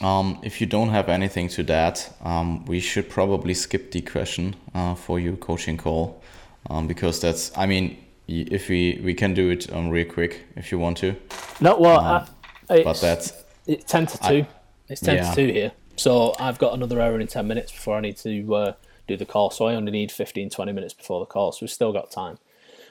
Um, 0.00 0.38
if 0.42 0.60
you 0.60 0.66
don't 0.66 0.90
have 0.90 1.08
anything 1.08 1.48
to 1.48 1.62
that, 1.64 2.14
um, 2.22 2.64
we 2.64 2.80
should 2.80 3.10
probably 3.10 3.52
skip 3.52 3.90
the 3.90 4.00
question 4.00 4.56
uh, 4.74 4.94
for 4.94 5.20
your 5.20 5.36
coaching 5.36 5.76
call 5.76 6.22
um, 6.70 6.86
because 6.86 7.20
that's. 7.20 7.56
I 7.56 7.66
mean, 7.66 7.98
if 8.28 8.68
we 8.68 9.00
we 9.04 9.14
can 9.14 9.34
do 9.34 9.50
it 9.50 9.72
um, 9.72 9.90
real 9.90 10.06
quick 10.06 10.46
if 10.56 10.70
you 10.70 10.78
want 10.78 10.98
to. 10.98 11.16
No, 11.60 11.78
well, 11.78 12.00
um, 12.00 12.26
I, 12.70 12.82
but 12.82 13.00
that's 13.00 13.32
it's 13.66 13.84
ten 13.90 14.06
to 14.06 14.18
two. 14.18 14.24
I, 14.24 14.48
it's 14.88 15.00
ten 15.00 15.16
yeah. 15.16 15.30
to 15.30 15.36
two 15.36 15.52
here, 15.52 15.72
so 15.96 16.34
I've 16.38 16.58
got 16.58 16.72
another 16.74 17.00
hour 17.00 17.18
and 17.18 17.28
ten 17.28 17.48
minutes 17.48 17.72
before 17.72 17.96
I 17.96 18.00
need 18.00 18.16
to. 18.18 18.54
Uh, 18.54 18.72
do 19.10 19.16
the 19.16 19.26
call. 19.26 19.50
So 19.50 19.66
I 19.66 19.74
only 19.74 19.92
need 19.92 20.12
15, 20.12 20.50
20 20.50 20.72
minutes 20.72 20.94
before 20.94 21.20
the 21.20 21.26
call. 21.26 21.52
So 21.52 21.58
we've 21.62 21.70
still 21.70 21.92
got 21.92 22.10
time. 22.10 22.38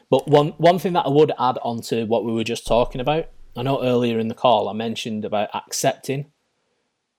But 0.09 0.27
one, 0.27 0.49
one 0.57 0.79
thing 0.79 0.93
that 0.93 1.05
I 1.05 1.09
would 1.09 1.31
add 1.39 1.57
on 1.61 1.81
to 1.83 2.05
what 2.05 2.25
we 2.25 2.33
were 2.33 2.43
just 2.43 2.67
talking 2.67 2.99
about, 2.99 3.27
I 3.55 3.63
know 3.63 3.81
earlier 3.81 4.19
in 4.19 4.27
the 4.27 4.35
call 4.35 4.67
I 4.67 4.73
mentioned 4.73 5.23
about 5.23 5.49
accepting, 5.53 6.31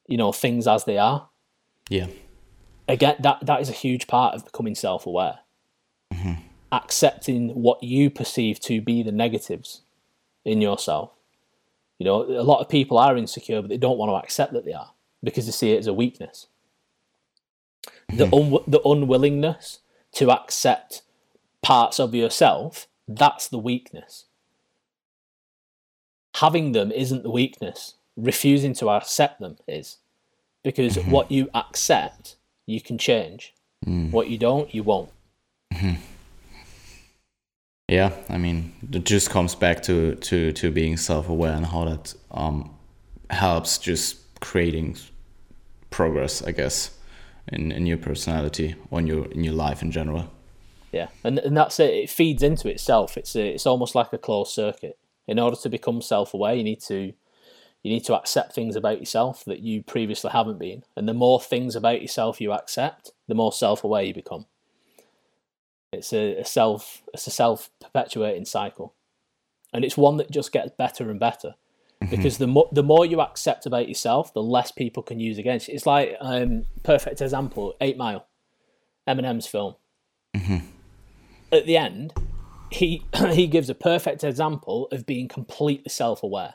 you 0.06 0.16
know, 0.16 0.32
things 0.32 0.66
as 0.66 0.84
they 0.84 0.98
are. 0.98 1.28
Yeah. 1.88 2.08
Again, 2.88 3.16
that, 3.20 3.46
that 3.46 3.60
is 3.60 3.68
a 3.68 3.72
huge 3.72 4.06
part 4.06 4.34
of 4.34 4.44
becoming 4.44 4.74
self 4.74 5.06
aware. 5.06 5.40
Mm-hmm. 6.12 6.42
Accepting 6.72 7.50
what 7.50 7.82
you 7.82 8.10
perceive 8.10 8.60
to 8.60 8.80
be 8.80 9.02
the 9.02 9.12
negatives 9.12 9.82
in 10.44 10.60
yourself. 10.60 11.10
You 11.98 12.06
know, 12.06 12.22
a 12.22 12.42
lot 12.42 12.60
of 12.60 12.68
people 12.68 12.98
are 12.98 13.16
insecure, 13.16 13.60
but 13.60 13.68
they 13.68 13.76
don't 13.76 13.98
want 13.98 14.10
to 14.10 14.24
accept 14.24 14.52
that 14.52 14.64
they 14.64 14.72
are 14.72 14.92
because 15.22 15.46
they 15.46 15.52
see 15.52 15.72
it 15.72 15.78
as 15.78 15.86
a 15.86 15.92
weakness 15.92 16.46
the 18.14 18.26
hmm. 18.26 18.54
un- 18.54 18.64
the 18.66 18.80
unwillingness 18.84 19.80
to 20.12 20.30
accept 20.30 21.02
parts 21.62 21.98
of 22.00 22.14
yourself 22.14 22.86
that's 23.06 23.48
the 23.48 23.58
weakness 23.58 24.26
having 26.36 26.72
them 26.72 26.90
isn't 26.92 27.22
the 27.22 27.30
weakness 27.30 27.94
refusing 28.16 28.74
to 28.74 28.88
accept 28.90 29.40
them 29.40 29.56
is 29.66 29.98
because 30.62 30.96
mm-hmm. 30.96 31.10
what 31.10 31.30
you 31.30 31.48
accept 31.54 32.36
you 32.66 32.80
can 32.80 32.98
change 32.98 33.54
mm. 33.84 34.10
what 34.10 34.28
you 34.28 34.38
don't 34.38 34.74
you 34.74 34.82
won't 34.82 35.10
mm-hmm. 35.72 35.94
yeah 37.88 38.12
i 38.28 38.36
mean 38.36 38.72
it 38.92 39.04
just 39.04 39.30
comes 39.30 39.54
back 39.54 39.82
to 39.82 40.14
to 40.16 40.52
to 40.52 40.70
being 40.70 40.96
self-aware 40.96 41.52
and 41.52 41.66
how 41.66 41.84
that 41.84 42.14
um 42.30 42.74
helps 43.30 43.78
just 43.78 44.18
creating 44.40 44.96
progress 45.90 46.42
i 46.42 46.52
guess 46.52 46.96
in, 47.52 47.72
in 47.72 47.86
your 47.86 47.98
personality 47.98 48.74
or 48.90 49.00
in 49.00 49.06
your 49.06 49.26
in 49.26 49.44
your 49.44 49.54
life 49.54 49.82
in 49.82 49.90
general. 49.90 50.30
Yeah, 50.92 51.08
and 51.22 51.38
and 51.38 51.56
that's 51.56 51.78
it. 51.78 51.90
It 51.90 52.10
feeds 52.10 52.42
into 52.42 52.68
itself. 52.68 53.16
It's 53.16 53.36
a, 53.36 53.54
it's 53.54 53.66
almost 53.66 53.94
like 53.94 54.12
a 54.12 54.18
closed 54.18 54.52
circuit. 54.52 54.98
In 55.26 55.38
order 55.38 55.56
to 55.56 55.68
become 55.68 56.02
self-aware, 56.02 56.54
you 56.54 56.64
need 56.64 56.80
to 56.82 57.12
you 57.82 57.90
need 57.90 58.04
to 58.04 58.16
accept 58.16 58.54
things 58.54 58.76
about 58.76 58.98
yourself 58.98 59.44
that 59.46 59.60
you 59.60 59.82
previously 59.82 60.30
haven't 60.30 60.58
been. 60.58 60.82
And 60.96 61.08
the 61.08 61.14
more 61.14 61.40
things 61.40 61.76
about 61.76 62.02
yourself 62.02 62.40
you 62.40 62.52
accept, 62.52 63.12
the 63.26 63.34
more 63.34 63.52
self-aware 63.52 64.02
you 64.02 64.12
become. 64.12 64.46
It's 65.92 66.12
a, 66.12 66.36
a 66.36 66.44
self 66.44 67.02
it's 67.14 67.26
a 67.26 67.30
self-perpetuating 67.30 68.44
cycle, 68.44 68.94
and 69.72 69.84
it's 69.84 69.96
one 69.96 70.16
that 70.18 70.30
just 70.30 70.52
gets 70.52 70.72
better 70.76 71.10
and 71.10 71.20
better. 71.20 71.54
Because 72.08 72.38
the 72.38 72.46
more 72.46 72.68
the 72.72 72.82
more 72.82 73.04
you 73.04 73.20
accept 73.20 73.66
about 73.66 73.88
yourself, 73.88 74.32
the 74.32 74.42
less 74.42 74.72
people 74.72 75.02
can 75.02 75.20
use 75.20 75.38
against 75.38 75.68
you. 75.68 75.74
It's 75.74 75.86
like 75.86 76.16
um, 76.20 76.64
perfect 76.82 77.20
example, 77.20 77.74
Eight 77.80 77.98
Mile, 77.98 78.26
Eminem's 79.06 79.46
film. 79.46 79.74
Mm-hmm. 80.34 80.66
At 81.52 81.66
the 81.66 81.76
end, 81.76 82.14
he 82.70 83.04
he 83.32 83.46
gives 83.46 83.68
a 83.68 83.74
perfect 83.74 84.24
example 84.24 84.88
of 84.90 85.04
being 85.04 85.28
completely 85.28 85.90
self 85.90 86.22
aware. 86.22 86.54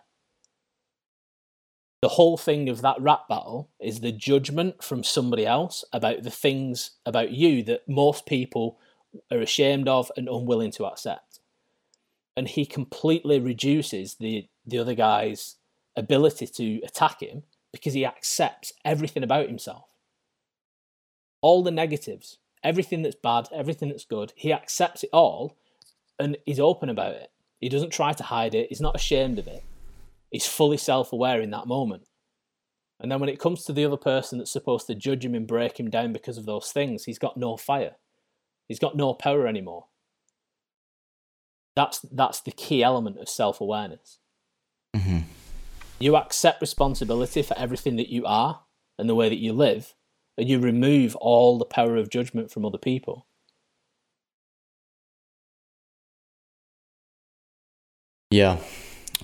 The 2.02 2.10
whole 2.10 2.38
thing 2.38 2.70
of 2.70 2.82
that 2.82 3.02
rap 3.02 3.28
battle 3.28 3.70
is 3.80 4.00
the 4.00 4.12
judgment 4.12 4.84
from 4.84 5.04
somebody 5.04 5.46
else 5.46 5.84
about 5.92 6.24
the 6.24 6.32
things 6.32 6.92
about 7.06 7.32
you 7.32 7.64
that 7.64 7.88
most 7.88 8.26
people 8.26 8.80
are 9.32 9.40
ashamed 9.40 9.88
of 9.88 10.12
and 10.18 10.28
unwilling 10.28 10.72
to 10.72 10.86
accept. 10.86 11.40
And 12.38 12.48
he 12.48 12.66
completely 12.66 13.40
reduces 13.40 14.16
the 14.16 14.48
the 14.66 14.80
other 14.80 14.96
guy's 14.96 15.56
ability 15.96 16.48
to 16.48 16.82
attack 16.86 17.22
him 17.22 17.44
because 17.72 17.94
he 17.94 18.06
accepts 18.06 18.74
everything 18.84 19.24
about 19.24 19.48
himself. 19.48 19.86
All 21.42 21.64
the 21.64 21.72
negatives, 21.72 22.38
everything 22.64 23.02
that's 23.02 23.16
bad, 23.16 23.48
everything 23.54 23.90
that's 23.90 24.06
good, 24.06 24.34
he 24.36 24.52
accepts 24.52 25.04
it 25.04 25.10
all 25.14 25.58
and 26.20 26.38
he's 26.46 26.60
open 26.60 26.90
about 26.90 27.14
it. 27.14 27.32
He 27.60 27.70
doesn't 27.70 27.92
try 27.92 28.14
to 28.14 28.24
hide 28.24 28.56
it, 28.56 28.70
he's 28.70 28.82
not 28.82 28.96
ashamed 28.96 29.40
of 29.40 29.48
it. 29.48 29.64
He's 30.32 30.48
fully 30.48 30.78
self 30.78 31.14
aware 31.14 31.42
in 31.42 31.52
that 31.52 31.68
moment. 31.68 32.04
And 33.00 33.12
then 33.12 33.20
when 33.20 33.30
it 33.30 33.40
comes 33.40 33.66
to 33.66 33.74
the 33.74 33.86
other 33.86 33.98
person 33.98 34.38
that's 34.38 34.52
supposed 34.52 34.88
to 34.88 34.96
judge 34.96 35.26
him 35.26 35.36
and 35.36 35.48
break 35.48 35.80
him 35.80 35.90
down 35.90 36.14
because 36.14 36.38
of 36.38 36.46
those 36.46 36.72
things, 36.72 37.04
he's 37.06 37.20
got 37.20 37.38
no 37.38 37.58
fire. 37.58 37.96
He's 38.68 38.80
got 38.80 38.96
no 38.96 39.14
power 39.14 39.48
anymore. 39.48 39.88
That's 41.76 42.00
that's 42.00 42.42
the 42.42 42.52
key 42.52 42.84
element 42.84 43.18
of 43.20 43.28
self 43.28 43.60
awareness. 43.60 44.20
Mm-hmm. 44.96 45.20
You 46.00 46.16
accept 46.16 46.62
responsibility 46.62 47.42
for 47.42 47.58
everything 47.58 47.98
that 47.98 48.10
you 48.10 48.26
are 48.26 48.62
and 48.98 49.10
the 49.10 49.16
way 49.16 49.30
that 49.30 49.40
you 49.40 49.52
live, 49.52 49.94
and 50.38 50.48
you 50.48 50.60
remove 50.60 51.16
all 51.18 51.58
the 51.58 51.66
power 51.66 51.98
of 51.98 52.10
judgment 52.10 52.50
from 52.52 52.66
other 52.66 52.78
people. 52.78 53.28
Yeah, 58.32 58.58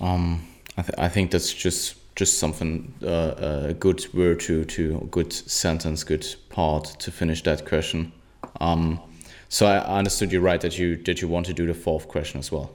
um, 0.00 0.46
I, 0.76 0.82
th- 0.82 0.98
I 0.98 1.08
think 1.08 1.30
that's 1.30 1.52
just 1.52 1.96
just 2.14 2.38
something 2.38 2.92
uh, 3.02 3.68
a 3.70 3.74
good 3.74 4.06
word 4.14 4.40
to 4.40 4.64
to 4.64 5.08
good 5.10 5.32
sentence, 5.32 6.04
good 6.04 6.26
part 6.50 6.84
to 6.98 7.10
finish 7.10 7.42
that 7.42 7.66
question. 7.66 8.12
Um, 8.60 9.00
so 9.48 9.66
I 9.66 9.98
understood 9.98 10.32
you 10.32 10.40
right 10.40 10.60
that 10.60 10.78
you 10.78 10.96
that 11.04 11.20
you 11.20 11.28
want 11.28 11.46
to 11.46 11.54
do 11.54 11.66
the 11.66 11.74
fourth 11.74 12.08
question 12.08 12.38
as 12.38 12.52
well. 12.52 12.70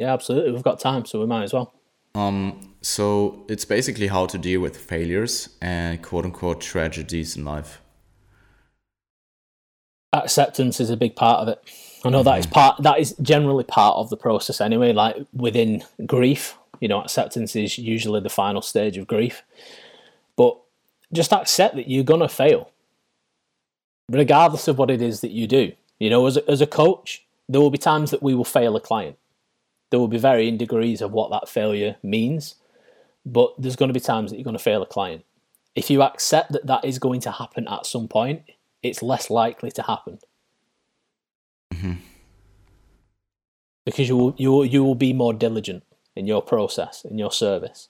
Yeah, 0.00 0.14
absolutely. 0.14 0.52
We've 0.52 0.62
got 0.62 0.80
time, 0.80 1.04
so 1.04 1.20
we 1.20 1.26
might 1.26 1.42
as 1.42 1.52
well. 1.52 1.74
Um, 2.14 2.72
so 2.80 3.44
it's 3.50 3.66
basically 3.66 4.06
how 4.06 4.24
to 4.24 4.38
deal 4.38 4.62
with 4.62 4.74
failures 4.74 5.50
and 5.60 6.02
quote 6.02 6.24
unquote 6.24 6.62
tragedies 6.62 7.36
in 7.36 7.44
life. 7.44 7.82
Acceptance 10.14 10.80
is 10.80 10.88
a 10.88 10.96
big 10.96 11.16
part 11.16 11.40
of 11.40 11.48
it. 11.48 11.60
I 12.02 12.08
know 12.08 12.20
mm-hmm. 12.20 12.30
that 12.30 12.38
is 12.38 12.46
part 12.46 12.82
that 12.82 12.98
is 12.98 13.14
generally 13.20 13.62
part 13.62 13.98
of 13.98 14.08
the 14.08 14.16
process 14.16 14.58
anyway. 14.62 14.94
Like 14.94 15.16
within 15.34 15.84
grief, 16.06 16.56
you 16.80 16.88
know, 16.88 17.02
acceptance 17.02 17.54
is 17.54 17.76
usually 17.76 18.20
the 18.20 18.30
final 18.30 18.62
stage 18.62 18.96
of 18.96 19.06
grief. 19.06 19.42
But 20.34 20.58
just 21.12 21.30
accept 21.34 21.74
that 21.74 21.90
you're 21.90 22.04
gonna 22.04 22.30
fail 22.30 22.70
regardless 24.08 24.66
of 24.66 24.78
what 24.78 24.90
it 24.90 25.02
is 25.02 25.20
that 25.20 25.30
you 25.30 25.46
do. 25.46 25.72
You 25.98 26.08
know, 26.08 26.26
as 26.26 26.38
a, 26.38 26.50
as 26.50 26.62
a 26.62 26.66
coach, 26.66 27.26
there 27.50 27.60
will 27.60 27.70
be 27.70 27.76
times 27.76 28.10
that 28.12 28.22
we 28.22 28.34
will 28.34 28.44
fail 28.44 28.76
a 28.76 28.80
client. 28.80 29.18
There 29.90 30.00
will 30.00 30.08
be 30.08 30.18
varying 30.18 30.56
degrees 30.56 31.00
of 31.00 31.12
what 31.12 31.30
that 31.30 31.48
failure 31.48 31.96
means, 32.02 32.54
but 33.26 33.54
there's 33.58 33.76
going 33.76 33.88
to 33.88 33.94
be 33.94 34.00
times 34.00 34.30
that 34.30 34.36
you're 34.36 34.44
going 34.44 34.56
to 34.56 34.62
fail 34.62 34.82
a 34.82 34.86
client. 34.86 35.24
If 35.74 35.90
you 35.90 36.02
accept 36.02 36.52
that 36.52 36.66
that 36.66 36.84
is 36.84 36.98
going 36.98 37.20
to 37.22 37.30
happen 37.30 37.68
at 37.68 37.86
some 37.86 38.08
point, 38.08 38.42
it's 38.82 39.02
less 39.02 39.30
likely 39.30 39.70
to 39.72 39.82
happen. 39.82 40.18
Mm-hmm. 41.74 41.92
Because 43.84 44.08
you 44.08 44.16
will, 44.16 44.34
you, 44.38 44.52
will, 44.52 44.64
you 44.64 44.84
will 44.84 44.94
be 44.94 45.12
more 45.12 45.32
diligent 45.32 45.84
in 46.14 46.26
your 46.26 46.42
process, 46.42 47.04
in 47.04 47.18
your 47.18 47.32
service. 47.32 47.88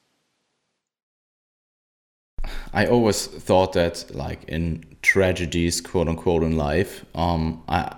I 2.73 2.87
always 2.87 3.27
thought 3.27 3.73
that, 3.75 4.15
like 4.15 4.45
in 4.45 4.85
tragedies, 5.03 5.81
quote 5.81 6.09
unquote, 6.09 6.43
in 6.43 6.57
life, 6.57 7.05
um, 7.15 7.63
I, 7.69 7.97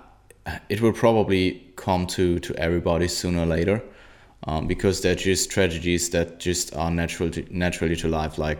it 0.69 0.81
will 0.81 0.93
probably 0.93 1.71
come 1.75 2.07
to 2.07 2.39
to 2.39 2.55
everybody 2.55 3.07
sooner 3.07 3.43
or 3.43 3.45
later, 3.45 3.81
um, 4.45 4.67
because 4.67 5.01
they're 5.01 5.15
just 5.15 5.49
tragedies 5.49 6.09
that 6.09 6.39
just 6.39 6.75
are 6.75 6.91
natural 6.91 7.29
to, 7.31 7.45
naturally 7.49 7.95
to 7.95 8.07
life, 8.07 8.37
like 8.37 8.59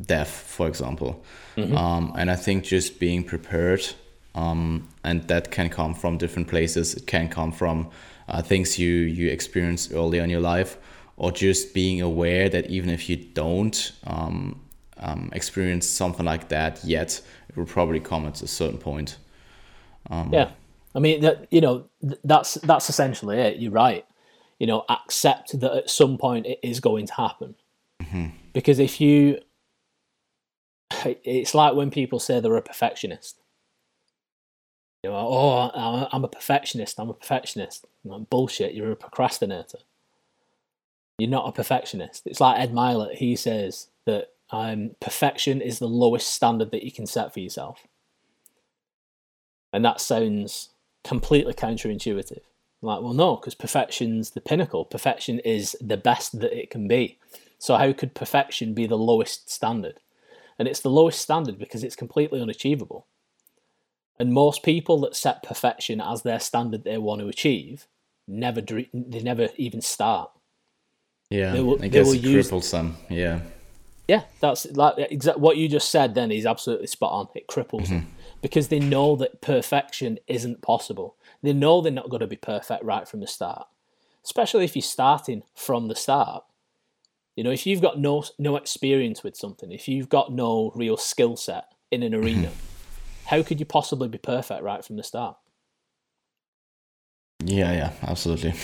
death, 0.00 0.30
for 0.30 0.68
example. 0.68 1.24
Mm-hmm. 1.56 1.76
Um, 1.76 2.12
and 2.16 2.30
I 2.30 2.36
think 2.36 2.64
just 2.64 2.98
being 2.98 3.24
prepared, 3.24 3.86
um, 4.34 4.88
and 5.04 5.26
that 5.28 5.50
can 5.50 5.68
come 5.68 5.94
from 5.94 6.18
different 6.18 6.48
places. 6.48 6.94
It 6.94 7.06
can 7.06 7.28
come 7.28 7.52
from 7.52 7.90
uh, 8.28 8.42
things 8.42 8.78
you 8.78 8.90
you 8.90 9.28
experience 9.30 9.92
early 9.92 10.18
in 10.18 10.30
your 10.30 10.40
life, 10.40 10.78
or 11.16 11.32
just 11.32 11.74
being 11.74 12.00
aware 12.00 12.48
that 12.48 12.66
even 12.70 12.90
if 12.90 13.08
you 13.08 13.16
don't 13.16 13.92
um, 14.06 14.60
um, 14.98 15.30
experienced 15.32 15.94
something 15.94 16.24
like 16.24 16.48
that 16.48 16.82
yet, 16.84 17.20
it 17.48 17.56
will 17.56 17.66
probably 17.66 18.00
come 18.00 18.26
at 18.26 18.40
a 18.42 18.46
certain 18.46 18.78
point. 18.78 19.18
Um, 20.10 20.32
yeah, 20.32 20.50
I 20.94 20.98
mean 20.98 21.20
that 21.22 21.46
you 21.50 21.60
know 21.60 21.86
that's 22.24 22.54
that's 22.54 22.88
essentially 22.88 23.38
it. 23.38 23.58
You're 23.58 23.72
right. 23.72 24.06
You 24.62 24.68
know, 24.68 24.84
accept 24.88 25.58
that 25.58 25.72
at 25.72 25.90
some 25.90 26.16
point 26.16 26.46
it 26.46 26.60
is 26.62 26.78
going 26.78 27.06
to 27.08 27.14
happen. 27.14 27.56
Mm-hmm. 28.00 28.26
Because 28.52 28.78
if 28.78 29.00
you, 29.00 29.40
it's 31.04 31.52
like 31.52 31.74
when 31.74 31.90
people 31.90 32.20
say 32.20 32.38
they're 32.38 32.54
a 32.54 32.62
perfectionist. 32.62 33.40
You 35.02 35.10
know, 35.10 35.16
oh, 35.16 36.08
I'm 36.12 36.22
a 36.22 36.28
perfectionist. 36.28 37.00
I'm 37.00 37.10
a 37.10 37.14
perfectionist. 37.14 37.86
Like, 38.04 38.30
bullshit. 38.30 38.72
You're 38.72 38.92
a 38.92 38.96
procrastinator. 38.96 39.78
You're 41.18 41.28
not 41.28 41.48
a 41.48 41.52
perfectionist. 41.52 42.22
It's 42.26 42.40
like 42.40 42.60
Ed 42.60 42.72
Mylett. 42.72 43.16
He 43.16 43.34
says 43.34 43.88
that 44.04 44.28
um, 44.50 44.92
perfection 45.00 45.60
is 45.60 45.80
the 45.80 45.88
lowest 45.88 46.28
standard 46.28 46.70
that 46.70 46.84
you 46.84 46.92
can 46.92 47.06
set 47.06 47.34
for 47.34 47.40
yourself. 47.40 47.84
And 49.72 49.84
that 49.84 50.00
sounds 50.00 50.68
completely 51.02 51.52
counterintuitive. 51.52 52.42
Like, 52.82 53.00
well, 53.00 53.14
no, 53.14 53.36
because 53.36 53.54
perfection's 53.54 54.30
the 54.30 54.40
pinnacle. 54.40 54.84
Perfection 54.84 55.38
is 55.38 55.76
the 55.80 55.96
best 55.96 56.40
that 56.40 56.52
it 56.52 56.68
can 56.68 56.88
be. 56.88 57.18
So, 57.58 57.76
how 57.76 57.92
could 57.92 58.14
perfection 58.14 58.74
be 58.74 58.86
the 58.86 58.98
lowest 58.98 59.48
standard? 59.48 60.00
And 60.58 60.66
it's 60.66 60.80
the 60.80 60.90
lowest 60.90 61.20
standard 61.20 61.58
because 61.58 61.84
it's 61.84 61.96
completely 61.96 62.40
unachievable. 62.40 63.06
And 64.18 64.32
most 64.32 64.62
people 64.62 65.00
that 65.00 65.16
set 65.16 65.42
perfection 65.42 66.00
as 66.00 66.22
their 66.22 66.40
standard 66.40 66.84
they 66.84 66.98
want 66.98 67.20
to 67.20 67.28
achieve 67.28 67.86
never 68.28 68.60
they 68.60 69.20
never 69.20 69.48
even 69.56 69.80
start. 69.80 70.30
Yeah, 71.30 71.52
they 71.52 71.60
will, 71.60 71.82
I 71.82 71.88
guess 71.88 72.12
it 72.12 72.22
cripples 72.22 72.70
them. 72.70 72.96
Yeah, 73.08 73.40
yeah, 74.08 74.24
that's 74.40 74.66
like 74.72 74.94
exact 75.10 75.38
what 75.38 75.56
you 75.56 75.68
just 75.68 75.90
said. 75.90 76.14
Then 76.14 76.30
is 76.30 76.46
absolutely 76.46 76.88
spot 76.88 77.12
on. 77.12 77.28
It 77.34 77.46
cripples 77.46 77.84
mm-hmm. 77.84 77.94
them 77.94 78.12
because 78.42 78.68
they 78.68 78.80
know 78.80 79.16
that 79.16 79.40
perfection 79.40 80.18
isn't 80.26 80.62
possible. 80.62 81.16
They 81.42 81.52
know 81.52 81.80
they're 81.80 81.92
not 81.92 82.08
going 82.08 82.20
to 82.20 82.26
be 82.26 82.36
perfect 82.36 82.84
right 82.84 83.06
from 83.06 83.20
the 83.20 83.26
start, 83.26 83.66
especially 84.24 84.64
if 84.64 84.76
you're 84.76 84.82
starting 84.82 85.42
from 85.54 85.88
the 85.88 85.96
start. 85.96 86.44
You 87.36 87.44
know, 87.44 87.50
if 87.50 87.66
you've 87.66 87.80
got 87.80 87.98
no 87.98 88.24
no 88.38 88.56
experience 88.56 89.22
with 89.22 89.36
something, 89.36 89.72
if 89.72 89.88
you've 89.88 90.08
got 90.08 90.32
no 90.32 90.70
real 90.74 90.96
skill 90.96 91.36
set 91.36 91.64
in 91.90 92.02
an 92.02 92.14
arena, 92.14 92.48
mm-hmm. 92.48 93.26
how 93.26 93.42
could 93.42 93.58
you 93.58 93.66
possibly 93.66 94.08
be 94.08 94.18
perfect 94.18 94.62
right 94.62 94.84
from 94.84 94.96
the 94.96 95.02
start? 95.02 95.36
Yeah, 97.44 97.72
yeah, 97.72 97.92
absolutely. 98.02 98.54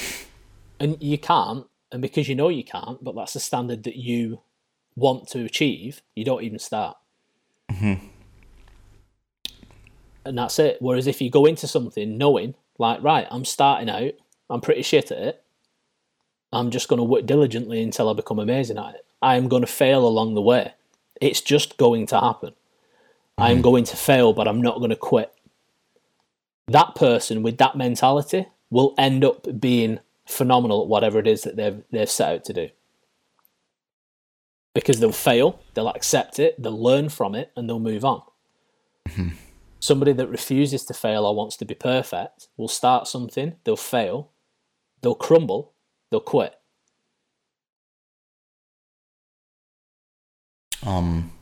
And 0.78 1.02
you 1.02 1.18
can't, 1.18 1.66
and 1.90 2.00
because 2.00 2.28
you 2.28 2.34
know 2.34 2.48
you 2.48 2.62
can't, 2.62 3.02
but 3.02 3.16
that's 3.16 3.32
the 3.32 3.40
standard 3.40 3.82
that 3.84 3.96
you 3.96 4.40
want 4.94 5.28
to 5.28 5.44
achieve, 5.44 6.02
you 6.14 6.24
don't 6.24 6.42
even 6.42 6.58
start. 6.58 6.96
Mm-hmm. 7.70 8.06
And 10.24 10.38
that's 10.38 10.58
it. 10.58 10.76
Whereas 10.80 11.06
if 11.06 11.20
you 11.20 11.30
go 11.30 11.46
into 11.46 11.66
something 11.66 12.18
knowing, 12.18 12.54
like, 12.78 13.02
right, 13.02 13.26
I'm 13.30 13.44
starting 13.44 13.90
out, 13.90 14.12
I'm 14.48 14.60
pretty 14.60 14.82
shit 14.82 15.10
at 15.10 15.18
it, 15.18 15.44
I'm 16.52 16.70
just 16.70 16.88
going 16.88 16.98
to 16.98 17.04
work 17.04 17.26
diligently 17.26 17.82
until 17.82 18.08
I 18.08 18.14
become 18.14 18.38
amazing 18.38 18.78
at 18.78 18.94
it. 18.94 19.04
I 19.20 19.36
am 19.36 19.48
going 19.48 19.62
to 19.62 19.66
fail 19.66 20.06
along 20.06 20.34
the 20.34 20.42
way. 20.42 20.72
It's 21.20 21.40
just 21.40 21.76
going 21.76 22.06
to 22.06 22.20
happen. 22.20 22.50
Mm-hmm. 22.50 23.42
I 23.42 23.50
am 23.50 23.56
mm-hmm. 23.56 23.62
going 23.62 23.84
to 23.84 23.96
fail, 23.96 24.32
but 24.32 24.48
I'm 24.48 24.62
not 24.62 24.78
going 24.78 24.90
to 24.90 24.96
quit. 24.96 25.32
That 26.68 26.94
person 26.94 27.42
with 27.42 27.58
that 27.58 27.76
mentality 27.76 28.46
will 28.70 28.94
end 28.96 29.24
up 29.24 29.60
being 29.60 30.00
phenomenal 30.26 30.82
at 30.82 30.88
whatever 30.88 31.18
it 31.18 31.26
is 31.26 31.42
that 31.42 31.56
they've 31.56 31.82
they've 31.90 32.10
set 32.10 32.34
out 32.34 32.44
to 32.44 32.52
do 32.52 32.68
because 34.74 35.00
they'll 35.00 35.12
fail, 35.12 35.60
they'll 35.74 35.88
accept 35.88 36.38
it, 36.38 36.62
they'll 36.62 36.80
learn 36.80 37.08
from 37.08 37.34
it, 37.34 37.50
and 37.56 37.68
they'll 37.68 37.80
move 37.80 38.04
on. 38.04 38.22
Somebody 39.80 40.12
that 40.12 40.28
refuses 40.28 40.84
to 40.86 40.94
fail 40.94 41.24
or 41.24 41.34
wants 41.34 41.56
to 41.58 41.64
be 41.64 41.74
perfect 41.74 42.48
will 42.56 42.68
start 42.68 43.06
something, 43.06 43.56
they'll 43.64 43.76
fail, 43.76 44.30
they'll 45.02 45.14
crumble, 45.14 45.72
they'll 46.10 46.20
quit. 46.20 46.54
Um, 50.84 51.32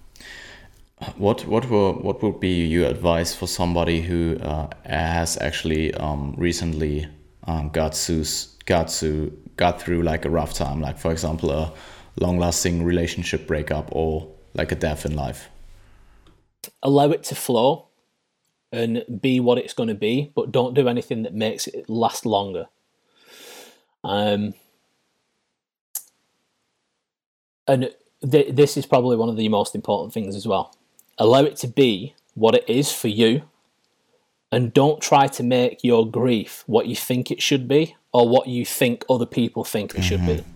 what 1.17 1.47
what 1.47 1.69
will 1.71 1.95
what 1.95 2.23
would 2.23 2.41
be 2.41 2.67
your 2.67 2.89
advice 2.89 3.35
for 3.35 3.47
somebody 3.47 4.01
who 4.01 4.39
uh, 4.39 4.69
has 4.85 5.39
actually 5.41 5.95
um, 5.95 6.35
recently 6.39 7.07
um, 7.45 7.69
got 7.71 7.93
to 7.93 8.25
got 8.65 8.89
to 8.89 9.37
got 9.57 9.81
through 9.81 10.03
like 10.03 10.25
a 10.25 10.31
rough 10.31 10.55
time, 10.55 10.81
like 10.81 10.99
for 10.99 11.11
example 11.11 11.51
a 11.51 11.73
long 12.19 12.39
lasting 12.39 12.83
relationship 12.83 13.47
breakup 13.47 13.89
or 13.93 14.27
like 14.55 14.73
a 14.73 14.75
death 14.75 15.07
in 15.07 15.15
life? 15.15 15.49
Allow 16.83 17.11
it 17.11 17.23
to 17.25 17.35
flow 17.35 17.89
and 18.77 19.21
be 19.23 19.41
what 19.41 19.59
it's 19.59 19.73
going 19.73 19.89
to 19.89 19.95
be, 19.95 20.31
but 20.35 20.53
don't 20.53 20.75
do 20.75 20.87
anything 20.87 21.23
that 21.23 21.35
makes 21.35 21.67
it 21.67 21.89
last 21.89 22.27
longer. 22.27 22.67
Um, 24.05 24.55
and 27.67 27.91
th- 28.31 28.55
this 28.55 28.77
is 28.77 28.85
probably 28.85 29.17
one 29.17 29.29
of 29.29 29.37
the 29.37 29.49
most 29.49 29.75
important 29.75 30.13
things 30.13 30.37
as 30.37 30.47
well. 30.47 30.77
Allow 31.19 31.45
it 31.45 31.57
to 31.57 31.69
be 31.69 32.15
what 32.35 32.55
it 32.55 32.69
is 32.69 32.93
for 32.93 33.09
you, 33.09 33.43
and 34.53 34.73
don't 34.73 35.01
try 35.01 35.27
to 35.27 35.43
make 35.43 35.83
your 35.83 36.09
grief 36.09 36.63
what 36.67 36.87
you 36.87 36.95
think 36.95 37.31
it 37.31 37.41
should 37.41 37.67
be 37.67 37.97
or 38.13 38.29
what 38.29 38.47
you 38.47 38.65
think 38.65 39.05
other 39.09 39.27
people 39.27 39.65
think 39.65 39.93
it 39.93 39.99
mm-hmm. 39.99 40.09
should 40.09 40.27
be. 40.27 40.35
Mm-hmm 40.35 40.51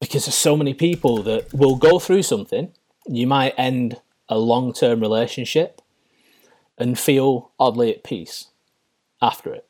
because 0.00 0.26
there's 0.26 0.34
so 0.34 0.54
many 0.56 0.74
people 0.74 1.22
that 1.22 1.52
will 1.54 1.76
go 1.76 1.98
through 1.98 2.22
something. 2.22 2.70
You 3.06 3.26
might 3.26 3.54
end 3.56 4.00
a 4.28 4.38
long 4.38 4.72
term 4.74 5.00
relationship 5.00 5.80
and 6.78 6.98
feel 6.98 7.50
oddly 7.58 7.94
at 7.94 8.04
peace 8.04 8.48
after 9.22 9.54
it. 9.54 9.66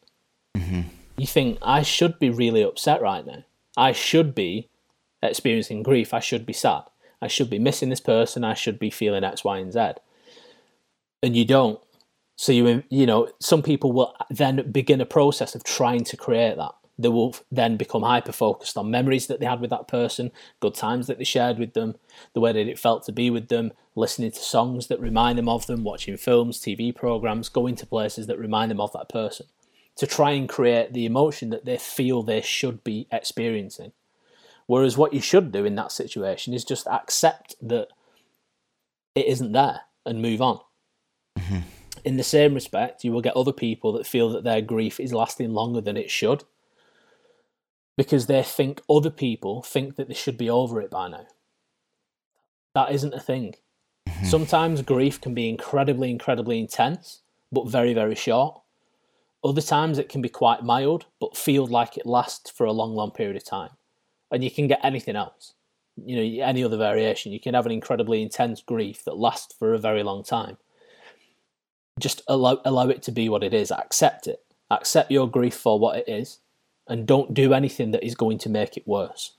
Mm-hmm. 0.56 0.82
You 1.16 1.26
think, 1.26 1.58
I 1.62 1.82
should 1.82 2.18
be 2.18 2.30
really 2.30 2.62
upset 2.62 3.00
right 3.00 3.24
now. 3.24 3.44
I 3.76 3.92
should 3.92 4.34
be 4.34 4.68
experiencing 5.22 5.82
grief. 5.82 6.14
I 6.14 6.20
should 6.20 6.46
be 6.46 6.52
sad. 6.52 6.82
I 7.20 7.28
should 7.28 7.50
be 7.50 7.58
missing 7.58 7.88
this 7.88 8.00
person. 8.00 8.44
I 8.44 8.54
should 8.54 8.78
be 8.78 8.90
feeling 8.90 9.24
X, 9.24 9.44
Y, 9.44 9.58
and 9.58 9.72
Z. 9.72 9.92
And 11.22 11.36
you 11.36 11.44
don't. 11.44 11.80
So 12.36 12.52
you 12.52 12.82
you 12.90 13.06
know 13.06 13.28
some 13.40 13.62
people 13.62 13.92
will 13.92 14.14
then 14.28 14.70
begin 14.72 15.00
a 15.00 15.06
process 15.06 15.54
of 15.54 15.62
trying 15.62 16.02
to 16.04 16.16
create 16.16 16.56
that 16.56 16.74
they 16.98 17.08
will 17.08 17.34
then 17.50 17.76
become 17.76 18.02
hyper 18.02 18.32
focused 18.32 18.76
on 18.76 18.90
memories 18.90 19.26
that 19.26 19.40
they 19.40 19.46
had 19.46 19.60
with 19.60 19.70
that 19.70 19.88
person, 19.88 20.30
good 20.60 20.74
times 20.74 21.06
that 21.06 21.18
they 21.18 21.24
shared 21.24 21.58
with 21.58 21.74
them, 21.74 21.96
the 22.34 22.40
way 22.40 22.52
that 22.52 22.68
it 22.68 22.78
felt 22.78 23.04
to 23.04 23.12
be 23.12 23.30
with 23.30 23.48
them, 23.48 23.72
listening 23.96 24.30
to 24.30 24.40
songs 24.40 24.86
that 24.86 25.00
remind 25.00 25.38
them 25.38 25.48
of 25.48 25.66
them, 25.66 25.82
watching 25.82 26.16
films, 26.16 26.60
TV 26.60 26.94
programs, 26.94 27.48
going 27.48 27.74
to 27.76 27.86
places 27.86 28.26
that 28.26 28.38
remind 28.38 28.70
them 28.70 28.80
of 28.80 28.92
that 28.92 29.08
person 29.08 29.46
to 29.96 30.06
try 30.06 30.30
and 30.32 30.48
create 30.48 30.92
the 30.92 31.06
emotion 31.06 31.50
that 31.50 31.64
they 31.64 31.76
feel 31.76 32.22
they 32.22 32.40
should 32.40 32.82
be 32.84 33.06
experiencing. 33.12 33.92
Whereas 34.66 34.96
what 34.96 35.12
you 35.12 35.20
should 35.20 35.52
do 35.52 35.64
in 35.64 35.74
that 35.76 35.92
situation 35.92 36.54
is 36.54 36.64
just 36.64 36.86
accept 36.86 37.54
that 37.60 37.88
it 39.14 39.26
isn't 39.26 39.52
there 39.52 39.82
and 40.06 40.22
move 40.22 40.40
on. 40.40 40.60
Mm-hmm. 41.38 41.60
In 42.04 42.16
the 42.16 42.22
same 42.22 42.54
respect, 42.54 43.04
you 43.04 43.12
will 43.12 43.20
get 43.20 43.36
other 43.36 43.52
people 43.52 43.92
that 43.92 44.06
feel 44.06 44.30
that 44.30 44.44
their 44.44 44.60
grief 44.60 44.98
is 44.98 45.12
lasting 45.12 45.52
longer 45.52 45.80
than 45.80 45.96
it 45.96 46.10
should 46.10 46.44
because 47.96 48.26
they 48.26 48.42
think 48.42 48.80
other 48.90 49.10
people 49.10 49.62
think 49.62 49.96
that 49.96 50.08
they 50.08 50.14
should 50.14 50.36
be 50.36 50.50
over 50.50 50.80
it 50.80 50.90
by 50.90 51.08
now. 51.08 51.26
That 52.74 52.92
isn't 52.92 53.14
a 53.14 53.20
thing. 53.20 53.54
Mm-hmm. 54.08 54.26
Sometimes 54.26 54.82
grief 54.82 55.20
can 55.20 55.34
be 55.34 55.48
incredibly, 55.48 56.10
incredibly 56.10 56.58
intense, 56.58 57.22
but 57.52 57.68
very, 57.68 57.94
very 57.94 58.16
short. 58.16 58.60
Other 59.44 59.60
times 59.60 59.98
it 59.98 60.08
can 60.08 60.22
be 60.22 60.28
quite 60.28 60.64
mild, 60.64 61.06
but 61.20 61.36
feel 61.36 61.66
like 61.66 61.96
it 61.96 62.06
lasts 62.06 62.50
for 62.50 62.64
a 62.64 62.72
long, 62.72 62.94
long 62.94 63.10
period 63.10 63.36
of 63.36 63.44
time. 63.44 63.70
And 64.30 64.42
you 64.42 64.50
can 64.50 64.66
get 64.66 64.80
anything 64.82 65.16
else. 65.16 65.54
You 65.96 66.16
know, 66.16 66.44
any 66.44 66.64
other 66.64 66.76
variation. 66.76 67.30
You 67.30 67.38
can 67.38 67.54
have 67.54 67.66
an 67.66 67.72
incredibly 67.72 68.22
intense 68.22 68.60
grief 68.62 69.04
that 69.04 69.18
lasts 69.18 69.54
for 69.56 69.74
a 69.74 69.78
very 69.78 70.02
long 70.02 70.24
time. 70.24 70.56
Just 72.00 72.22
allow, 72.26 72.60
allow 72.64 72.88
it 72.88 73.02
to 73.04 73.12
be 73.12 73.28
what 73.28 73.44
it 73.44 73.54
is. 73.54 73.70
Accept 73.70 74.26
it. 74.26 74.42
Accept 74.70 75.12
your 75.12 75.30
grief 75.30 75.54
for 75.54 75.78
what 75.78 75.96
it 75.98 76.08
is 76.08 76.40
and 76.86 77.06
don't 77.06 77.34
do 77.34 77.54
anything 77.54 77.90
that 77.92 78.04
is 78.04 78.14
going 78.14 78.38
to 78.38 78.48
make 78.48 78.76
it 78.76 78.86
worse. 78.86 79.32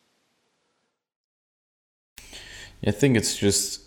I 2.86 2.92
think 2.92 3.18
it's 3.18 3.36
just, 3.36 3.82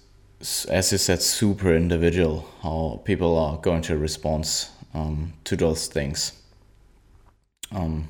as 0.69 0.91
you 0.93 0.99
said, 0.99 1.23
super 1.23 1.75
individual 1.75 2.49
how 2.63 3.01
people 3.05 3.39
are 3.39 3.57
going 3.59 3.83
to 3.83 3.97
respond 3.97 4.69
um, 4.95 5.35
to 5.45 5.57
those 5.57 5.87
things. 5.87 6.33
Um, 7.71 8.09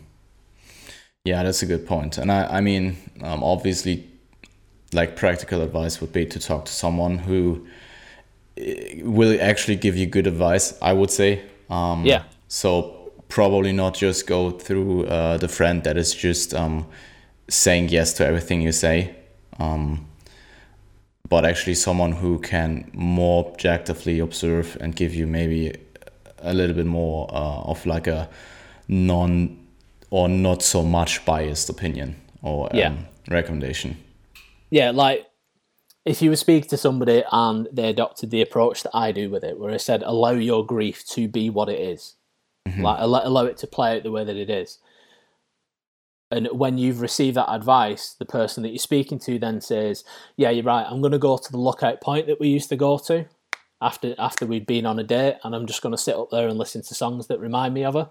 yeah, 1.25 1.43
that's 1.43 1.63
a 1.63 1.67
good 1.67 1.87
point. 1.87 2.17
And 2.17 2.33
I, 2.33 2.59
I 2.59 2.61
mean, 2.61 2.97
um, 3.23 3.43
obviously, 3.43 4.09
like 4.95 5.17
practical 5.17 5.61
advice 5.61 6.01
would 6.01 6.13
be 6.13 6.25
to 6.25 6.39
talk 6.39 6.65
to 6.65 6.73
someone 6.73 7.19
who 7.19 7.67
eh, 8.57 9.03
will 9.03 9.39
actually 9.41 9.77
give 9.77 9.97
you 9.97 10.07
good 10.07 10.27
advice, 10.27 10.79
I 10.81 10.95
would 10.95 11.11
say. 11.11 11.43
Um, 11.69 12.07
yeah. 12.07 12.23
So 12.47 12.98
probably 13.29 13.73
not 13.73 13.95
just 13.95 14.27
go 14.27 14.51
through 14.51 15.07
uh, 15.07 15.37
the 15.37 15.49
friend 15.49 15.85
that 15.85 15.97
is 15.97 16.15
just 16.15 16.55
um, 16.55 16.87
saying 17.49 17.89
yes 17.89 18.13
to 18.15 18.27
everything 18.27 18.63
you 18.63 18.73
say, 18.73 19.15
um, 19.59 20.07
but 21.29 21.45
actually 21.45 21.75
someone 21.75 22.13
who 22.13 22.39
can 22.39 22.91
more 22.95 23.47
objectively 23.47 24.19
observe 24.19 24.77
and 24.81 24.97
give 24.97 25.15
you 25.15 25.27
maybe 25.27 25.75
a 26.39 26.55
little 26.55 26.75
bit 26.75 26.87
more 26.87 27.29
uh, 27.31 27.63
of 27.63 27.85
like 27.85 28.07
a 28.07 28.29
non 28.89 29.59
or 30.11 30.29
not 30.29 30.63
so 30.63 30.83
much 30.83 31.25
biased 31.27 31.69
opinion 31.69 32.17
or 32.43 32.71
um, 32.73 32.79
yeah. 32.79 32.95
recommendation. 33.29 33.97
Yeah, 34.71 34.91
like 34.91 35.27
if 36.07 36.23
you 36.23 36.31
were 36.31 36.37
speaking 36.37 36.71
to 36.71 36.79
somebody 36.79 37.23
and 37.31 37.69
they 37.71 37.91
adopted 37.91 38.31
the 38.31 38.41
approach 38.41 38.83
that 38.85 38.97
I 38.97 39.13
do 39.13 39.29
with 39.29 39.45
it, 39.45 39.59
where 39.59 39.73
I 39.73 39.77
said, 39.77 40.03
allow 40.03 40.31
your 40.31 40.65
grief 40.65 41.07
to 41.09 41.29
be 41.29 41.51
what 41.51 41.69
it 41.69 41.79
is 41.79 42.15
mm-hmm. 42.69 42.83
like 42.83 42.99
allow, 43.01 43.21
allow 43.25 43.45
it 43.45 43.57
to 43.59 43.67
play 43.67 43.97
out 43.97 44.03
the 44.03 44.11
way 44.11 44.25
that 44.25 44.37
it 44.37 44.51
is. 44.51 44.79
And 46.31 46.49
when 46.53 46.77
you've 46.77 47.01
received 47.01 47.37
that 47.37 47.53
advice, 47.53 48.15
the 48.19 48.27
person 48.27 48.63
that 48.63 48.71
you're 48.71 48.79
speaking 48.79 49.19
to 49.21 49.39
then 49.39 49.61
says, 49.61 50.05
"Yeah, 50.37 50.51
you're 50.51 50.65
right. 50.65 50.87
I'm 50.87 51.01
going 51.01 51.13
to 51.13 51.19
go 51.19 51.39
to 51.39 51.51
the 51.51 51.59
lookout 51.59 52.01
point 52.01 52.27
that 52.27 52.41
we 52.41 52.49
used 52.49 52.69
to 52.69 52.77
go 52.77 52.99
to 52.99 53.25
after 53.81 54.15
after 54.19 54.45
we'd 54.45 54.67
been 54.67 54.85
on 54.87 54.99
a 54.99 55.05
date, 55.05 55.37
and 55.43 55.55
I'm 55.55 55.67
just 55.67 55.83
going 55.83 55.95
to 55.95 56.03
sit 56.03 56.17
up 56.17 56.31
there 56.31 56.49
and 56.49 56.59
listen 56.59 56.83
to 56.83 56.95
songs 56.95 57.29
that 57.29 57.41
remind 57.41 57.75
me 57.75 57.85
of 57.85 57.95
her." 57.95 58.11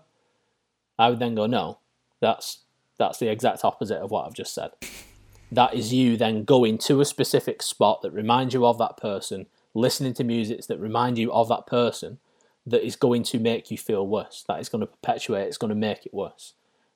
I 0.98 1.10
would 1.10 1.20
then 1.20 1.36
go, 1.36 1.46
"No, 1.46 1.80
that's 2.20 2.60
that's 2.98 3.20
the 3.20 3.30
exact 3.30 3.64
opposite 3.64 4.02
of 4.02 4.10
what 4.10 4.26
I've 4.26 4.34
just 4.34 4.54
said." 4.54 4.72
That 5.52 5.76
is 5.76 5.94
you 5.94 6.18
then 6.18 6.44
going 6.44 6.78
to 6.80 7.00
a 7.00 7.06
specific 7.06 7.62
spot 7.62 8.02
that 8.02 8.12
reminds 8.12 8.54
you 8.54 8.66
of 8.66 8.78
that 8.80 8.98
person, 8.98 9.46
listening 9.74 10.14
to 10.16 10.24
music 10.24 10.66
that 10.68 10.80
remind 10.80 11.18
you 11.18 11.32
of 11.32 11.48
that 11.50 11.68
person, 11.68 12.18
that 12.68 12.86
is 12.86 12.96
going 12.96 13.24
to 13.24 13.40
make 13.40 13.72
you 13.72 13.78
feel 13.78 14.06
worse, 14.06 14.44
that 14.48 14.60
is 14.60 14.70
going 14.70 14.82
to 14.82 14.88
perpetuate, 14.88 15.48
it's 15.48 15.58
going 15.58 15.70
to 15.70 15.76
make 15.76 16.06
it 16.06 16.14
worse. 16.14 16.54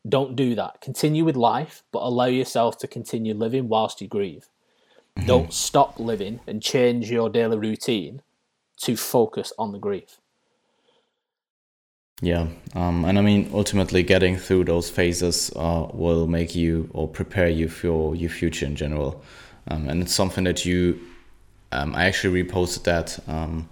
Don't 0.08 0.36
do 0.36 0.54
that. 0.56 0.82
Continue 0.82 1.24
with 1.24 1.36
life, 1.36 1.84
but 1.92 2.02
allow 2.02 2.26
yourself 2.26 2.78
to 2.80 2.88
continue 2.88 3.34
living 3.34 3.70
whilst 3.70 4.02
you 4.02 4.08
grieve. 4.08 4.50
Mm-hmm. 5.18 5.28
Don't 5.28 5.54
stop 5.54 6.00
living 6.00 6.42
and 6.46 6.62
change 6.62 7.10
your 7.10 7.30
daily 7.30 7.58
routine 7.58 8.22
to 8.82 8.98
focus 8.98 9.54
on 9.58 9.72
the 9.72 9.80
grief. 9.80 10.18
Yeah, 12.24 12.48
um, 12.76 13.06
and 13.06 13.18
I 13.18 13.22
mean, 13.22 13.50
ultimately, 13.52 14.04
getting 14.04 14.38
through 14.38 14.66
those 14.66 14.92
phases 14.92 15.52
uh, 15.56 15.88
will 15.92 16.28
make 16.28 16.54
you 16.54 16.88
or 16.94 17.08
prepare 17.08 17.50
you 17.50 17.68
for 17.68 18.16
your 18.16 18.30
future 18.30 18.66
in 18.66 18.76
general. 18.76 19.24
Um, 19.68 19.90
and 19.90 20.04
it's 20.04 20.14
something 20.14 20.44
that 20.44 20.64
you, 20.64 21.00
um, 21.72 21.96
I 21.96 22.06
actually 22.06 22.44
reposted 22.44 22.84
that 22.84 23.20
um, 23.28 23.70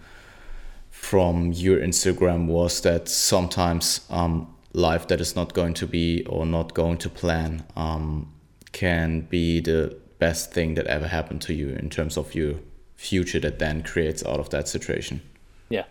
from 1.00 1.52
your 1.54 1.80
Instagram 1.80 2.46
was 2.46 2.82
that 2.82 3.10
sometimes 3.10 4.02
um, 4.12 4.54
life 4.74 5.08
that 5.08 5.20
is 5.20 5.36
not 5.36 5.54
going 5.54 5.74
to 5.74 5.88
be 5.88 6.24
or 6.26 6.46
not 6.46 6.74
going 6.76 6.98
to 6.98 7.10
plan 7.10 7.66
um, 7.76 8.32
can 8.74 9.22
be 9.22 9.60
the 9.60 9.98
best 10.20 10.52
thing 10.52 10.76
that 10.76 10.86
ever 10.86 11.08
happened 11.08 11.42
to 11.42 11.54
you 11.54 11.70
in 11.70 11.90
terms 11.90 12.16
of 12.16 12.36
your 12.36 12.56
future 12.96 13.40
that 13.40 13.58
then 13.58 13.82
creates 13.82 14.24
out 14.24 14.40
of 14.40 14.50
that 14.52 14.68
situation. 14.68 15.22
Yeah. 15.70 15.86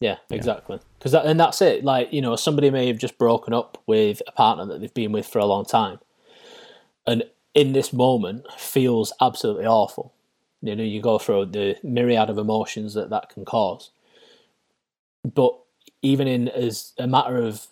Yeah, 0.00 0.16
exactly. 0.30 0.78
Because 0.98 1.12
that, 1.12 1.26
and 1.26 1.38
that's 1.38 1.60
it. 1.60 1.84
Like 1.84 2.12
you 2.12 2.22
know, 2.22 2.36
somebody 2.36 2.70
may 2.70 2.86
have 2.86 2.98
just 2.98 3.18
broken 3.18 3.52
up 3.52 3.82
with 3.86 4.22
a 4.26 4.32
partner 4.32 4.64
that 4.66 4.80
they've 4.80 4.94
been 4.94 5.12
with 5.12 5.26
for 5.26 5.40
a 5.40 5.46
long 5.46 5.64
time, 5.64 5.98
and 7.06 7.24
in 7.54 7.72
this 7.72 7.92
moment 7.92 8.46
feels 8.58 9.12
absolutely 9.20 9.66
awful. 9.66 10.12
You 10.62 10.76
know, 10.76 10.82
you 10.82 11.00
go 11.00 11.18
through 11.18 11.46
the 11.46 11.76
myriad 11.82 12.30
of 12.30 12.38
emotions 12.38 12.94
that 12.94 13.10
that 13.10 13.30
can 13.30 13.44
cause, 13.44 13.90
but 15.34 15.58
even 16.02 16.28
in 16.28 16.48
as 16.48 16.92
a 16.98 17.06
matter 17.06 17.36
of 17.36 17.66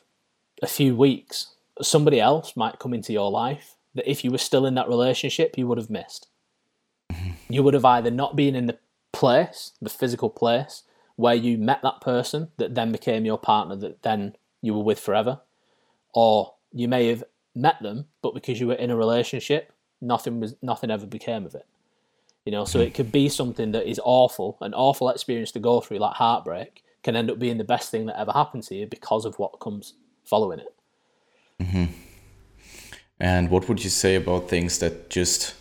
a 0.63 0.67
few 0.67 0.97
weeks, 0.97 1.55
somebody 1.81 2.21
else 2.21 2.57
might 2.57 2.79
come 2.79 2.95
into 2.95 3.13
your 3.13 3.31
life 3.31 3.77
that 3.95 4.11
if 4.11 4.25
you 4.25 4.31
were 4.31 4.39
still 4.39 4.67
in 4.67 4.75
that 4.75 4.89
relationship, 4.89 5.57
you 5.57 5.67
would 5.67 5.79
have 5.79 5.91
missed. 5.91 6.29
Mm-hmm. 7.13 7.53
You 7.53 7.63
would 7.63 7.75
have 7.75 7.85
either 7.85 8.11
not 8.11 8.35
been 8.35 8.55
in 8.55 8.67
the 8.67 8.79
place, 9.13 9.73
the 9.81 9.91
physical 9.91 10.31
place, 10.31 10.83
where 11.17 11.35
you 11.35 11.57
met 11.57 11.81
that 11.83 12.01
person 12.01 12.49
that 12.57 12.75
then 12.75 12.91
became 12.91 13.25
your 13.25 13.39
partner 13.39 13.77
that 13.77 14.03
then 14.03 14.35
you 14.61 14.75
were 14.75 14.83
with 14.83 14.99
forever, 14.99 15.41
or 16.13 16.55
you 16.73 16.89
may 16.89 17.07
have 17.09 17.23
met 17.55 17.81
them, 17.83 18.07
but 18.21 18.35
because 18.35 18.59
you 18.59 18.67
were 18.67 18.75
in 18.75 18.91
a 18.91 18.97
relationship, 18.97 19.73
nothing 20.01 20.41
was 20.41 20.57
nothing 20.61 20.91
ever 20.91 21.07
became 21.07 21.47
of 21.47 21.55
it. 21.55 21.67
You 22.45 22.53
know, 22.53 22.65
so 22.65 22.79
hmm. 22.79 22.87
it 22.87 22.95
could 22.95 23.13
be 23.13 23.29
something 23.29 23.73
that 23.73 23.89
is 23.89 24.01
awful, 24.05 24.59
an 24.61 24.75
awful 24.75 25.09
experience 25.09 25.53
to 25.53 25.61
go 25.61 25.81
through, 25.81 25.99
like 25.99 26.17
heartbreak, 26.17 26.84
can 27.05 27.15
end 27.15 27.31
up 27.31 27.39
being 27.39 27.59
the 27.59 27.65
best 27.65 27.91
thing 27.91 28.07
that 28.07 28.19
ever 28.19 28.33
happened 28.33 28.65
to 28.65 28.75
you 28.75 28.87
because 28.87 29.25
of 29.25 29.39
what 29.39 29.61
comes 29.61 29.95
following 30.25 30.59
it. 30.59 30.75
Mm-hmm. 31.61 31.85
And 33.21 33.51
what 33.51 33.69
would 33.69 33.85
you 33.85 33.91
say 33.91 34.17
about 34.17 34.49
things 34.49 34.79
that 34.79 35.11
just, 35.11 35.55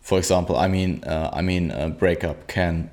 for 0.00 0.18
example, 0.18 0.56
I 0.56 0.66
mean, 0.66 1.04
uh, 1.04 1.30
I 1.32 1.42
mean, 1.42 1.70
a 1.70 1.88
breakup 1.88 2.48
can 2.48 2.90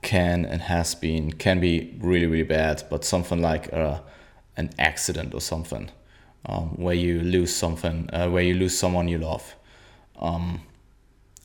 can 0.00 0.44
and 0.44 0.62
has 0.62 0.94
been 0.94 1.32
can 1.32 1.60
be 1.60 1.98
really 2.00 2.26
really 2.26 2.44
bad, 2.44 2.84
but 2.88 3.04
something 3.04 3.42
like 3.42 3.70
uh, 3.72 4.00
an 4.56 4.70
accident 4.78 5.34
or 5.34 5.40
something, 5.40 5.90
um, 6.46 6.68
where 6.76 6.94
you 6.94 7.20
lose 7.20 7.54
something, 7.54 8.08
uh, 8.12 8.28
where 8.30 8.44
you 8.44 8.54
lose 8.54 8.78
someone 8.78 9.08
you 9.08 9.18
love. 9.18 9.56
Um, 10.20 10.62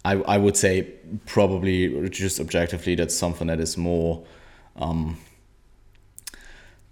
I 0.05 0.13
I 0.13 0.37
would 0.37 0.55
say 0.55 0.83
probably 1.25 2.09
just 2.09 2.39
objectively 2.39 2.95
that's 2.95 3.15
something 3.15 3.47
that 3.47 3.59
is 3.59 3.75
more. 3.75 4.23
Um, 4.75 5.17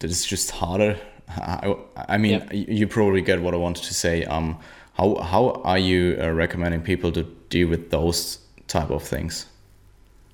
that 0.01 0.11
is 0.11 0.25
just 0.25 0.51
harder. 0.51 0.99
I, 1.29 1.75
I 1.95 2.17
mean, 2.17 2.31
yep. 2.31 2.49
you 2.51 2.87
probably 2.87 3.21
get 3.21 3.41
what 3.41 3.53
I 3.53 3.57
wanted 3.57 3.83
to 3.85 3.93
say. 3.93 4.25
Um, 4.25 4.59
how 4.93 5.15
how 5.15 5.61
are 5.63 5.79
you 5.79 6.19
uh, 6.21 6.31
recommending 6.31 6.81
people 6.81 7.11
to 7.13 7.23
deal 7.49 7.69
with 7.69 7.89
those 7.89 8.39
type 8.67 8.89
of 8.89 9.03
things? 9.03 9.45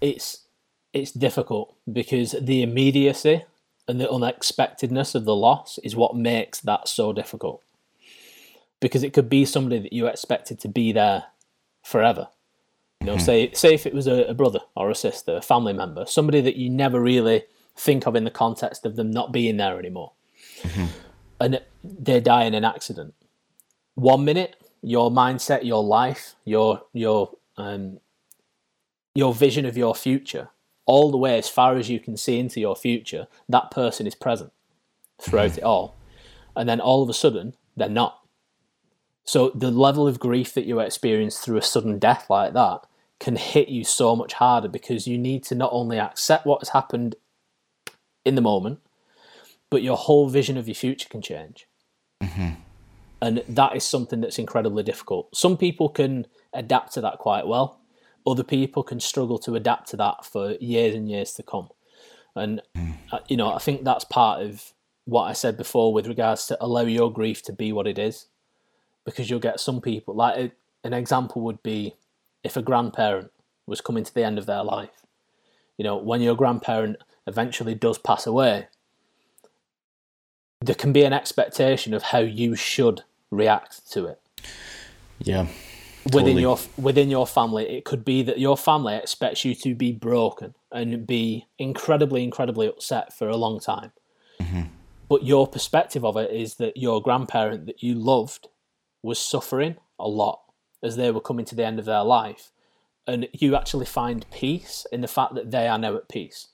It's 0.01 0.45
it's 0.93 1.11
difficult 1.11 1.75
because 1.91 2.35
the 2.41 2.63
immediacy 2.63 3.45
and 3.87 4.01
the 4.01 4.09
unexpectedness 4.09 5.15
of 5.15 5.25
the 5.25 5.35
loss 5.35 5.77
is 5.83 5.95
what 5.95 6.15
makes 6.15 6.59
that 6.61 6.87
so 6.87 7.13
difficult. 7.13 7.61
Because 8.79 9.03
it 9.03 9.13
could 9.13 9.29
be 9.29 9.45
somebody 9.45 9.79
that 9.79 9.93
you 9.93 10.07
expected 10.07 10.59
to 10.61 10.67
be 10.67 10.91
there 10.91 11.25
forever. 11.83 12.29
You 13.01 13.07
know, 13.07 13.15
mm-hmm. 13.15 13.23
say 13.23 13.51
say 13.53 13.73
if 13.73 13.85
it 13.85 13.93
was 13.93 14.07
a, 14.07 14.23
a 14.23 14.33
brother 14.33 14.61
or 14.75 14.89
a 14.89 14.95
sister, 14.95 15.37
a 15.37 15.41
family 15.41 15.73
member, 15.73 16.05
somebody 16.05 16.41
that 16.41 16.55
you 16.55 16.69
never 16.69 16.99
really 16.99 17.43
think 17.77 18.05
of 18.07 18.15
in 18.15 18.23
the 18.23 18.31
context 18.31 18.85
of 18.85 18.95
them 18.95 19.11
not 19.11 19.31
being 19.31 19.57
there 19.57 19.79
anymore. 19.79 20.13
Mm-hmm. 20.61 20.85
And 21.39 21.61
they 21.83 22.19
die 22.19 22.45
in 22.45 22.53
an 22.53 22.65
accident. 22.65 23.13
one 23.95 24.25
minute 24.25 24.55
your 24.81 25.11
mindset, 25.11 25.65
your 25.65 25.83
life, 25.83 26.35
your 26.45 26.83
your 26.93 27.31
um, 27.57 27.99
your 29.15 29.33
vision 29.33 29.65
of 29.65 29.75
your 29.75 29.95
future, 29.95 30.49
all 30.85 31.11
the 31.11 31.17
way 31.17 31.37
as 31.37 31.49
far 31.49 31.75
as 31.77 31.89
you 31.89 31.99
can 31.99 32.15
see 32.15 32.39
into 32.39 32.59
your 32.59 32.75
future, 32.75 33.27
that 33.49 33.71
person 33.71 34.05
is 34.05 34.15
present 34.15 34.51
throughout 35.19 35.51
mm-hmm. 35.51 35.59
it 35.59 35.63
all, 35.63 35.95
and 36.55 36.69
then 36.69 36.79
all 36.79 37.03
of 37.03 37.09
a 37.09 37.13
sudden 37.13 37.55
they're 37.75 37.89
not. 37.89 38.19
So 39.23 39.49
the 39.53 39.71
level 39.71 40.07
of 40.07 40.19
grief 40.19 40.53
that 40.53 40.65
you 40.65 40.79
experience 40.79 41.39
through 41.39 41.57
a 41.57 41.61
sudden 41.61 41.99
death 41.99 42.29
like 42.29 42.53
that 42.53 42.81
can 43.19 43.35
hit 43.35 43.67
you 43.67 43.83
so 43.83 44.15
much 44.15 44.33
harder 44.33 44.69
because 44.69 45.07
you 45.07 45.17
need 45.17 45.43
to 45.45 45.55
not 45.55 45.71
only 45.73 45.99
accept 45.99 46.45
what 46.45 46.61
has 46.61 46.69
happened 46.69 47.15
in 48.27 48.35
the 48.35 48.41
moment, 48.41 48.79
but 49.69 49.81
your 49.81 49.97
whole 49.97 50.29
vision 50.29 50.57
of 50.57 50.67
your 50.67 50.75
future 50.75 51.09
can 51.09 51.21
change. 51.21 51.67
Mm-hmm. 52.21 52.49
And 53.21 53.43
that 53.47 53.75
is 53.75 53.83
something 53.83 54.21
that's 54.21 54.37
incredibly 54.37 54.83
difficult. 54.83 55.35
Some 55.35 55.57
people 55.57 55.89
can 55.89 56.27
adapt 56.53 56.93
to 56.93 57.01
that 57.01 57.17
quite 57.17 57.47
well, 57.47 57.79
other 58.25 58.43
people 58.43 58.83
can 58.83 58.99
struggle 58.99 59.39
to 59.39 59.55
adapt 59.55 59.89
to 59.89 59.97
that 59.97 60.25
for 60.25 60.51
years 60.59 60.93
and 60.93 61.09
years 61.09 61.33
to 61.33 61.43
come. 61.43 61.69
And, 62.35 62.61
mm. 62.75 62.93
you 63.27 63.37
know, 63.37 63.51
I 63.53 63.59
think 63.59 63.83
that's 63.83 64.03
part 64.03 64.41
of 64.41 64.73
what 65.05 65.23
I 65.23 65.33
said 65.33 65.57
before 65.57 65.93
with 65.93 66.07
regards 66.07 66.45
to 66.47 66.57
allow 66.63 66.81
your 66.81 67.11
grief 67.11 67.41
to 67.43 67.53
be 67.53 67.71
what 67.71 67.87
it 67.87 67.97
is. 67.97 68.27
Because 69.05 69.29
you'll 69.29 69.39
get 69.39 69.61
some 69.61 69.79
people, 69.79 70.13
like 70.13 70.51
an 70.83 70.93
example 70.93 71.41
would 71.43 71.63
be 71.63 71.95
if 72.43 72.57
a 72.57 72.61
grandparent 72.61 73.31
was 73.65 73.79
coming 73.79 74.03
to 74.03 74.13
the 74.13 74.25
end 74.25 74.37
of 74.37 74.45
their 74.45 74.63
life. 74.63 75.05
You 75.77 75.85
know, 75.85 75.95
when 75.95 76.21
your 76.21 76.35
grandparent 76.35 76.97
eventually 77.27 77.75
does 77.75 77.97
pass 77.97 78.25
away, 78.25 78.67
there 80.61 80.75
can 80.75 80.93
be 80.93 81.03
an 81.03 81.13
expectation 81.13 81.93
of 81.93 82.03
how 82.03 82.19
you 82.19 82.55
should 82.55 83.03
react 83.29 83.91
to 83.91 84.05
it. 84.05 84.19
Yeah. 85.19 85.47
Within 86.13 86.37
your 86.37 86.57
within 86.77 87.09
your 87.09 87.27
family, 87.27 87.67
it 87.67 87.83
could 87.83 88.05
be 88.05 88.23
that 88.23 88.39
your 88.39 88.55
family 88.55 88.95
expects 88.95 89.43
you 89.43 89.53
to 89.55 89.75
be 89.75 89.91
broken 89.91 90.55
and 90.71 91.05
be 91.05 91.47
incredibly, 91.59 92.23
incredibly 92.23 92.65
upset 92.65 93.11
for 93.11 93.27
a 93.27 93.35
long 93.35 93.59
time. 93.59 93.91
Mm-hmm. 94.39 94.61
But 95.09 95.23
your 95.23 95.47
perspective 95.47 96.05
of 96.05 96.15
it 96.15 96.31
is 96.31 96.55
that 96.55 96.77
your 96.77 97.01
grandparent 97.01 97.65
that 97.65 97.83
you 97.83 97.93
loved 97.95 98.47
was 99.03 99.19
suffering 99.19 99.75
a 99.99 100.07
lot 100.07 100.41
as 100.81 100.95
they 100.95 101.11
were 101.11 101.21
coming 101.21 101.45
to 101.45 101.55
the 101.55 101.65
end 101.65 101.79
of 101.79 101.85
their 101.85 102.03
life. 102.03 102.51
And 103.05 103.27
you 103.33 103.55
actually 103.55 103.85
find 103.85 104.25
peace 104.31 104.85
in 104.91 105.01
the 105.01 105.07
fact 105.07 105.33
that 105.35 105.51
they 105.51 105.67
are 105.67 105.77
now 105.77 105.95
at 105.95 106.09
peace. 106.09 106.49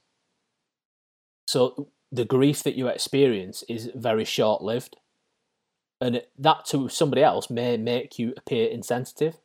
So 1.47 1.89
the 2.11 2.25
grief 2.25 2.63
that 2.63 2.75
you 2.75 2.87
experience 2.87 3.63
is 3.67 3.89
very 3.95 4.25
short 4.25 4.61
lived. 4.61 4.97
And 5.99 6.21
that 6.37 6.65
to 6.65 6.89
somebody 6.89 7.23
else 7.23 7.49
may 7.49 7.77
make 7.77 8.19
you 8.19 8.33
appear 8.35 8.69
insensitive. 8.69 9.37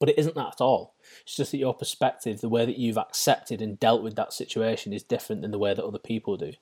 But 0.00 0.08
it 0.08 0.18
isn't 0.18 0.34
that 0.34 0.54
at 0.54 0.60
all. 0.60 0.94
It's 1.22 1.36
just 1.36 1.52
that 1.52 1.58
your 1.58 1.74
perspective, 1.74 2.40
the 2.40 2.48
way 2.48 2.66
that 2.66 2.76
you've 2.76 2.98
accepted 2.98 3.62
and 3.62 3.78
dealt 3.78 4.02
with 4.02 4.16
that 4.16 4.32
situation, 4.32 4.92
is 4.92 5.04
different 5.04 5.42
than 5.42 5.52
the 5.52 5.58
way 5.58 5.74
that 5.74 5.84
other 5.84 5.98
people 5.98 6.36
do. 6.36 6.52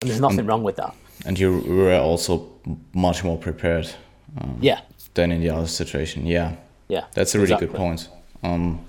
And 0.00 0.10
there's 0.10 0.20
nothing 0.20 0.40
and, 0.40 0.48
wrong 0.48 0.62
with 0.62 0.76
that. 0.76 0.94
And 1.26 1.38
you 1.38 1.60
were 1.60 1.94
also 1.98 2.50
much 2.94 3.22
more 3.22 3.36
prepared. 3.36 3.90
Um, 4.40 4.58
yeah. 4.60 4.80
Than 5.12 5.30
in 5.30 5.40
the 5.42 5.50
other 5.50 5.66
situation. 5.66 6.26
Yeah. 6.26 6.56
Yeah. 6.88 7.04
That's 7.12 7.34
a 7.34 7.38
really 7.38 7.52
exactly. 7.52 7.68
good 7.68 7.76
point. 7.76 8.08
Um, 8.42 8.84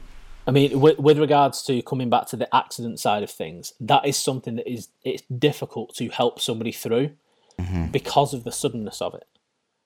I 0.48 0.52
mean, 0.52 0.80
with, 0.80 1.00
with, 1.00 1.18
regards 1.18 1.64
to 1.64 1.82
coming 1.82 2.10
back 2.10 2.28
to 2.28 2.36
the 2.36 2.54
accident 2.56 3.00
side 3.00 3.24
of 3.24 3.32
things, 3.32 3.74
that 3.80 4.06
is 4.06 4.16
something 4.16 4.56
that 4.58 4.72
is 4.72 4.90
it's 5.04 5.24
difficult 5.24 5.96
to 5.96 6.10
help 6.10 6.40
somebody 6.40 6.72
through 6.72 7.12
mm-hmm. 7.60 7.88
because 7.88 8.34
of 8.34 8.44
the 8.44 8.52
suddenness 8.52 9.02
of 9.02 9.16
it. 9.16 9.28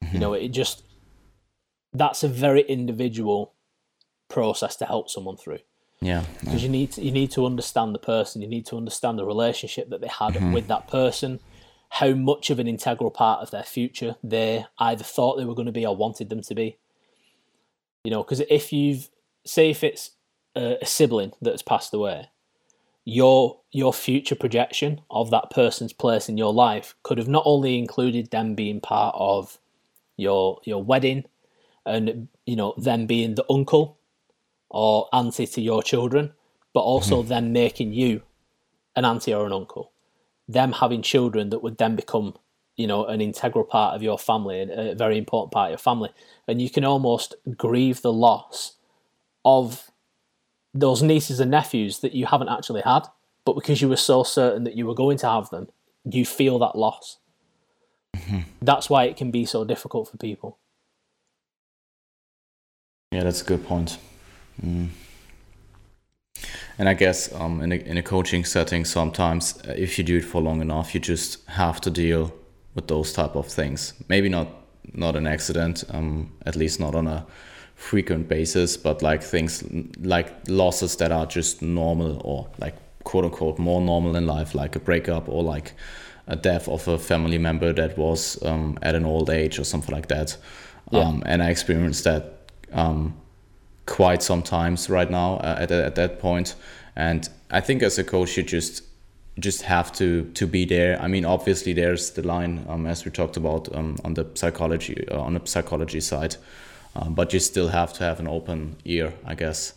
Mm-hmm. 0.04 0.16
You 0.16 0.20
know, 0.20 0.34
it 0.34 0.50
just 0.50 0.84
that's 1.94 2.24
a 2.24 2.28
very 2.28 2.62
individual 2.62 3.54
process 4.28 4.76
to 4.78 4.86
help 4.86 5.10
someone 5.10 5.38
through. 5.38 5.60
Yeah, 6.02 6.24
because 6.40 6.56
yeah. 6.56 6.62
you 6.62 6.70
need 6.70 6.92
to, 6.94 7.02
you 7.02 7.12
need 7.12 7.32
to 7.32 7.46
understand 7.46 7.94
the 7.94 8.00
person, 8.00 8.42
you 8.42 8.48
need 8.48 8.66
to 8.68 8.78
understand 8.78 9.18
the 9.18 9.26
relationship 9.26 9.90
that 9.90 10.02
they 10.02 10.08
had 10.08 10.34
mm-hmm. 10.34 10.54
with 10.54 10.68
that 10.68 10.88
person, 10.88 11.40
how 11.90 12.12
much 12.12 12.50
of 12.50 12.60
an 12.60 12.68
integral 12.68 13.12
part 13.12 13.42
of 13.42 13.52
their 13.52 13.64
future 13.64 14.16
they 14.24 14.66
either 14.78 15.04
thought 15.04 15.38
they 15.38 15.46
were 15.46 15.56
going 15.56 15.66
to 15.66 15.72
be 15.72 15.86
or 15.86 15.96
wanted 15.96 16.30
them 16.30 16.42
to 16.42 16.56
be. 16.56 16.78
You 18.04 18.12
know, 18.12 18.24
because 18.24 18.42
if 18.50 18.72
you've 18.72 19.10
say 19.46 19.70
if 19.70 19.84
it's 19.84 20.12
a, 20.56 20.78
a 20.82 20.86
sibling 20.86 21.34
that 21.42 21.52
has 21.52 21.62
passed 21.62 21.94
away, 21.94 22.30
your 23.06 23.60
your 23.72 23.94
future 23.94 24.36
projection 24.36 25.02
of 25.10 25.32
that 25.32 25.50
person's 25.50 25.94
place 25.94 26.30
in 26.30 26.38
your 26.38 26.54
life 26.54 26.96
could 27.04 27.18
have 27.18 27.28
not 27.28 27.44
only 27.46 27.78
included 27.78 28.30
them 28.30 28.56
being 28.56 28.80
part 28.80 29.16
of 29.18 29.58
your 30.18 30.60
your 30.64 30.84
wedding 30.84 31.24
and 31.86 32.28
you 32.46 32.56
know 32.56 32.74
them 32.78 33.06
being 33.08 33.36
the 33.36 33.46
uncle 33.50 33.98
or 34.70 35.08
auntie 35.14 35.48
to 35.48 35.62
your 35.62 35.82
children 35.82 36.32
but 36.74 36.82
also 36.82 37.20
mm-hmm. 37.20 37.30
them 37.30 37.54
making 37.54 37.94
you 37.94 38.22
an 38.96 39.06
auntie 39.06 39.34
or 39.34 39.46
an 39.46 39.54
uncle 39.54 39.92
them 40.48 40.74
having 40.74 41.02
children 41.02 41.50
that 41.50 41.64
would 41.64 41.78
then 41.78 41.96
become 41.96 42.36
you 42.76 42.86
know 42.86 43.06
an 43.06 43.22
integral 43.22 43.64
part 43.64 43.96
of 43.96 44.04
your 44.04 44.20
family 44.20 44.60
and 44.62 44.72
a 44.72 44.96
very 44.96 45.18
important 45.18 45.52
part 45.52 45.68
of 45.68 45.72
your 45.72 45.78
family 45.78 46.10
and 46.48 46.62
you 46.62 46.70
can 46.70 46.86
almost 46.86 47.36
grieve 47.58 48.02
the 48.02 48.14
loss 48.14 48.76
of 49.46 49.89
those 50.74 51.02
nieces 51.02 51.40
and 51.40 51.52
nephews 51.52 52.00
that 52.00 52.14
you 52.14 52.26
haven't 52.26 52.50
actually 52.50 52.82
had, 52.82 53.08
but 53.46 53.56
because 53.56 53.82
you 53.82 53.90
were 53.90 53.96
so 53.96 54.24
certain 54.24 54.64
that 54.64 54.76
you 54.76 54.86
were 54.86 54.96
going 54.96 55.18
to 55.20 55.28
have 55.28 55.50
them, 55.50 55.68
you 56.06 56.26
feel 56.26 56.60
that 56.60 56.78
loss. 56.78 57.18
Mm-hmm. 58.16 58.40
That's 58.62 58.90
why 58.90 59.06
it 59.06 59.18
can 59.18 59.32
be 59.32 59.46
so 59.46 59.64
difficult 59.64 60.10
for 60.10 60.18
people. 60.18 60.58
Yeah, 63.12 63.24
that's 63.24 63.42
a 63.42 63.46
good 63.46 63.66
point. 63.66 63.98
Mm. 64.64 64.90
And 66.78 66.88
I 66.88 66.94
guess 66.94 67.34
um, 67.34 67.62
in, 67.62 67.72
a, 67.72 67.76
in 67.76 67.98
a 67.98 68.04
coaching 68.04 68.46
setting, 68.46 68.86
sometimes 68.86 69.60
uh, 69.68 69.74
if 69.76 69.98
you 69.98 70.04
do 70.04 70.18
it 70.18 70.26
for 70.26 70.42
long 70.42 70.62
enough, 70.62 70.94
you 70.94 71.00
just 71.02 71.46
have 71.50 71.82
to 71.82 71.90
deal 71.90 72.34
with 72.76 72.88
those 72.88 73.12
type 73.12 73.36
of 73.36 73.48
things. 73.48 73.94
Maybe 74.08 74.30
not 74.30 74.48
not 74.94 75.16
an 75.16 75.28
accident, 75.28 75.84
um, 75.90 76.32
at 76.46 76.56
least 76.56 76.80
not 76.80 76.96
on 76.96 77.08
a 77.08 77.26
frequent 77.80 78.28
basis, 78.28 78.76
but 78.76 79.02
like 79.02 79.24
things 79.24 79.64
like 80.02 80.28
losses 80.50 80.98
that 80.98 81.14
are 81.14 81.26
just 81.26 81.62
normal 81.62 82.22
or 82.26 82.48
like 82.60 82.76
quote 83.06 83.24
unquote 83.24 83.58
more 83.58 83.82
normal 83.82 84.18
in 84.18 84.28
life, 84.28 84.54
like 84.54 84.76
a 84.76 84.80
breakup 84.80 85.30
or 85.30 85.42
like 85.42 85.74
a 86.28 86.36
death 86.36 86.68
of 86.68 86.88
a 86.90 87.00
family 87.00 87.38
member 87.38 87.72
that 87.72 87.98
was 87.98 88.38
um, 88.44 88.78
at 88.82 88.96
an 88.96 89.06
old 89.06 89.30
age 89.30 89.58
or 89.58 89.64
something 89.64 89.96
like 89.96 90.10
that. 90.10 90.36
Yeah. 90.92 91.00
Um, 91.00 91.24
and 91.26 91.42
I 91.42 91.50
experienced 91.50 92.04
that 92.04 92.52
um, 92.74 93.16
quite 93.86 94.22
sometimes 94.22 94.90
right 94.90 95.10
now 95.10 95.38
uh, 95.38 95.56
at, 95.60 95.72
at 95.72 95.96
that 95.96 96.20
point. 96.20 96.56
And 96.98 97.28
I 97.50 97.62
think 97.62 97.82
as 97.82 97.98
a 97.98 98.04
coach, 98.04 98.36
you 98.36 98.44
just 98.44 98.84
just 99.40 99.62
have 99.62 99.94
to 99.94 100.26
to 100.34 100.46
be 100.46 100.66
there. 100.66 101.02
I 101.02 101.08
mean, 101.08 101.24
obviously, 101.24 101.72
there's 101.72 102.12
the 102.12 102.24
line 102.24 102.66
um, 102.68 102.86
as 102.86 103.06
we 103.06 103.12
talked 103.12 103.38
about 103.38 103.74
um, 103.74 103.96
on 104.04 104.16
the 104.16 104.28
psychology 104.34 105.08
uh, 105.10 105.22
on 105.22 105.36
the 105.36 105.42
psychology 105.46 106.02
side 106.02 106.36
um, 106.96 107.14
but 107.14 107.34
you 107.34 107.40
still 107.40 107.70
have 107.70 107.94
to 107.94 108.04
have 108.04 108.20
an 108.20 108.28
open 108.28 108.76
ear, 108.86 109.14
I 109.26 109.36
guess, 109.36 109.74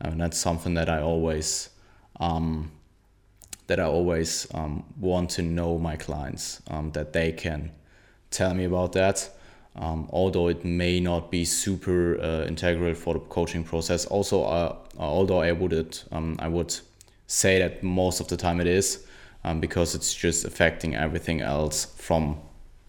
and 0.00 0.20
that's 0.20 0.38
something 0.38 0.74
that 0.74 0.88
I 0.88 1.00
always 1.00 1.70
um, 2.20 2.72
that 3.66 3.80
I 3.80 3.84
always 3.84 4.46
um, 4.54 4.84
want 4.98 5.30
to 5.30 5.42
know 5.42 5.78
my 5.78 5.96
clients 5.96 6.62
um, 6.68 6.92
that 6.92 7.12
they 7.12 7.32
can 7.32 7.72
tell 8.30 8.54
me 8.54 8.64
about 8.64 8.92
that. 8.92 9.28
Um, 9.74 10.08
although 10.10 10.48
it 10.48 10.64
may 10.64 11.00
not 11.00 11.30
be 11.30 11.44
super 11.44 12.18
uh, 12.20 12.46
integral 12.46 12.94
for 12.94 13.14
the 13.14 13.20
coaching 13.20 13.62
process, 13.62 14.06
also 14.06 14.44
uh, 14.44 14.76
although 14.98 15.40
I 15.40 15.52
would 15.52 15.98
um, 16.12 16.36
I 16.38 16.48
would 16.48 16.74
say 17.26 17.58
that 17.58 17.82
most 17.82 18.20
of 18.20 18.28
the 18.28 18.36
time 18.36 18.60
it 18.60 18.66
is 18.66 19.06
because 19.60 19.94
it's 19.94 20.12
just 20.12 20.44
affecting 20.44 20.96
everything 20.96 21.40
else 21.40 21.84
from 21.96 22.40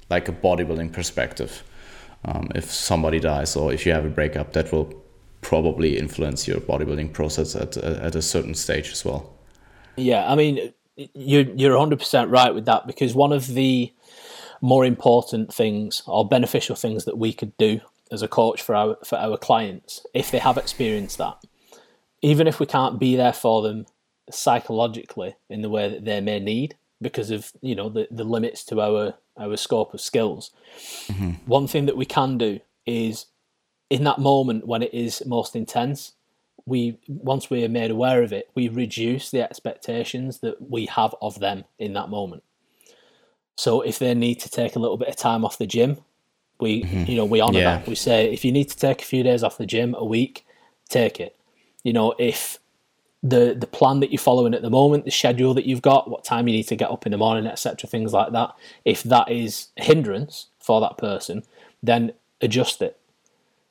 like 0.10 0.28
a 0.28 0.32
bodybuilding 0.32 0.92
perspective 0.92 1.64
um, 2.28 2.50
if 2.56 2.72
somebody 2.72 3.20
dies 3.20 3.56
or 3.56 3.74
if 3.74 3.86
you 3.86 3.92
have 3.94 4.06
a 4.06 4.10
breakup, 4.10 4.54
that 4.54 4.72
will 4.72 4.94
probably 5.42 5.98
influence 5.98 6.48
your 6.48 6.60
bodybuilding 6.60 7.14
process 7.14 7.56
at 7.56 7.78
at 7.78 8.16
a 8.16 8.22
certain 8.22 8.54
stage 8.54 8.92
as 8.92 9.06
well. 9.06 9.34
Yeah, 9.96 10.32
I 10.32 10.36
mean, 10.36 10.74
you're 10.96 11.44
you're 11.56 11.72
100 11.72 12.00
percent 12.00 12.30
right 12.30 12.54
with 12.54 12.66
that 12.66 12.88
because 12.88 13.16
one 13.16 13.32
of 13.32 13.48
the 13.48 13.94
more 14.62 14.86
important 14.86 15.54
things 15.54 16.02
or 16.08 16.28
beneficial 16.28 16.76
things 16.76 17.06
that 17.06 17.18
we 17.18 17.32
could 17.32 17.56
do 17.58 17.80
as 18.12 18.22
a 18.22 18.28
coach 18.28 18.62
for 18.62 18.76
our 18.76 18.98
for 19.06 19.18
our 19.18 19.38
clients 19.38 20.06
if 20.14 20.32
they 20.32 20.40
have 20.40 20.58
experienced 20.58 21.18
that, 21.18 21.38
even 22.22 22.48
if 22.48 22.60
we 22.60 22.66
can't 22.66 23.00
be 23.00 23.16
there 23.16 23.34
for 23.34 23.62
them 23.62 23.86
psychologically 24.30 25.36
in 25.50 25.62
the 25.62 25.70
way 25.70 25.90
that 25.90 26.04
they 26.04 26.20
may 26.20 26.40
need 26.40 26.76
because 27.02 27.32
of 27.32 27.52
you 27.62 27.76
know 27.76 27.90
the, 27.90 28.08
the 28.12 28.24
limits 28.24 28.64
to 28.66 28.82
our 28.82 29.14
our 29.38 29.58
scope 29.58 29.94
of 29.94 30.02
skills. 30.02 30.52
Mm-hmm. 31.08 31.32
One 31.46 31.68
thing 31.68 31.86
that 31.86 31.98
we 31.98 32.06
can 32.06 32.38
do 32.38 32.60
is 32.86 33.28
in 33.90 34.04
that 34.04 34.20
moment 34.20 34.68
when 34.68 34.84
it 34.84 34.94
is 34.94 35.24
most 35.26 35.56
intense, 35.56 36.14
we 36.66 37.00
once 37.08 37.50
we 37.50 37.64
are 37.64 37.70
made 37.70 37.92
aware 37.92 38.24
of 38.24 38.34
it, 38.34 38.50
we 38.54 38.68
reduce 38.68 39.32
the 39.32 39.42
expectations 39.42 40.40
that 40.40 40.70
we 40.70 40.86
have 40.88 41.16
of 41.22 41.40
them 41.40 41.64
in 41.80 41.94
that 41.94 42.10
moment. 42.10 42.44
So 43.56 43.82
if 43.82 44.00
they 44.00 44.14
need 44.14 44.36
to 44.42 44.50
take 44.50 44.76
a 44.76 44.80
little 44.80 44.98
bit 44.98 45.08
of 45.08 45.16
time 45.16 45.44
off 45.44 45.58
the 45.58 45.66
gym 45.66 45.98
We 46.60 46.84
mm-hmm. 46.84 47.10
you 47.10 47.18
know 47.18 47.26
we 47.26 47.40
honor 47.40 47.60
yeah. 47.60 47.78
that. 47.78 47.88
We 47.88 47.96
say 47.96 48.32
if 48.32 48.44
you 48.44 48.52
need 48.52 48.70
to 48.70 48.78
take 48.78 49.02
a 49.02 49.06
few 49.06 49.24
days 49.24 49.44
off 49.44 49.58
the 49.58 49.66
gym 49.66 49.96
a 49.98 50.06
week, 50.06 50.46
take 50.90 51.20
it. 51.20 51.36
You 51.84 51.94
know 51.94 52.14
if 52.20 52.60
the 53.28 53.56
the 53.58 53.68
plan 53.68 54.00
that 54.00 54.12
you're 54.12 54.20
following 54.20 54.54
at 54.54 54.62
the 54.62 54.70
moment, 54.70 55.06
the 55.06 55.12
schedule 55.12 55.54
that 55.54 55.66
you've 55.66 55.82
got, 55.82 56.10
what 56.10 56.24
time 56.24 56.48
you 56.48 56.54
need 56.54 56.68
to 56.68 56.76
get 56.76 56.90
up 56.90 57.06
in 57.06 57.12
the 57.12 57.18
morning, 57.18 57.46
etc., 57.46 57.90
things 57.90 58.14
like 58.14 58.32
that. 58.32 58.56
If 58.86 59.04
that 59.04 59.30
is 59.30 59.68
a 59.78 59.84
hindrance 59.84 60.48
for 60.60 60.80
that 60.82 60.98
person, 60.98 61.44
then 61.84 62.14
adjust 62.42 62.82
it. 62.82 63.00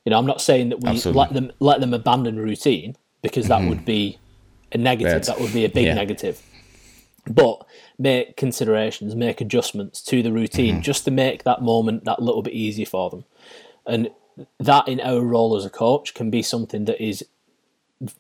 You 0.04 0.11
know, 0.11 0.18
I'm 0.18 0.26
not 0.26 0.40
saying 0.40 0.68
that 0.68 0.80
we 0.80 0.90
Absolutely. 0.90 1.20
let 1.20 1.32
them 1.32 1.52
let 1.59 1.80
them 1.80 1.94
abandon 1.94 2.36
routine 2.36 2.96
because 3.22 3.48
that 3.48 3.61
mm-hmm. 3.61 3.70
would 3.70 3.84
be 3.84 4.18
a 4.72 4.78
negative. 4.78 5.24
That 5.26 5.40
would 5.40 5.52
be 5.52 5.64
a 5.64 5.68
big 5.68 5.86
yeah. 5.86 5.94
negative. 5.94 6.42
But 7.28 7.66
make 7.98 8.36
considerations, 8.36 9.16
make 9.16 9.40
adjustments 9.40 10.00
to 10.02 10.22
the 10.22 10.32
routine 10.32 10.74
mm-hmm. 10.74 10.82
just 10.82 11.04
to 11.07 11.11
make 11.11 11.42
that 11.42 11.62
moment 11.62 12.04
that 12.04 12.22
little 12.22 12.42
bit 12.42 12.52
easier 12.52 12.86
for 12.86 13.11
them. 13.11 13.24
And 13.84 14.11
that 14.61 14.86
in 14.86 15.00
our 15.00 15.20
role 15.22 15.57
as 15.57 15.64
a 15.64 15.70
coach 15.70 16.14
can 16.14 16.30
be 16.30 16.42
something 16.42 16.84
that 16.84 17.02
is 17.02 17.24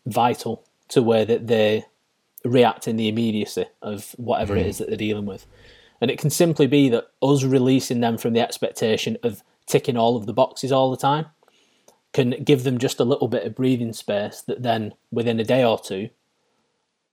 vital 0.06 0.64
to 0.88 1.02
where 1.02 1.24
that 1.24 1.46
they 1.46 1.84
react 2.44 2.86
in 2.86 2.96
the 2.96 3.08
immediacy 3.08 3.66
of 3.82 4.14
whatever 4.16 4.54
mm. 4.54 4.60
it 4.60 4.66
is 4.66 4.78
that 4.78 4.88
they're 4.88 4.96
dealing 4.96 5.26
with. 5.26 5.46
And 6.00 6.10
it 6.10 6.18
can 6.18 6.30
simply 6.30 6.66
be 6.66 6.88
that 6.90 7.08
us 7.22 7.42
releasing 7.42 8.00
them 8.00 8.18
from 8.18 8.32
the 8.32 8.40
expectation 8.40 9.16
of 9.22 9.42
ticking 9.66 9.96
all 9.96 10.16
of 10.16 10.26
the 10.26 10.32
boxes 10.32 10.70
all 10.70 10.90
the 10.90 10.96
time 10.96 11.26
can 12.12 12.30
give 12.44 12.64
them 12.64 12.78
just 12.78 13.00
a 13.00 13.04
little 13.04 13.28
bit 13.28 13.44
of 13.44 13.54
breathing 13.54 13.92
space 13.92 14.40
that 14.42 14.62
then 14.62 14.94
within 15.10 15.40
a 15.40 15.44
day 15.44 15.64
or 15.64 15.78
two, 15.78 16.08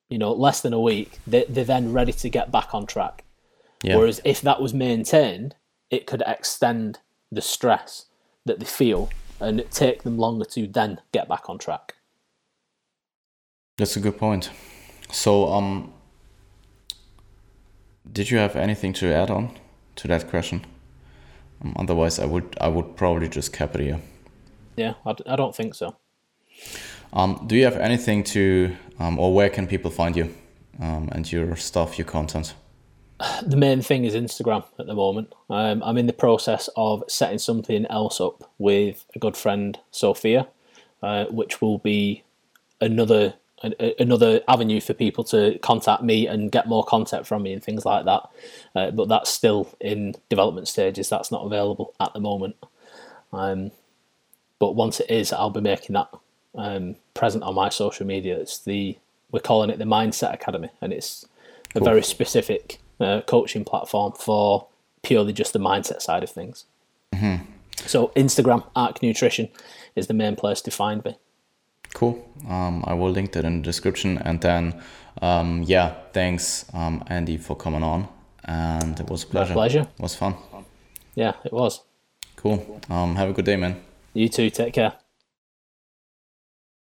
you 0.09 0.17
know, 0.17 0.31
less 0.31 0.61
than 0.61 0.73
a 0.73 0.79
week, 0.79 1.19
they, 1.25 1.45
they're 1.49 1.63
then 1.63 1.91
ready 1.91 2.13
to 2.13 2.29
get 2.29 2.51
back 2.51 2.73
on 2.73 2.85
track. 2.85 3.23
Yeah. 3.83 3.97
Whereas 3.97 4.21
if 4.23 4.41
that 4.41 4.61
was 4.61 4.73
maintained, 4.73 5.55
it 5.89 6.07
could 6.07 6.23
extend 6.25 6.99
the 7.31 7.41
stress 7.41 8.05
that 8.45 8.59
they 8.59 8.65
feel 8.65 9.09
and 9.39 9.65
take 9.71 10.03
them 10.03 10.17
longer 10.17 10.45
to 10.45 10.67
then 10.67 11.01
get 11.11 11.27
back 11.27 11.49
on 11.49 11.57
track. 11.57 11.92
That's 13.77 13.97
a 13.97 13.99
good 13.99 14.17
point. 14.17 14.51
So, 15.11 15.51
um, 15.51 15.93
did 18.11 18.29
you 18.29 18.37
have 18.37 18.55
anything 18.55 18.93
to 18.93 19.11
add 19.11 19.31
on 19.31 19.57
to 19.95 20.07
that 20.09 20.29
question? 20.29 20.65
Um, 21.63 21.75
otherwise, 21.77 22.19
I 22.19 22.25
would 22.25 22.55
I 22.61 22.67
would 22.67 22.95
probably 22.95 23.29
just 23.29 23.51
cap 23.51 23.73
it 23.75 23.81
here. 23.81 23.99
Yeah, 24.75 24.93
I, 25.05 25.15
I 25.25 25.35
don't 25.35 25.55
think 25.55 25.73
so. 25.73 25.95
Um, 27.13 27.45
do 27.47 27.55
you 27.55 27.63
have 27.65 27.77
anything 27.77 28.23
to, 28.25 28.75
um, 28.99 29.19
or 29.19 29.33
where 29.33 29.49
can 29.49 29.67
people 29.67 29.91
find 29.91 30.15
you 30.15 30.33
um, 30.79 31.09
and 31.11 31.31
your 31.31 31.55
stuff, 31.55 31.97
your 31.97 32.05
content? 32.05 32.53
The 33.43 33.57
main 33.57 33.81
thing 33.81 34.05
is 34.05 34.15
Instagram 34.15 34.65
at 34.79 34.87
the 34.87 34.93
moment. 34.93 35.33
Um, 35.49 35.81
I'm 35.83 35.97
in 35.97 36.07
the 36.07 36.13
process 36.13 36.69
of 36.75 37.03
setting 37.07 37.39
something 37.39 37.85
else 37.87 38.19
up 38.19 38.51
with 38.57 39.05
a 39.15 39.19
good 39.19 39.37
friend, 39.37 39.79
Sophia, 39.91 40.47
uh, 41.01 41.25
which 41.25 41.61
will 41.61 41.77
be 41.77 42.23
another 42.81 43.35
another 43.99 44.41
avenue 44.47 44.81
for 44.81 44.93
people 44.93 45.23
to 45.25 45.57
contact 45.59 46.03
me 46.03 46.27
and 46.27 46.51
get 46.51 46.67
more 46.67 46.83
content 46.83 47.25
from 47.25 47.43
me 47.43 47.53
and 47.53 47.63
things 47.63 47.85
like 47.85 48.05
that. 48.05 48.29
Uh, 48.75 48.91
but 48.91 49.07
that's 49.07 49.29
still 49.29 49.73
in 49.79 50.15
development 50.29 50.67
stages. 50.67 51.09
That's 51.09 51.31
not 51.31 51.45
available 51.45 51.93
at 51.99 52.13
the 52.13 52.19
moment. 52.19 52.55
Um, 53.31 53.71
but 54.59 54.75
once 54.75 54.99
it 54.99 55.09
is, 55.09 55.31
I'll 55.31 55.49
be 55.49 55.61
making 55.61 55.93
that 55.93 56.09
um, 56.55 56.95
present 57.13 57.43
on 57.43 57.55
my 57.55 57.69
social 57.69 58.05
media. 58.05 58.37
It's 58.37 58.59
the 58.59 58.97
we're 59.31 59.39
calling 59.39 59.69
it 59.69 59.79
the 59.79 59.85
Mindset 59.85 60.33
Academy, 60.33 60.69
and 60.79 60.93
it's 60.93 61.25
a 61.73 61.79
cool. 61.79 61.85
very 61.85 62.03
specific 62.03 62.79
uh, 62.99 63.21
coaching 63.21 63.65
platform 63.65 64.13
for 64.13 64.67
purely 65.01 65.33
just 65.33 65.53
the 65.53 65.59
mindset 65.59 66.01
side 66.01 66.23
of 66.23 66.29
things. 66.29 66.65
Mm-hmm. 67.13 67.43
So 67.85 68.09
Instagram, 68.09 68.65
Arc 68.75 69.01
Nutrition, 69.01 69.49
is 69.95 70.07
the 70.07 70.13
main 70.13 70.35
place 70.35 70.61
to 70.61 70.71
find 70.71 71.03
me. 71.03 71.17
Cool. 71.93 72.27
Um, 72.49 72.83
I 72.87 72.93
will 72.93 73.11
link 73.11 73.31
that 73.33 73.45
in 73.45 73.57
the 73.57 73.63
description. 73.63 74.17
And 74.17 74.41
then, 74.41 74.81
um, 75.21 75.63
yeah, 75.63 75.93
thanks, 76.11 76.65
um, 76.73 77.03
Andy, 77.07 77.37
for 77.37 77.55
coming 77.55 77.83
on. 77.83 78.07
And 78.45 78.99
it 78.99 79.09
was 79.09 79.23
a 79.23 79.27
pleasure. 79.27 79.53
My 79.53 79.55
pleasure. 79.55 79.81
It 79.81 80.01
was 80.01 80.15
fun. 80.15 80.35
Yeah, 81.15 81.33
it 81.45 81.53
was. 81.53 81.81
Cool. 82.35 82.81
Um, 82.89 83.15
have 83.15 83.29
a 83.29 83.33
good 83.33 83.45
day, 83.45 83.55
man. 83.55 83.81
You 84.13 84.27
too. 84.27 84.49
Take 84.49 84.73
care. 84.73 84.93